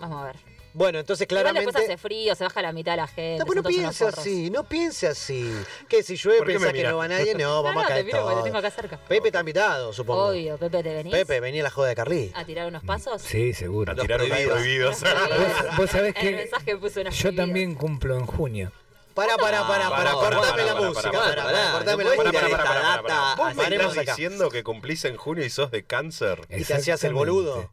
[0.00, 0.36] Vamos a ver.
[0.74, 1.66] Bueno, entonces Igual claramente.
[1.66, 3.38] después hace frío, se baja la mitad de la gente.
[3.38, 5.48] No, pues no piense así, no piense así.
[5.88, 7.86] Que si llueve ¿Por qué me pensás que no va nadie, no, vamos no, a
[7.86, 8.44] te caer te todos.
[8.44, 8.96] tengo acá cerca.
[8.98, 10.26] Pepe está invitado, supongo.
[10.26, 11.12] Obvio, Pepe, ¿te venís?
[11.12, 12.32] Pepe, venía a la joda de Carly.
[12.34, 13.22] ¿A tirar unos pasos?
[13.22, 13.92] Sí, seguro.
[13.92, 15.00] A tirar unos prohibidos.
[15.00, 18.72] Vos, vos sabés El que mensaje puso una yo también cumplo en junio.
[19.14, 23.36] Para, para, para, para, Pará, pará, cortame la música, pará, cortame la música.
[23.36, 26.40] ¿Vos me estás diciendo que cumplís en junio y sos de cáncer?
[26.50, 27.70] Y te hacías el boludo.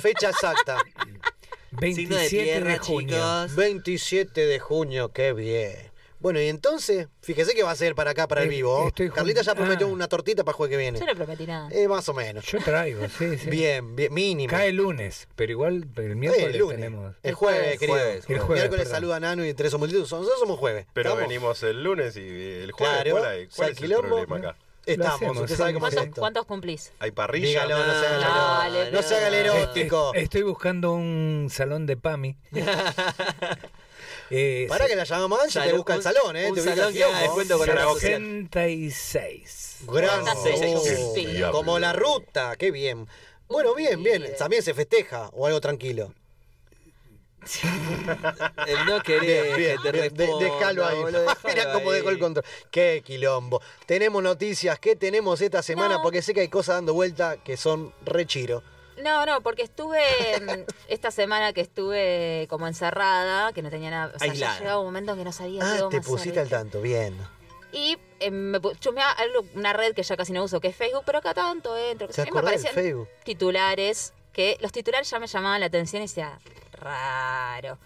[0.00, 0.78] Fecha exacta.
[1.80, 3.16] Signo de 27 de, junio.
[3.16, 3.56] chicos.
[3.56, 5.90] 27 de junio, qué bien.
[6.20, 8.92] Bueno, y entonces, fíjese que va a ser para acá, para el Eh, vivo.
[9.12, 9.90] Carlita ya prometió Ah.
[9.90, 11.00] una tortita para el jueves que viene.
[11.00, 11.68] Yo no prometí nada.
[11.72, 12.44] Eh, más o menos.
[12.46, 13.50] Yo traigo, sí, sí.
[13.50, 14.48] Bien, bien, mínimo.
[14.48, 16.76] Cae el lunes, pero igual el Eh, miércoles el lunes.
[16.76, 17.16] tenemos.
[17.24, 17.98] El jueves, querido.
[17.98, 18.94] Jueves, El jueves, Miércoles perdón.
[18.94, 20.02] saluda a Nano y Teresa Multitud.
[20.02, 20.86] Nosotros somos jueves.
[20.92, 21.28] Pero ¿Estamos?
[21.28, 22.94] venimos el lunes y el jueves.
[23.02, 23.48] Claro, ¿Cuál, hay?
[23.48, 24.56] ¿Cuál es el problema acá?
[24.84, 26.20] Estamos, hacemos, usted sabe cómo es ¿Cuántos, esto.
[26.20, 26.92] cuántos cumplís?
[26.98, 27.46] ¿Hay parrilla?
[27.46, 28.96] Dígalo, no se haga el Dale, erótico.
[28.96, 30.14] No se haga el erótico.
[30.14, 32.36] Estoy buscando un salón de PAMI.
[34.30, 36.48] eh, Para que la llamamos a Angie te busca el un- salón, ¿eh?
[36.48, 38.00] un Te salón el que haga con la Karaoke.
[38.00, 39.76] 66.
[39.86, 41.52] Gran oh.
[41.52, 43.06] Como la ruta, qué bien.
[43.48, 44.24] Bueno, bien, bien.
[44.38, 46.14] También se festeja o algo tranquilo.
[48.66, 50.98] El no querer Bien, que te bien, de- responda, déjalo ahí.
[51.00, 52.44] boludo, déjalo Mira cómo dejó el control.
[52.70, 53.60] Qué quilombo.
[53.86, 54.78] Tenemos noticias.
[54.78, 55.96] ¿Qué tenemos esta semana?
[55.96, 56.02] No.
[56.02, 58.62] Porque sé que hay cosas dando vuelta que son re chiro.
[59.02, 60.00] No, no, porque estuve
[60.40, 64.12] mm, esta semana que estuve como encerrada, que no tenía nada.
[64.14, 66.10] O sea, ya llegaba un momento en que no sabía qué Ah, íbamos te hacer,
[66.10, 66.80] pusiste al tanto.
[66.80, 67.16] Bien.
[67.72, 71.18] Y eh, me algo, una red que ya casi no uso, que es Facebook, pero
[71.18, 72.06] acá tanto entro.
[72.06, 73.08] que ¿Se sé qué, me aparecían Facebook?
[73.24, 76.38] titulares, que los titulares ya me llamaban la atención y decía,
[76.82, 77.78] raro.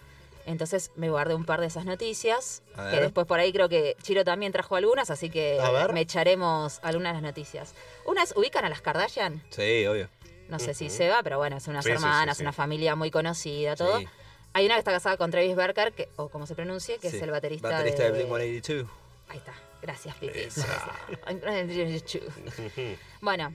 [0.45, 2.61] Entonces me guardé un par de esas noticias,
[2.91, 5.59] que después por ahí creo que Chiro también trajo algunas, así que
[5.93, 7.73] me echaremos algunas de las noticias.
[8.05, 10.09] Unas ubican a las Kardashian, Sí, obvio.
[10.47, 12.43] no sé si se va, pero bueno, es unas Sí, sí, sí, hermanas, sí.
[12.43, 13.99] una familia muy conocida, todo.
[13.99, 14.07] Sí.
[14.53, 17.17] Hay una que está casada con Travis Barker, que, o como se pronuncie, que Sí.
[17.17, 18.87] es el baterista, Baterista de, de Blink-182.
[19.27, 19.53] Ahí está.
[19.81, 20.39] Gracias, Pipi.
[23.21, 23.53] bueno,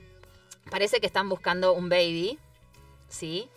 [0.69, 2.37] parece que están buscando un baby,
[3.09, 3.49] ¿sí?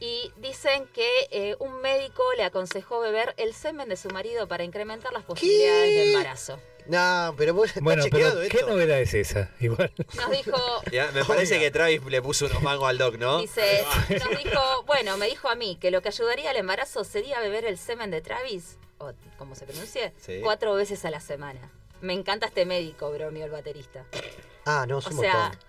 [0.00, 4.64] Y dicen que eh, un médico le aconsejó beber el semen de su marido para
[4.64, 6.58] incrementar las posibilidades de embarazo.
[6.86, 8.56] No, pero vos Bueno, pero esto.
[8.58, 9.50] ¿qué novedad es esa?
[9.60, 9.92] Igual.
[10.16, 10.56] Nos dijo,
[10.92, 13.38] Ya, me parece que Travis le puso unos mangos al doc, ¿no?
[13.42, 17.38] dice, nos dijo, bueno, me dijo a mí que lo que ayudaría al embarazo sería
[17.40, 20.40] beber el semen de Travis, o como se pronuncie, Sí.
[20.42, 21.70] cuatro veces a la semana.
[22.00, 24.06] Me encanta este médico, bromeó el baterista.
[24.64, 25.60] Ah, no, es O un sea, montón.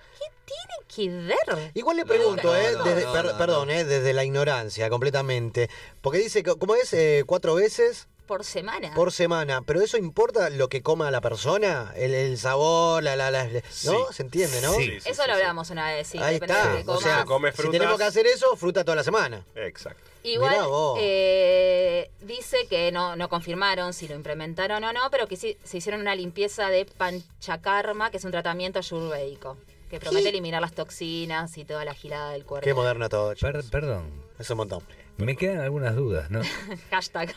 [0.45, 0.53] ¿Qué
[0.98, 1.72] tiene que ver?
[1.73, 4.89] Igual le pregunto, no, eh, no, desde- no, per- no, perdón, eh, desde la ignorancia
[4.89, 5.69] completamente.
[6.02, 6.93] Porque dice, que- ¿cómo es?
[6.93, 8.93] Eh, cuatro veces Por semana.
[8.93, 9.61] por semana.
[9.65, 11.91] ¿Pero eso importa lo que coma la persona?
[11.95, 13.45] El, el sabor, la, la, la-
[13.85, 14.11] ¿no?
[14.11, 14.73] ¿Se entiende, no?
[14.73, 15.41] Sí, sí, Eso sí, lo sí.
[15.41, 16.18] hablamos una vez, sí.
[16.18, 16.77] Ahí de está.
[16.84, 17.72] que O sea, Se come si frutas.
[17.80, 19.43] tenemos que hacer eso, fruta toda la semana.
[19.56, 20.02] Exacto.
[20.23, 20.56] Igual
[20.99, 25.77] eh, dice que no, no confirmaron si lo implementaron o no, pero que sí, se
[25.77, 29.57] hicieron una limpieza de panchakarma, que es un tratamiento ayurvédico,
[29.91, 32.63] que promete eliminar las toxinas y toda la gilada del cuerpo.
[32.63, 33.34] Qué moderno todo.
[33.35, 33.51] chicos.
[33.51, 34.09] Per- perdón.
[34.39, 34.81] Es un montón.
[35.18, 36.41] Me quedan algunas dudas, ¿no?
[36.89, 37.35] Hashtag.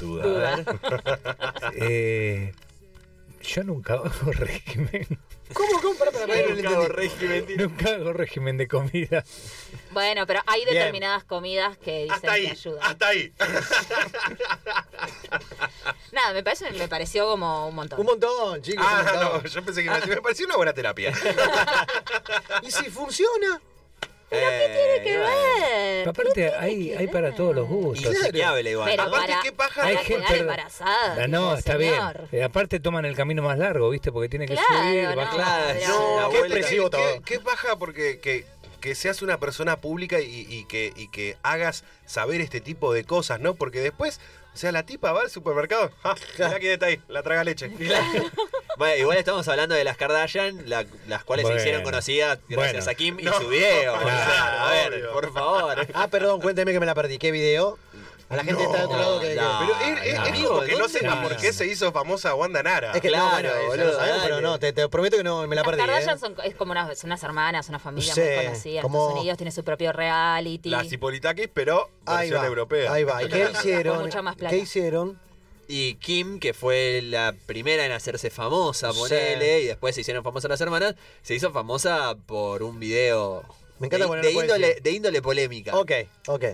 [0.00, 0.56] Duda.
[0.56, 0.64] Duda.
[1.76, 2.52] Eh,
[3.42, 5.06] yo nunca hago régimen.
[5.52, 5.98] ¿Cómo, cómo?
[6.26, 7.56] Régimen.
[7.58, 9.22] Nunca hago régimen de comida.
[9.90, 10.74] Bueno, pero hay Bien.
[10.74, 12.82] determinadas comidas que dicen Hasta ahí, que ayudan.
[12.82, 13.32] hasta ahí.
[16.12, 18.00] Nada, me, parece, me pareció como un montón.
[18.00, 18.84] Un montón, chicos.
[18.84, 19.42] un Ah, montón.
[19.42, 21.12] no, yo pensé que me, me pareció una buena terapia.
[22.62, 23.60] ¿Y si funciona?
[24.32, 26.08] ¿Pero qué tiene que ver?
[26.08, 28.12] Aparte, hay, hay para todos los gustos.
[28.12, 28.90] Insaciable igual.
[28.90, 29.82] Pero Aparte, para, ¿qué paja?
[29.82, 31.28] para Hay quedar gente- embarazada.
[31.28, 32.28] No, está señor.
[32.30, 32.42] bien.
[32.42, 34.10] Eh, aparte toman el camino más largo, ¿viste?
[34.10, 35.76] Porque tiene que Claro, subir, no, bajar.
[35.78, 37.02] Claro, no, qué expresivo ¿Qué, todo.
[37.14, 38.44] qué, qué paja porque que,
[38.80, 43.04] que seas una persona pública y, y que, y que hagas saber este tipo de
[43.04, 43.54] cosas, ¿no?
[43.54, 44.18] Porque después,
[44.54, 46.16] o sea, la tipa va al supermercado, ¡ah!
[46.36, 47.70] Mirá quién está ahí, la traga leche.
[48.78, 51.58] Bueno, igual estamos hablando de las Kardashian, la- las cuales Bueno.
[51.58, 52.90] se hicieron conocidas gracias Bueno.
[52.90, 53.92] a Kim y No, su video.
[53.98, 55.12] claro, o sea, a ver, obvio.
[55.12, 55.86] por favor.
[55.94, 57.18] Ah, perdón, cuénteme que me la perdí.
[57.18, 57.78] ¿Qué video?
[58.30, 59.34] A la gente está de otro lado que...
[59.34, 59.58] no.
[59.60, 60.24] Pero es, es- no.
[60.24, 61.28] es como que no ¿dónde sepa vas?
[61.28, 62.92] por qué se hizo famosa Wanda Nara.
[62.92, 65.54] Es que Claro, no, bueno, boludo, sabemos, pero no, te, te prometo que no me
[65.54, 65.80] la Las perdí.
[65.82, 66.18] Kardashian ¿eh?
[66.18, 68.76] son, es como unas, son unas hermanas, una familia Sí, muy conocida.
[68.76, 70.70] En como- Estados Unidos tiene su propio reality.
[70.70, 72.90] Las Hipolitakis, pero Ahí versión va, europea.
[72.90, 73.22] ahí va.
[73.22, 74.00] ¿Y qué hicieron?
[74.00, 74.50] mucha más plata.
[74.56, 75.20] ¿Qué hicieron?
[75.74, 80.50] Y Kim, que fue la primera en hacerse famosa, ponele, y después se hicieron famosas
[80.50, 83.42] las hermanas, se hizo famosa por un video
[83.78, 84.82] Me encanta de, de índole, encima.
[84.84, 85.74] de índole polémica.
[85.74, 85.92] Ok,
[86.26, 86.44] ok.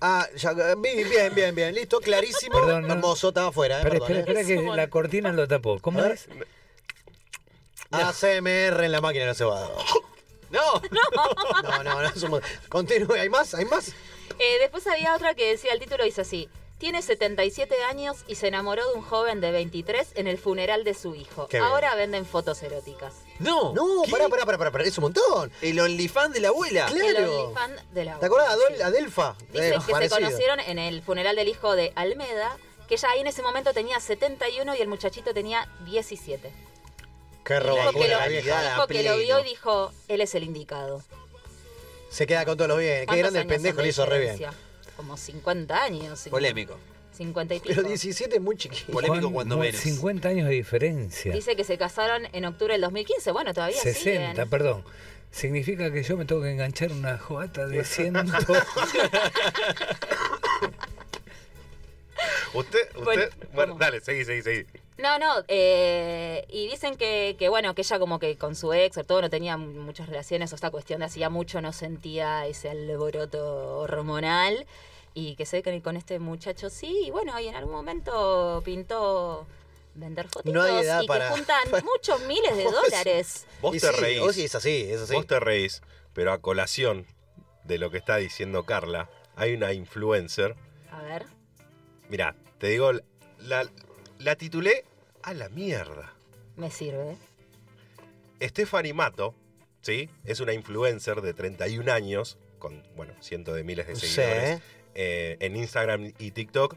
[0.00, 1.74] Ah, ya, bien, bien, bien, bien.
[1.74, 2.58] Listo, clarísimo.
[2.58, 2.94] Perdón, no.
[2.94, 3.78] Hermoso, estaba afuera, ¿eh?
[3.82, 4.42] Espera, Perdón, espera, ¿eh?
[4.42, 5.78] espera que la cortina lo tapó.
[5.78, 6.26] ¿Cómo A es?
[7.90, 9.68] ACMR en la máquina no se va.
[10.50, 10.82] No.
[11.62, 12.08] No, no, no.
[12.16, 13.54] somos- Continúe, ¿hay más?
[13.54, 13.90] ¿Hay más?
[14.38, 16.48] Eh, después había otra que decía, el título dice así.
[16.80, 20.94] Tiene 77 años y se enamoró de un joven de 23 en el funeral de
[20.94, 21.46] su hijo.
[21.46, 21.70] Qué bien.
[21.70, 23.12] Ahora venden fotos eróticas.
[23.38, 23.72] No.
[23.74, 25.52] No, pará, pará, pará, pará, pará, es un montón.
[25.60, 26.88] El OnlyFans de la abuela.
[26.88, 27.42] El Claro.
[27.44, 28.56] OnlyFans de la ¿Te acordás?
[28.56, 29.36] Adol- Adelfa.
[29.52, 32.56] Dice Eh, que se conocieron en el funeral del hijo de Almeda,
[32.88, 36.50] que ella ahí en ese momento tenía 71 y el muchachito tenía 17.
[37.44, 38.62] Qué Dijo roba que, lo, la vieja.
[38.74, 41.02] dijo que lo vio y dijo, él es el indicado.
[42.08, 43.00] Se queda con todos los bienes.
[43.00, 44.32] Qué ¿Cuántos grande el años pendejo de le hizo re bien.
[44.38, 44.69] diferencia?
[45.00, 46.28] Como 50 años.
[46.30, 46.76] Polémico.
[47.16, 47.74] 50 y pico.
[47.74, 48.92] Pero 17 es muy chiquito.
[48.92, 49.80] Polémico cuando menos.
[49.80, 51.32] 50 años de diferencia.
[51.32, 53.30] Dice que se casaron en octubre del 2015.
[53.32, 54.50] Bueno, todavía 60, siguen.
[54.50, 54.84] perdón.
[55.30, 58.14] Significa que yo me tengo que enganchar una jugata de 100.
[62.52, 63.32] Usted, usted.
[63.54, 64.66] Bueno, dale, seguí, seguí, seguí.
[64.98, 68.98] No, no, eh, y dicen que, que, bueno, que ella como que con su ex
[68.98, 72.46] o todo no tenía mu- muchas relaciones o esta cuestión de hacía mucho no sentía
[72.46, 74.66] ese alboroto hormonal
[75.14, 78.62] y que se ve que con este muchacho sí, y bueno, y en algún momento
[78.64, 79.46] pintó
[79.94, 83.46] vender fotitos No hay edad y para- que juntan muchos miles de dólares.
[83.60, 84.20] Vos Y te sí, reís.
[84.20, 85.14] vos sí es así, es así.
[85.14, 85.82] Vos te reís,
[86.12, 87.06] pero a colación
[87.64, 90.54] de lo que está diciendo Carla, hay una influencer.
[90.90, 91.26] A ver.
[92.08, 92.92] Mirá, te digo,
[93.38, 93.68] la,
[94.18, 94.84] la titulé
[95.22, 96.12] a la mierda.
[96.56, 97.16] Me sirve.
[98.42, 99.34] Stephanie Mato,
[99.82, 100.08] ¿sí?
[100.24, 104.62] Es una influencer de 31 años, con, bueno, cientos de miles de Sí.
[104.94, 106.76] Eh, en Instagram y TikTok.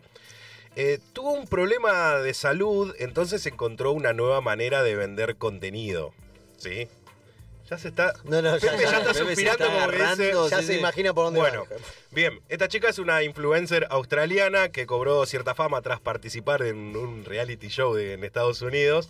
[0.76, 6.14] Eh, tuvo un problema de salud, entonces encontró una nueva manera de vender contenido,
[6.57, 6.88] ¿sí?
[7.69, 8.14] Ya se está...
[8.26, 10.60] No, no, ya, Pepe ya está Pepe se suspirando está como que dice- agarrando, ya
[10.60, 10.80] sí, se sí.
[10.80, 11.77] imagina por dónde Bueno, va.
[12.11, 17.23] bien, esta chica es una influencer australiana que cobró cierta fama tras participar en un
[17.23, 19.10] reality show de- en Estados Unidos.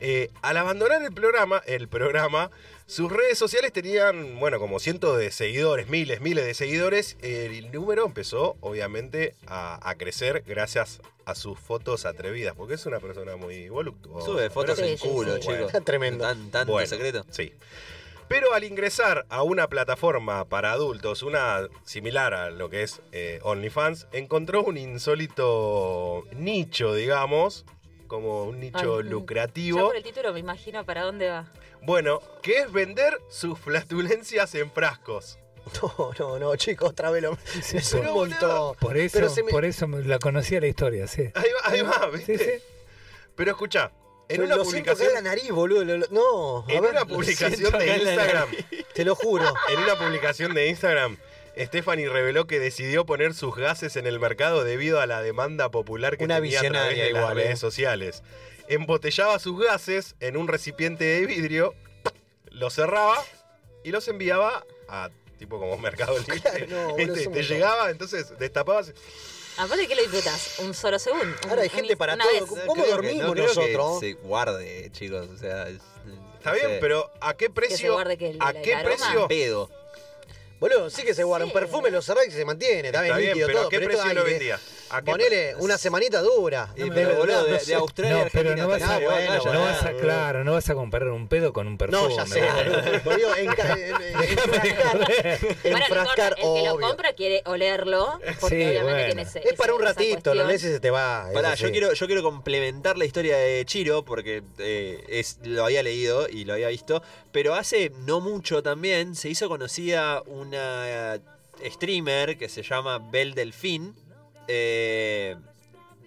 [0.00, 2.50] Eh, al abandonar el programa, el programa,
[2.86, 7.16] sus redes sociales tenían, bueno, como cientos de seguidores, miles, miles de seguidores.
[7.22, 13.00] El número empezó, obviamente, a, a crecer gracias a sus fotos atrevidas, porque es una
[13.00, 14.26] persona muy voluptuosa.
[14.26, 15.72] Sube fotos en culo, chicos.
[15.84, 16.24] Tremendo.
[16.24, 17.24] Tan, tanto bueno, secreto.
[17.30, 17.52] Sí.
[18.28, 23.38] Pero al ingresar a una plataforma para adultos, una similar a lo que es eh,
[23.42, 27.66] OnlyFans, encontró un insólito nicho, digamos,
[28.14, 29.80] como un nicho Ay, Ya lucrativo.
[29.86, 31.50] por el título me imagino para dónde va.
[31.82, 35.38] Bueno, que es vender sus flatulencias en frascos.
[35.82, 37.36] No, no, no, chicos, otra vez lo...
[37.62, 38.76] Sí, es un pero, montón.
[38.76, 41.22] Por eso, Pero se me- por eso la conocía la historia, sí.
[41.34, 42.36] Ahí va, ahí va, ¿viste?
[42.38, 42.64] sí.
[43.34, 43.90] Pero escucha,
[44.28, 45.84] en Pero una lo siento acá publicación, en la nariz, boludo.
[45.84, 48.48] lo- lo- no, a en ver, una publicación siento de Instagram.
[48.94, 49.44] Te lo juro.
[49.70, 51.16] En una publicación de Instagram,
[51.56, 56.16] Stephanie reveló que decidió poner sus gases en el mercado debido a la demanda popular
[56.16, 57.44] que Una tenía a través visionaria de las igual, ¿eh?
[57.44, 58.22] redes sociales.
[58.68, 61.74] Embotellaba sus gases en un recipiente de vidrio,
[62.50, 63.22] los cerraba
[63.84, 66.40] y los enviaba a tipo como Mercado Libre.
[66.66, 67.34] Claro, Te montón.
[67.42, 68.92] llegaba, entonces destapabas.
[69.56, 70.58] Aparte, ¿qué lo disfrutas?
[70.60, 71.36] ¿Un solo segundo?
[71.48, 72.26] Ahora hay Un- gente para todo.
[72.32, 72.42] vez.
[72.66, 74.00] ¿Cómo creo que- dormimos que nosotros?
[74.00, 75.28] se guarde, chicos.
[75.28, 75.76] O sea, es-
[76.38, 76.78] Está no bien, sé.
[76.80, 77.92] pero ¿a qué precio?
[77.92, 78.96] guarde que el- ¿A el qué aroma?
[78.96, 79.28] precio?
[79.28, 79.70] pedo.
[80.60, 81.46] Boludo, sí que se guarda.
[81.46, 82.88] Un perfume lo cerrás y se mantiene.
[82.88, 83.66] Está bien, Está bien, líquido pero todo.
[83.66, 84.60] ¿a qué pero precio lo vendía?
[84.96, 86.72] ¿A qué Ponele una semanita dura.
[86.76, 89.92] Verdad, boludo, no de, Australia No, a pero no vas a, bueno, no vas a,
[89.92, 92.02] claro, no vas a comparar un pedo con un perfume.
[92.08, 92.42] No, ya sé.
[93.04, 93.34] boludo.
[93.36, 93.94] En, ca- en,
[95.64, 96.86] en- enfrascar, no el que lo obvio.
[96.88, 99.06] compra quiere olerlo, porque Sí, obviamente bueno.
[99.06, 101.28] tiene ese, Es para un ratito, lees y se te va.
[101.32, 105.82] Pará, yo quiero, yo quiero complementar la historia de Chiro porque eh, es, lo había
[105.82, 107.02] leído y lo había visto,
[107.32, 111.18] pero hace no mucho también se hizo conocida una
[111.64, 113.94] streamer que se llama Belle Delfín,
[114.48, 115.36] eh,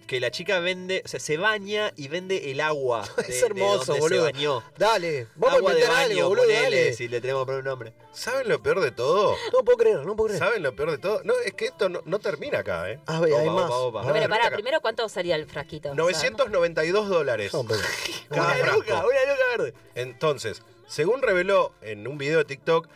[0.06, 3.06] que la chica vende, o sea, se baña y vende el agua.
[3.16, 4.26] De, Es hermoso, de donde boludo.
[4.26, 4.62] Se bañó.
[4.78, 6.92] Dale, vamos agua a de inventar baño, algo, boludo, ponele, dale.
[6.94, 7.92] si le tenemos que poner un nombre.
[8.12, 9.36] ¿Saben lo peor de todo?
[9.52, 10.38] No puedo creer, no puedo creer.
[10.42, 11.20] ¿Saben lo peor de todo?
[11.24, 13.00] No, es que esto no, no termina acá, ¿eh?
[13.06, 13.66] A ver, hay más.
[13.66, 14.02] opa, opa.
[14.04, 15.94] No, Pero no, pará, primero, ¿cuánto salía el frasquito?
[15.94, 17.52] 992 dólares.
[17.52, 17.80] No, pero-
[18.30, 18.76] cada Una frasco.
[18.78, 19.74] luca, una luca verde.
[19.94, 22.88] Entonces, según reveló en un video de TikTok,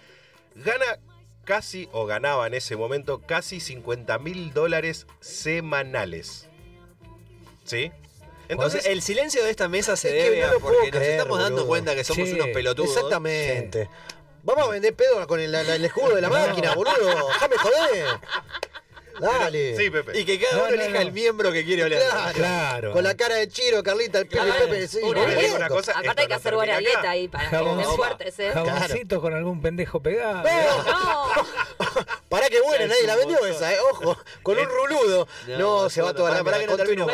[0.55, 0.99] gana
[1.45, 6.49] casi, o ganaba en ese momento, casi 50 mil dólares semanales.
[7.65, 7.93] ¿Sí?
[8.49, 10.91] Entonces, el silencio de esta mesa se Es que debe no a porque puedo nos
[10.91, 11.69] creer, estamos dando boludo.
[11.69, 12.91] cuenta que somos Sí, unos pelotudos.
[12.97, 13.89] Exactamente.
[14.43, 17.29] Vamos a vender pedo con el, el escudo de la máquina, boludo.
[17.29, 18.07] Déjame joder.
[19.21, 19.77] Dale.
[19.77, 20.19] Sí, Pepe.
[20.19, 21.01] Y que cada No, uno no, elija no.
[21.01, 22.03] el miembro que quiere oler.
[22.03, 22.33] Claro.
[22.35, 22.93] Claro.
[22.93, 24.65] Con la cara de Chiro, Carlita, el Pepe, Claro.
[24.67, 24.89] Pepe.
[24.89, 28.39] Sí, Una cosa, Aparte hay que hacer buena dieta ahí para que Jabón- estén fuertes,
[28.39, 28.51] ¿eh?
[28.53, 30.43] Jaboncito con algún pendejo pegado.
[30.43, 31.33] No,
[32.29, 33.77] Pará que buena, nadie la vendió esa, eh.
[33.91, 35.29] Ojo, con un ruludo.
[35.49, 36.67] No, No, se va toda la pará que
[36.97, 37.07] no.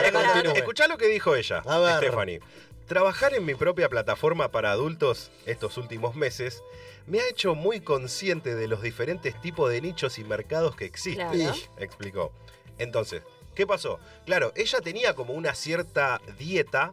[0.55, 1.62] Escuchá lo que dijo ella.
[1.99, 2.41] Stephanie.
[2.87, 6.62] Trabajar en mi propia plataforma para adultos estos últimos meses
[7.09, 11.28] me ha hecho muy consciente de los diferentes tipos de nichos y mercados que existen.
[11.30, 11.55] Claro.
[11.78, 12.32] Explicó.
[12.78, 13.22] Entonces,
[13.55, 13.98] ¿qué pasó?
[14.26, 16.93] Claro, ella tenía como una cierta dieta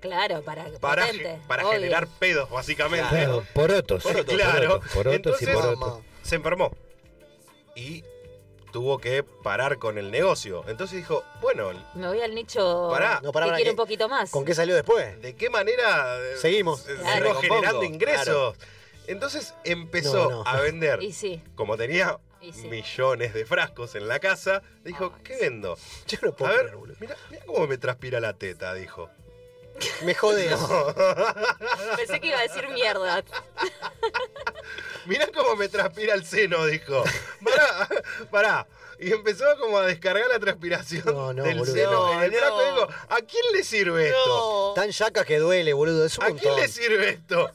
[0.00, 1.72] Claro, para, para, potente, para obvio.
[1.80, 3.08] generar pedos, básicamente.
[3.08, 4.04] Claro, porotos.
[4.04, 4.24] claro.
[4.80, 6.00] Porotos, porotos y Entonces, porotos.
[6.22, 6.70] se enfermó.
[7.74, 8.04] Y
[8.72, 10.64] tuvo que parar con el negocio.
[10.68, 13.20] Entonces dijo, bueno, Me voy al nicho Pará.
[13.22, 14.30] No, pará, que pará, quiere ¿qué- un poquito más.
[14.30, 15.20] ¿Con qué salió después?
[15.20, 16.88] ¿de qué manera eh, Seguimos.
[16.88, 17.34] eh, Claro.
[17.40, 18.56] seguimos generando ingresos?
[19.08, 20.46] Entonces empezó No, no.
[20.46, 21.02] a vender.
[21.02, 22.68] Y sí, Como tenía sí.
[22.68, 25.40] millones de frascos en la casa, dijo, Ay, ¿qué sí.
[25.42, 25.76] vendo?
[26.06, 26.96] Yo no A puedo ver, creer, boludo.
[27.00, 27.16] mira,
[27.46, 29.10] cómo me transpira la teta, dijo.
[30.04, 30.58] Me jodés.
[31.96, 33.22] Pensé que iba a decir mierda.
[35.06, 37.04] Mirá cómo me transpira el seno, dijo.
[37.44, 37.88] Pará,
[38.30, 38.66] pará.
[39.00, 41.72] Y empezó como a descargar la transpiración No, no, del boludo.
[41.74, 42.74] seno No, en el no.
[42.74, 44.72] Digo, ¿a quién le sirve esto?
[44.74, 46.04] Tan yaca que duele, boludo.
[46.04, 47.52] Es un ¿A quién le sirve esto?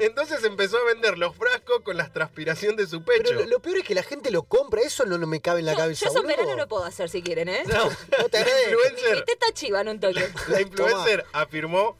[0.00, 3.22] Entonces empezó a vender los frascos con la transpiración de su pecho.
[3.26, 4.80] Pero lo, lo peor es que la gente lo compra.
[4.82, 6.36] Eso no, no me cabe en la No, cabeza, yo eso boludo.
[6.36, 7.62] verano lo puedo hacer si quieren, ¿eh?
[7.66, 8.70] No, no te la agradezco.
[8.70, 10.28] Mi influencer, teta chiva en un toque.
[10.48, 11.98] la influencer afirmó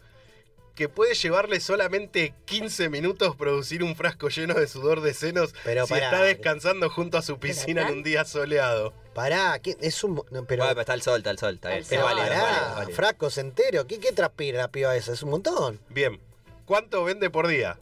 [0.75, 5.85] que puede llevarle solamente 15 minutos producir un frasco lleno de sudor de senos Pero
[5.87, 6.07] si pará.
[6.07, 8.95] está descansando junto a su piscina en un día soleado.
[9.13, 9.77] Pará, ¿qué?
[9.81, 10.15] es un.
[10.31, 10.63] no, pero.
[10.63, 11.55] Bueno, pero está el sol, está el sol.
[11.57, 11.99] Está el sol.
[11.99, 12.97] válido, pará, válido, es válido.
[12.97, 13.85] frascos enteros.
[13.85, 15.13] ¿Qué, ¿Qué transpira la piba esa?
[15.13, 15.81] Es un montón.
[15.91, 16.19] Bien,
[16.65, 17.79] ¿cuánto vende por día?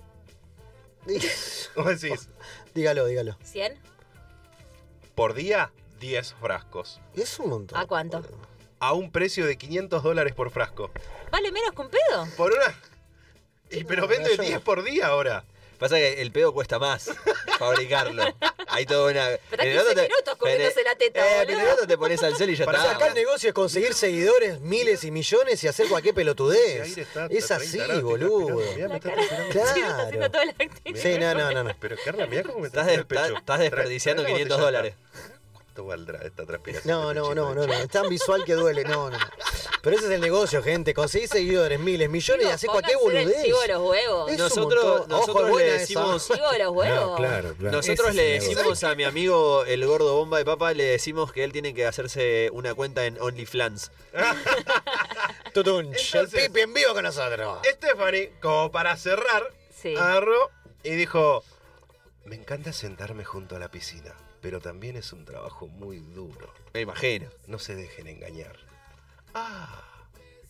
[1.76, 2.28] Vos decís,
[2.74, 3.36] dígalo, dígalo.
[3.40, 3.76] ¿100?
[5.14, 7.00] por día, 10 frascos.
[7.16, 7.76] Es un montón.
[7.76, 8.22] ¿A cuánto?
[8.78, 10.92] A un precio de 500 dólares por frasco.
[11.32, 12.26] ¿Vale menos que un pedo?
[12.36, 12.78] Por una...
[13.70, 15.44] Y, pero vende yo- 10 por día ahora.
[15.78, 17.10] Pasa que el pedo cuesta más
[17.58, 18.24] fabricarlo.
[18.66, 19.28] Hay toda una.
[19.50, 21.96] Pero en el 15 otro te- minutos comiéndose la teta, Eh, en el otro te
[21.98, 22.96] pones al sol y ya Para está.
[22.96, 26.98] Acá el negocio es conseguir seguidores, miles y millones y hacer cualquier pelotudez.
[26.98, 27.06] Es
[27.48, 28.60] 30 así, boludo.
[29.50, 30.30] Claro.
[30.94, 31.76] Sí, no, no, no, no.
[31.80, 33.22] Pero Carla, mirá cómo me Estás, el pecho.
[33.24, 34.94] estás- estás desperdiciando Trae- trae 500 la dólares.
[35.82, 35.84] Botella.
[35.84, 36.90] ¿Cuánto valdrá esta transpiración?
[37.00, 37.72] No, no, no, no, no.
[37.72, 38.84] Es tan visual que duele.
[38.84, 39.18] No, no.
[39.82, 40.92] Pero ese es el negocio, gente.
[40.94, 43.44] Conseguir seguidores, miles, millones y hacer cualquier boludez.
[43.44, 44.32] chivo de los huevos.
[44.36, 47.10] Nosotros- nosotros Ojo, le decimos- los huevos.
[47.10, 47.76] No, claro, claro.
[47.76, 51.44] Nosotros Ese le decimos a mi amigo el gordo bomba de papa, le decimos que
[51.44, 53.90] él tiene que hacerse una cuenta en OnlyFans.
[55.54, 57.58] Tutunch, el pipi en vivo con nosotros.
[57.64, 59.94] Stephanie, como para cerrar, Sí.
[59.96, 60.50] agarró
[60.82, 61.42] y dijo:
[62.24, 66.52] Me encanta sentarme junto a la piscina, pero también es un trabajo muy duro.
[66.74, 67.28] Me imagino.
[67.46, 68.56] No se dejen engañar.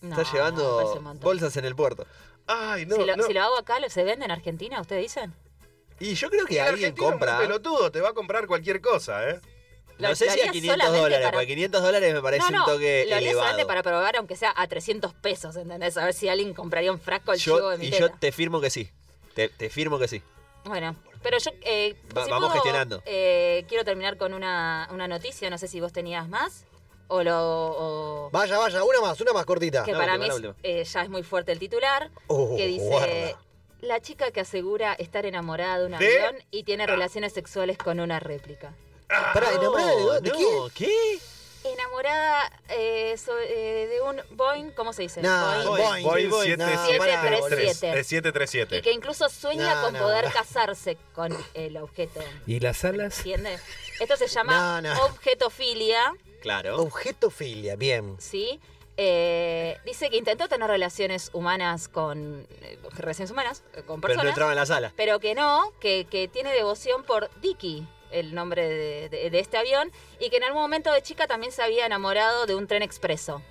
[0.01, 2.05] No, Está llevando un bolsas en el puerto.
[2.47, 3.23] Ay, no, si, lo, no.
[3.23, 4.79] si lo hago acá, ¿lo se vende en Argentina?
[4.81, 5.33] ¿Ustedes dicen?
[5.99, 7.37] Y yo creo que Y alguien compra.
[7.39, 9.39] pelotudo, te va a comprar cualquier cosa, ¿eh?
[9.97, 12.21] Lo- No sé lo si a haría 500 solamente dólares, para- porque 500 dólares me
[12.21, 13.67] parece no, no, un toque lo haría elevado.
[13.67, 15.97] para probar, aunque sea a 300 pesos, ¿entendés?
[15.97, 18.07] A ver si alguien compraría un frasco al chivo de mi y teta.
[18.07, 18.89] yo te firmo que sí.
[19.35, 20.23] Te, te firmo que sí.
[20.63, 21.51] Bueno, pero yo...
[21.61, 23.01] eh, Va- si vamos puedo, gestionando.
[23.05, 26.65] eh, quiero terminar con una, una noticia, no sé si vos tenías más,
[27.07, 27.37] o lo...
[27.39, 29.83] o- Vaya, vaya, una más, una más cortita.
[29.83, 30.55] que La para última, mí la es- última.
[30.79, 32.85] eh, ya es muy fuerte el titular, Oh, que dice...
[32.87, 33.39] guarda.
[33.81, 36.21] La chica que asegura estar enamorada de un ¿De?
[36.21, 38.73] avión y tiene relaciones sexuales con una réplica.
[39.07, 40.21] Pará, ¿enamorada de, dónde?
[40.21, 40.89] ¿De no, quién?
[40.89, 41.19] ¿qué?
[41.73, 45.21] Enamorada eh, so- eh, de un Boeing, ¿cómo se dice?
[45.21, 45.29] No,
[45.65, 45.65] Boeing.
[45.67, 46.03] Boeing.
[46.03, 47.57] Boeing Boeing, 7, no, 7, pará, 3, boludo.
[47.73, 48.77] 737.
[48.77, 49.99] Y que incluso sueña No, con no.
[49.99, 52.21] poder casarse con el objeto.
[52.47, 53.17] ¿Y las alas?
[53.19, 53.61] ¿Entiendes?
[53.99, 55.05] Esto se llama No, no.
[55.05, 56.81] objetofilia, Claro.
[56.81, 58.15] Objetofilia, bien.
[58.19, 58.59] ¿sí?
[58.95, 62.45] Eh, dice que intentó tener relaciones humanas con...
[62.61, 64.93] eh, relaciones humanas, eh, con Pero no personas, entraba en la sala.
[64.97, 69.57] pero que no, que, que tiene devoción por Dicky, el nombre de, de- de este
[69.57, 72.81] avión, y que en algún momento de chica también se había enamorado de un tren
[72.83, 73.41] expreso.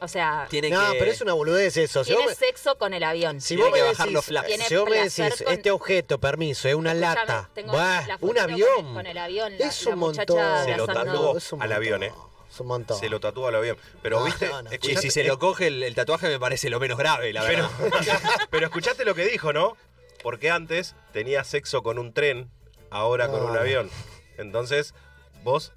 [0.00, 0.98] O sea, Tiene No, que...
[1.00, 2.04] pero es una boludez eso.
[2.04, 3.40] Si tiene me, sexo con el avión.
[3.40, 4.24] si tiene vos me que bajar decís, los
[4.68, 8.14] si vos me decís, con- este objeto, permiso, es una Escuchame, lata, tengo bah, la
[8.14, 8.94] un fotito con el- avión.
[8.94, 10.64] Con el avión, la, es la un montón.
[10.64, 11.72] Se lo tatuó Es un al montón.
[11.76, 12.12] avión, ¿eh?
[12.48, 12.98] Es un montón.
[13.00, 13.76] Se lo tatuó al avión.
[14.00, 14.70] Pero No, viste, no, no.
[14.72, 17.68] Y si se lo coge el, el tatuaje me parece lo menos grave, la pero,
[17.80, 18.20] verdad.
[18.50, 19.76] pero escuchaste lo que dijo, ¿no?
[20.22, 22.50] Porque antes tenía sexo con un tren,
[22.90, 23.60] ahora con un No.
[23.60, 23.90] avión.
[24.36, 24.94] Entonces,
[25.42, 25.72] vos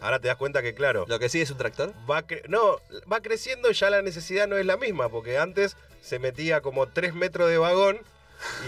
[0.00, 1.92] ahora te das cuenta que, claro, ¿Lo que sigue es un tractor?
[2.10, 2.80] va no,
[3.10, 6.86] va creciendo y ya la necesidad no es la misma, porque antes se metía como
[6.88, 8.00] 3 metros de vagón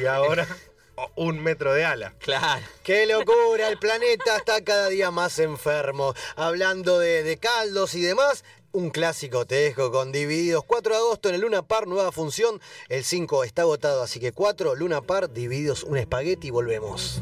[0.01, 0.47] y ahora
[1.15, 2.15] un metro de ala.
[2.19, 2.65] Claro.
[2.83, 3.69] ¡Qué locura!
[3.69, 6.15] El planeta está cada día más enfermo.
[6.35, 8.43] Hablando de, de caldos y demás,
[8.73, 10.65] un clásico te dejo con Divididos.
[10.65, 12.61] 4 de agosto en el Luna Par, nueva función.
[12.89, 17.21] El 5 está agotado, así que 4, Luna Par, Divididos, un espagueti y volvemos.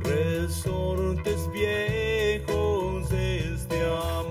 [0.00, 4.29] Resortes viejos de este allá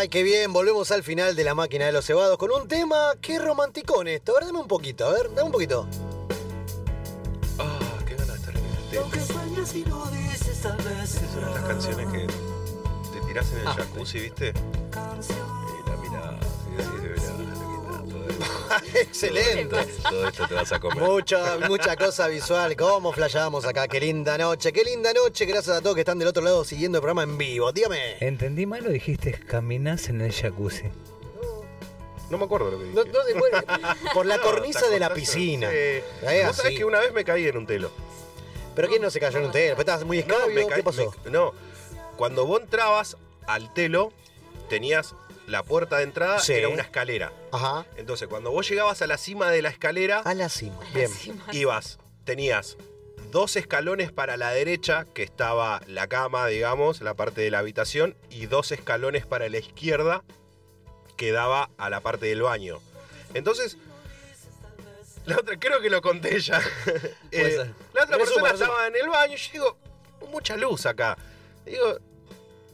[0.00, 3.12] Ay, qué bien, volvemos al final de la máquina de los cebados con un tema
[3.20, 4.32] que romanticón esto.
[4.32, 5.86] A ver, dame un poquito, a ver, dame un poquito.
[7.58, 9.02] Ah, qué ganas de estar en el telo.
[9.02, 12.26] Aunque sueñas y no dices tal vez Es una de las canciones que
[13.12, 14.54] te tirás en el jacuzzi, ¿viste?
[19.00, 19.76] Excelente.
[20.02, 20.98] Todo, esto- te vas a comer.
[21.02, 22.76] Mucha, mucha cosa visual.
[22.76, 23.88] ¿Cómo flasheamos acá?
[23.88, 25.44] Qué linda noche, qué linda noche.
[25.46, 27.72] Gracias a todos que están del otro lado siguiendo el programa en vivo.
[27.72, 28.16] Dígame.
[28.20, 30.84] ¿Entendí mal o dijiste caminás en el jacuzzi?
[32.30, 32.94] No me acuerdo lo que dije.
[32.96, 35.68] No, no por la No, cornisa de la piscina.
[35.70, 35.76] Sí.
[36.26, 37.90] Es Vos sabés que una vez me caí en un telo.
[38.76, 39.76] ¿Pero quién no se cayó en un telo?
[39.78, 40.54] ¿Estabas muy No, escabio?
[40.54, 41.12] me caí- ¿Qué pasó?
[41.24, 41.52] me- no,
[42.16, 43.16] cuando vos entrabas
[43.46, 44.12] al telo,
[44.68, 45.14] tenías
[45.50, 46.52] la puerta de entrada, Sí.
[46.54, 47.32] era una escalera.
[47.52, 47.84] Ajá.
[47.96, 50.78] Entonces, cuando vos llegabas a la cima de la escalera, A la cima.
[50.94, 51.10] Bien.
[51.52, 52.76] ibas, tenías
[53.30, 58.16] dos escalones para la derecha, que estaba la cama, digamos, la parte de la habitación,
[58.30, 60.24] y dos escalones para la izquierda,
[61.16, 62.80] que daba a la parte del baño.
[63.34, 63.76] Entonces,
[65.26, 66.60] la otra, creo que lo conté ya.
[67.30, 69.78] Eh, la otra persona estaba en el baño y yo digo,
[70.32, 71.16] mucha luz acá.
[71.64, 71.98] Digo,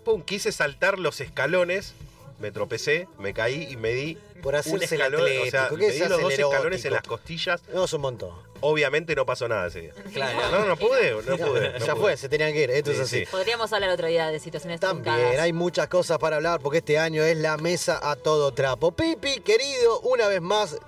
[0.05, 1.93] pum, quise saltar los escalones,
[2.39, 5.93] me tropecé, me caí y me di Por un escalón, o sea, atlético, ¿qué me
[5.93, 7.63] se di los dos escalones en las costillas.
[7.73, 8.31] No, es un montón.
[8.61, 9.93] Obviamente no pasó nada ese día.
[10.13, 10.51] Claro.
[10.51, 11.73] No, no pude, no pude.
[11.73, 12.03] no ya pude.
[12.03, 12.71] fue, se tenían que ir.
[12.71, 13.19] Esto Sí, es así.
[13.21, 13.27] sí.
[13.31, 15.41] Podríamos hablar otro día de situaciones También truncadas.
[15.41, 18.93] hay muchas cosas para hablar porque este año es la mesa a todo trapo.
[18.93, 20.79] Pipi, querido, una vez más,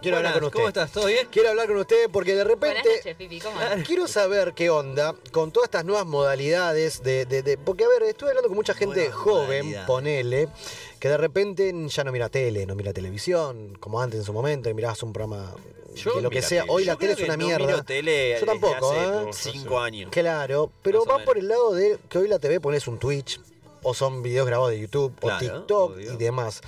[0.00, 0.56] quiero Buenas, hablar con usted.
[0.58, 0.92] ¿Cómo estás?
[0.92, 1.28] ¿Todo bien?
[1.30, 3.86] Quiero hablar con usted porque de repente noches, Pipi, ¿cómo andas?
[3.86, 8.02] quiero saber qué onda con todas estas nuevas modalidades de, de- de- porque a ver,
[8.04, 10.48] estuve hablando con mucha gente joven, ponele,
[11.00, 14.68] que de repente ya no mira tele, no mira televisión, como antes en su momento,
[14.68, 15.54] y mirabas un programa
[15.94, 16.62] Yo que lo que sea.
[16.62, 16.72] tele.
[16.74, 17.66] Hoy Yo la tele es una no mierda.
[17.66, 19.52] miro tele Yo desde tampoco, hace ¿eh?
[19.52, 20.10] cinco años.
[20.12, 23.40] Claro, pero va por el lado de que hoy la TV pones un Twitch,
[23.82, 26.12] o son videos grabados de YouTube, o TikTok obvio.
[26.12, 26.60] y demás.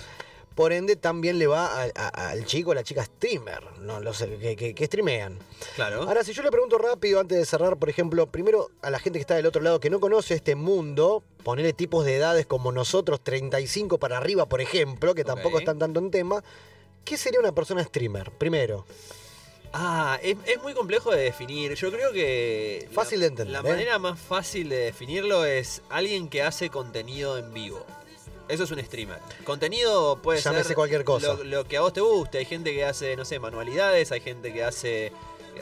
[0.60, 3.98] Por ende, también le va al- a- al chico o la chica streamer, ¿no?
[4.00, 5.38] Los que, que, que streamean.
[5.74, 6.02] Claro.
[6.02, 9.18] Ahora, si yo le pregunto rápido antes de cerrar, por ejemplo, primero a la gente
[9.18, 12.72] que está del otro lado que no conoce este mundo, ponerle tipos de edades como
[12.72, 16.44] nosotros, 35 para arriba, por ejemplo, que tampoco están tanto en tema,
[17.06, 18.30] ¿qué sería una persona streamer?
[18.32, 18.84] Primero.
[19.72, 21.74] Ah, es, es muy complejo de definir.
[21.74, 22.84] Yo creo que.
[22.88, 23.72] la- Fácil de entender, La ¿eh?
[23.72, 27.86] manera más fácil de definirlo es alguien que hace contenido en vivo.
[28.50, 29.18] Eso es un streamer.
[29.44, 31.34] Contenido puede Llámese ser cualquier cosa.
[31.34, 32.38] Lo, lo que a vos te guste.
[32.38, 35.12] Hay gente que hace, no sé, manualidades, hay gente que hace.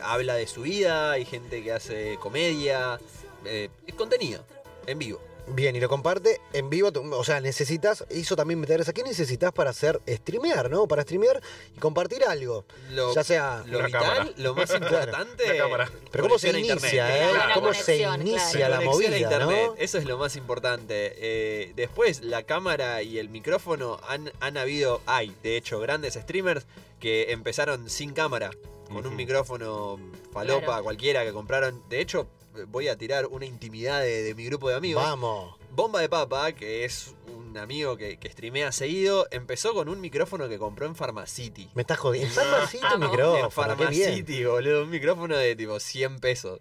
[0.03, 2.99] habla de su vida, hay gente que hace comedia.
[3.45, 4.45] Eh, es contenido,
[4.87, 5.21] en vivo.
[5.55, 6.91] Bien, y lo comparte en vivo.
[7.13, 8.93] O sea, necesitas, hizo también meter esa.
[8.93, 10.87] ¿Qué necesitas para hacer streamear, no?
[10.87, 11.41] Para streamear
[11.75, 12.65] y compartir algo.
[12.91, 13.63] Lo- ya sea.
[13.67, 14.31] lo vital, cámara.
[14.37, 15.91] lo más importante, Una cámara.
[16.13, 16.93] Pero ¿cómo se inicia, internet.
[17.23, 17.31] eh?
[17.35, 17.55] Claro.
[17.55, 18.75] ¿Cómo se inicia claro.
[18.75, 19.75] la a movida, internet, no?
[19.79, 21.15] Eso es lo más importante.
[21.17, 26.67] Eh, después, la cámara y el micrófono han, han habido, hay, de hecho, grandes streamers
[27.01, 28.51] que empezaron sin cámara,
[28.93, 29.99] con un micrófono
[30.33, 30.83] falopa Claro.
[30.85, 31.83] cualquiera que compraron.
[31.89, 32.27] De hecho,
[32.67, 35.03] voy a tirar una intimidad de, de mi grupo de amigos.
[35.03, 35.57] Vamos.
[35.71, 40.49] Bomba de Papa, que es un amigo que, que streamea seguido, empezó con un micrófono
[40.49, 41.71] que compró en Pharmacity.
[41.75, 42.29] Me estás jodiendo.
[42.41, 43.89] En Pharmacity un En micrófono, bien.
[43.89, 44.83] Pharmacity, boludo.
[44.85, 46.61] Un micrófono de tipo 100 pesos.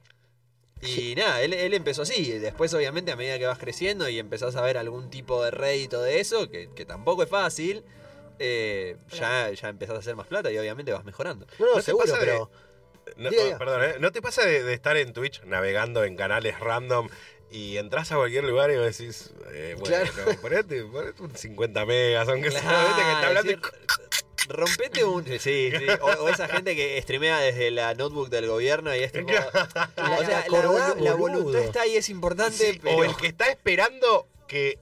[0.81, 2.31] Y nada, él, él empezó así.
[2.33, 6.01] Después, obviamente, a medida que vas creciendo y empezás a ver algún tipo de rédito
[6.01, 7.83] de eso, que, que tampoco es fácil,
[8.39, 11.47] eh, ya, ya empezás a hacer más plata y obviamente vas mejorando.
[11.59, 12.51] No, seguro, pero.
[13.15, 13.57] No, diga.
[13.57, 13.95] Perdón, ¿eh?
[13.99, 17.09] ¿no te pasa de, de estar en Twitch navegando en canales random
[17.49, 20.41] y entras a cualquier lugar y vos decís, eh, bueno, Claro.
[20.41, 23.71] ponete, ponete un 50 megas, aunque sea, Claro, que está hablando y- decir,
[24.49, 25.25] Rompete un.
[25.39, 25.71] Sí, sí.
[26.01, 29.29] O, o esa gente que streamea desde la notebook del gobierno y es tipo.
[29.33, 30.61] O sea, la,
[30.95, 31.17] la boludo.
[31.17, 32.95] voluntad está ahí, es importante, Sí, pero.
[32.97, 34.79] O el que está esperando que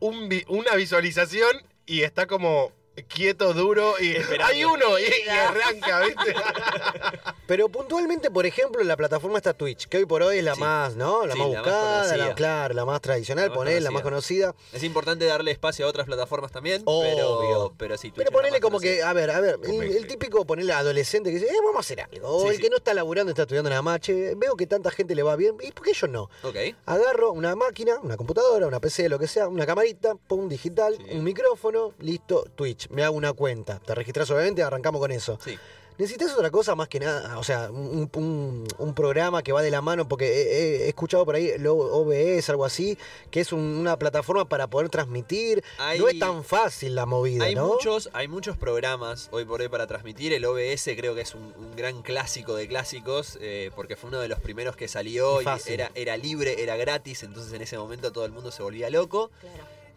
[0.00, 2.72] un una visualización y está como
[3.04, 6.34] quieto, duro y hay uno y, y arranca, ¿viste?
[7.46, 10.60] Pero puntualmente, por ejemplo, la plataforma está Twitch, que hoy por hoy es la Sí.
[10.60, 11.26] más, ¿no?
[11.26, 12.34] La Sí, más la más buscada, la, conocida.
[12.34, 14.54] claro, la más tradicional, La más poner la más conocida.
[14.72, 17.10] Es importante darle espacio a otras plataformas también, Obvio.
[17.40, 18.08] pero, pero sí.
[18.10, 18.94] Twitch Pero ponele más como conocida.
[18.96, 21.80] que, a ver, a ver, el, el típico ponerle adolescente que dice, eh, vamos a
[21.80, 22.28] hacer algo.
[22.28, 22.62] O Sí, el sí.
[22.62, 25.36] que no está laburando, está estudiando nada más, che, veo que tanta gente le va
[25.36, 26.30] bien, ¿y por qué yo no?
[26.42, 26.56] Ok.
[26.86, 30.96] Agarro una máquina, una computadora, una PC, lo que sea, una camarita, pongo un digital,
[31.12, 32.85] un micrófono, listo, Twitch.
[32.90, 33.78] Me hago una cuenta.
[33.80, 35.38] Te registras obviamente, arrancamos con eso.
[35.44, 35.58] Sí.
[35.98, 39.70] Necesitas otra cosa más que nada, o sea, un, un- un programa que va de
[39.70, 42.98] la mano, porque he, escuchado por ahí lo OBS, algo así,
[43.30, 45.64] que es un- una plataforma para poder transmitir.
[45.78, 47.68] Hay- no es tan fácil la movida, Hay ¿no?
[47.68, 50.34] muchos, hay muchos programas hoy por hoy para transmitir.
[50.34, 54.20] El OBS creo que es un, un gran clásico de clásicos, eh, porque fue uno
[54.20, 57.78] de los primeros que salió Y y era, era libre, era gratis, entonces en ese
[57.78, 59.30] momento todo el mundo se volvía loco.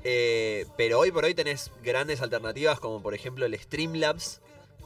[0.03, 4.41] Eh, pero hoy por hoy tenés grandes alternativas como por ejemplo el Streamlabs.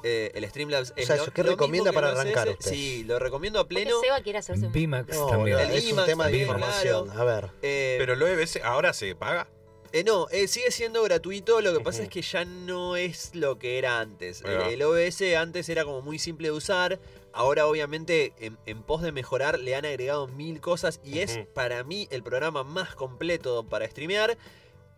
[0.05, 2.49] Eh, el Streamlabs es sea, lo- ¿eso qué lo recomienda mismo que para el arrancar
[2.49, 2.71] usted?
[2.71, 4.01] Sí, lo recomiendo a pleno.
[4.01, 4.71] Seba quiere hacerse un...
[4.73, 5.57] Bimax No, también.
[5.57, 7.05] boludo, es un tema de información.
[7.05, 7.21] claro.
[7.21, 7.49] A ver.
[7.61, 9.47] Eh, Pero el OBS ahora se paga.
[9.93, 13.59] Eh, no, eh, sigue siendo gratuito, lo que pasa es que ya no es lo
[13.59, 14.41] que era antes.
[14.41, 16.99] El, el OBS antes era como muy simple de usar,
[17.31, 21.83] ahora obviamente en, en pos de mejorar le han agregado mil cosas y es para
[21.83, 24.35] mí el programa más completo para streamear.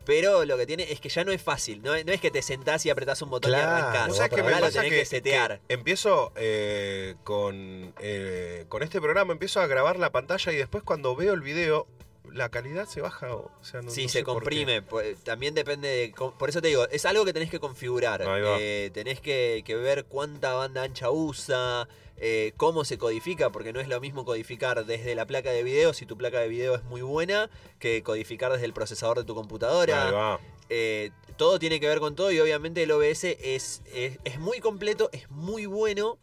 [0.05, 2.31] Pero lo que tiene es que ya no es fácil, no, es- no es que
[2.31, 4.07] te sentás y apretás un botón y Claro, arrancás.
[4.07, 5.59] ¿Vos sabés qué me lo pasa tenés que, que, setear.
[5.67, 10.83] que empiezo eh, con, eh, con este programa, empiezo a grabar la pantalla y después
[10.83, 11.87] cuando veo el video,
[12.35, 13.33] la calidad se baja.
[13.33, 14.81] O sea, no, Sí, no se por comprime.
[14.81, 16.13] pues, También depende de.
[16.37, 18.21] Por eso te digo, es algo que tenés que configurar.
[18.21, 18.57] Ahí va.
[18.59, 21.87] Eh, tenés que, que ver cuánta banda ancha usa,
[22.17, 25.93] eh, cómo se codifica, porque no es lo mismo codificar desde la placa de video,
[25.93, 27.49] si tu placa de video es muy buena,
[27.79, 30.07] que codificar desde el procesador de tu computadora.
[30.07, 30.39] Ahí va.
[30.69, 34.59] Eh, todo tiene que ver con todo y obviamente el OBS es, es, es muy
[34.59, 36.17] completo, es muy bueno,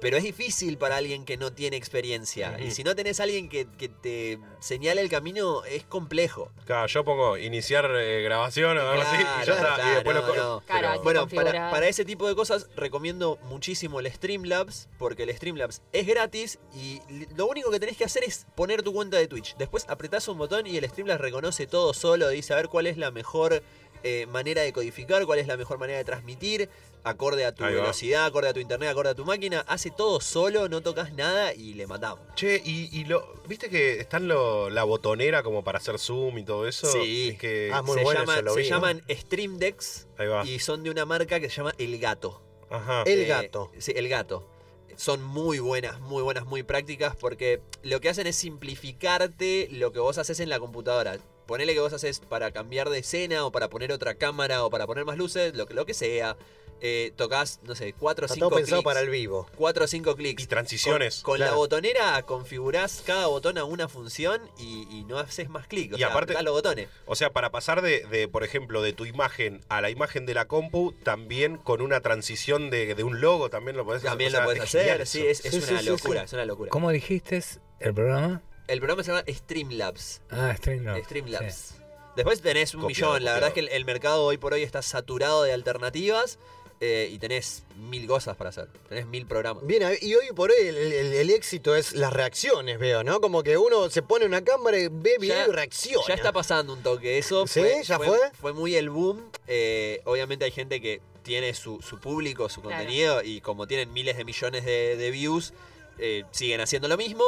[0.00, 2.58] pero es difícil para alguien que no tiene experiencia.
[2.60, 6.50] Y si no tenés a alguien que, que te señale el camino, es complejo.
[6.64, 9.72] Claro, yo pongo iniciar eh, grabación o algo así y ya Claro, está.
[9.72, 10.60] y claro, después lo no.
[10.66, 15.34] Claro, Pero- Bueno, para, para ese tipo de cosas recomiendo muchísimo el Streamlabs, porque el
[15.34, 17.00] Streamlabs es gratis y
[17.36, 19.56] lo único que tenés que hacer es poner tu cuenta de Twitch.
[19.56, 22.96] Después apretás un botón y el Streamlabs reconoce todo solo, dice a ver cuál es
[22.96, 23.62] la mejor
[24.06, 26.68] eh, manera de codificar, cuál es la mejor manera de transmitir,
[27.04, 29.64] acorde a tu velocidad, acorde a tu internet, acorde a tu máquina.
[29.68, 32.20] Hace todo solo, no tocas nada y le matamos.
[32.34, 36.44] Che, y, y lo, ¿viste que están lo, la botonera como para hacer zoom y
[36.44, 36.90] todo eso?
[36.90, 37.30] Sí.
[37.32, 38.76] Es que, Ah, muy se bueno llaman, eso, lo se vi, ¿no?
[38.76, 40.44] llaman Stream Decks ahí va.
[40.46, 42.42] y son de una marca que se llama El Gato.
[42.70, 43.02] Ajá.
[43.06, 43.70] El Eh, gato.
[43.78, 44.48] Sí, el gato.
[44.96, 50.00] Son muy buenas, muy buenas, muy prácticas porque lo que hacen es simplificarte lo que
[50.00, 51.18] vos haces en la computadora.
[51.46, 54.86] Ponele que vos haces para cambiar de escena o para poner otra cámara o para
[54.86, 56.36] poner más luces, lo que, lo que sea.
[56.82, 58.84] eh, tocas, no sé, 4 o Está 5 todo pensado clics.
[58.84, 59.48] para el vivo.
[59.56, 60.42] 4 o 5 clics.
[60.42, 61.22] Y transiciones.
[61.22, 65.66] Con, con la botonera configurás cada botón a una función y, y no haces más
[65.68, 65.94] clic.
[65.94, 66.88] O Y sea, aparte- los botones.
[67.06, 70.34] O sea, para pasar de, de, por ejemplo, de tu imagen a la imagen de
[70.34, 74.10] la compu, también con una transición de, de un logo, también lo podés hacer.
[74.10, 76.68] También O sea, lo puedes es hacer, sí, es, una locura, es una locura.
[76.70, 77.42] ¿Cómo dijiste
[77.80, 78.42] el programa?
[78.68, 80.20] El programa se llama Streamlabs.
[80.30, 81.04] Ah, Streamlabs.
[81.04, 81.74] Streamlabs.
[82.16, 83.24] Después tenés un Copiado, millón.
[83.24, 86.38] La verdad es que el, el mercado hoy por hoy está saturado de alternativas
[86.80, 88.68] eh, y tenés mil cosas para hacer.
[88.88, 89.66] Tenés mil programas.
[89.66, 93.20] Bien, y hoy por hoy el, el- el éxito es las reacciones, veo, ¿no?
[93.20, 96.04] Como que uno se pone una cámara y ve video y reacciona.
[96.08, 97.18] Ya está pasando un toque.
[97.18, 97.60] Eso ¿Sí?
[97.60, 98.18] fue, ¿Ya fue?
[98.40, 99.30] Fue muy el boom.
[99.46, 102.76] Eh, obviamente hay gente que tiene su, su público, su Claro.
[102.78, 105.52] contenido y como tienen miles de millones de, de views,
[105.98, 107.24] eh, siguen haciendo lo mismo.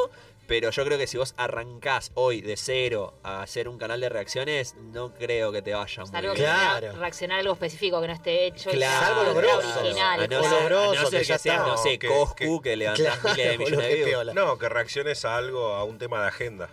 [0.48, 4.08] Pero yo creo que si vos arrancás hoy de cero a hacer un canal de
[4.08, 6.50] reacciones, no creo que te vaya muy Salvo que bien.
[6.54, 8.70] sea reaccionar a algo específico que no esté hecho.
[8.70, 9.76] Claro, sea Salvo ultra grosos.
[9.76, 10.20] original.
[10.20, 11.56] A no O ser, a no ser que que está.
[11.58, 14.34] no sé, Que- Coscu, que, levantás Claro, miles de millones de views.
[14.34, 16.70] No, que reacciones a algo, a un tema de agenda.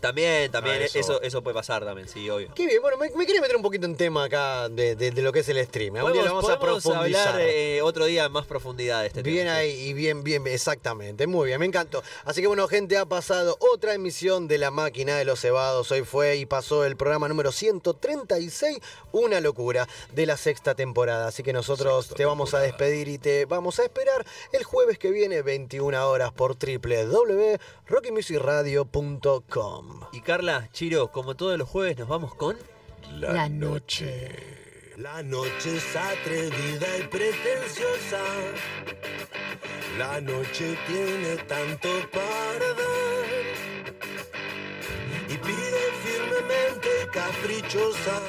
[0.00, 0.98] También, también, Ah, eso.
[0.98, 1.22] eso.
[1.22, 2.52] Eso, puede pasar también, sí, obvio.
[2.54, 5.22] Qué bien, bueno, me, me quería meter un poquito en tema acá de, de- de
[5.22, 5.96] lo que es el stream.
[5.96, 7.28] Algún día lo vamos a podemos profundizar.
[7.28, 9.56] hablar eh, otro día en más profundidad de este Bien tema.
[9.56, 11.26] ahí, y bien, bien, exactamente.
[11.26, 12.02] Muy bien, me encantó.
[12.24, 15.90] Así que bueno, gente, ha pasado otra emisión de La Máquina de los Cebados.
[15.92, 18.78] Hoy fue y pasó el programa número 136,
[19.12, 21.28] una locura de la sexta temporada.
[21.28, 25.10] Así que nosotros te vamos a despedir y te vamos a esperar el jueves que
[25.10, 26.54] viene, 21 horas, por
[27.88, 30.00] www.rockymusicradio.com.
[30.12, 32.56] Y Carla, Chiro, como todos los jueves, nos vamos con.
[33.14, 34.36] La, noche.
[34.96, 38.20] La noche es atrevida y pretenciosa.
[39.96, 43.24] La noche tiene tanto para dar.
[45.28, 48.20] Y pide firmemente caprichosa.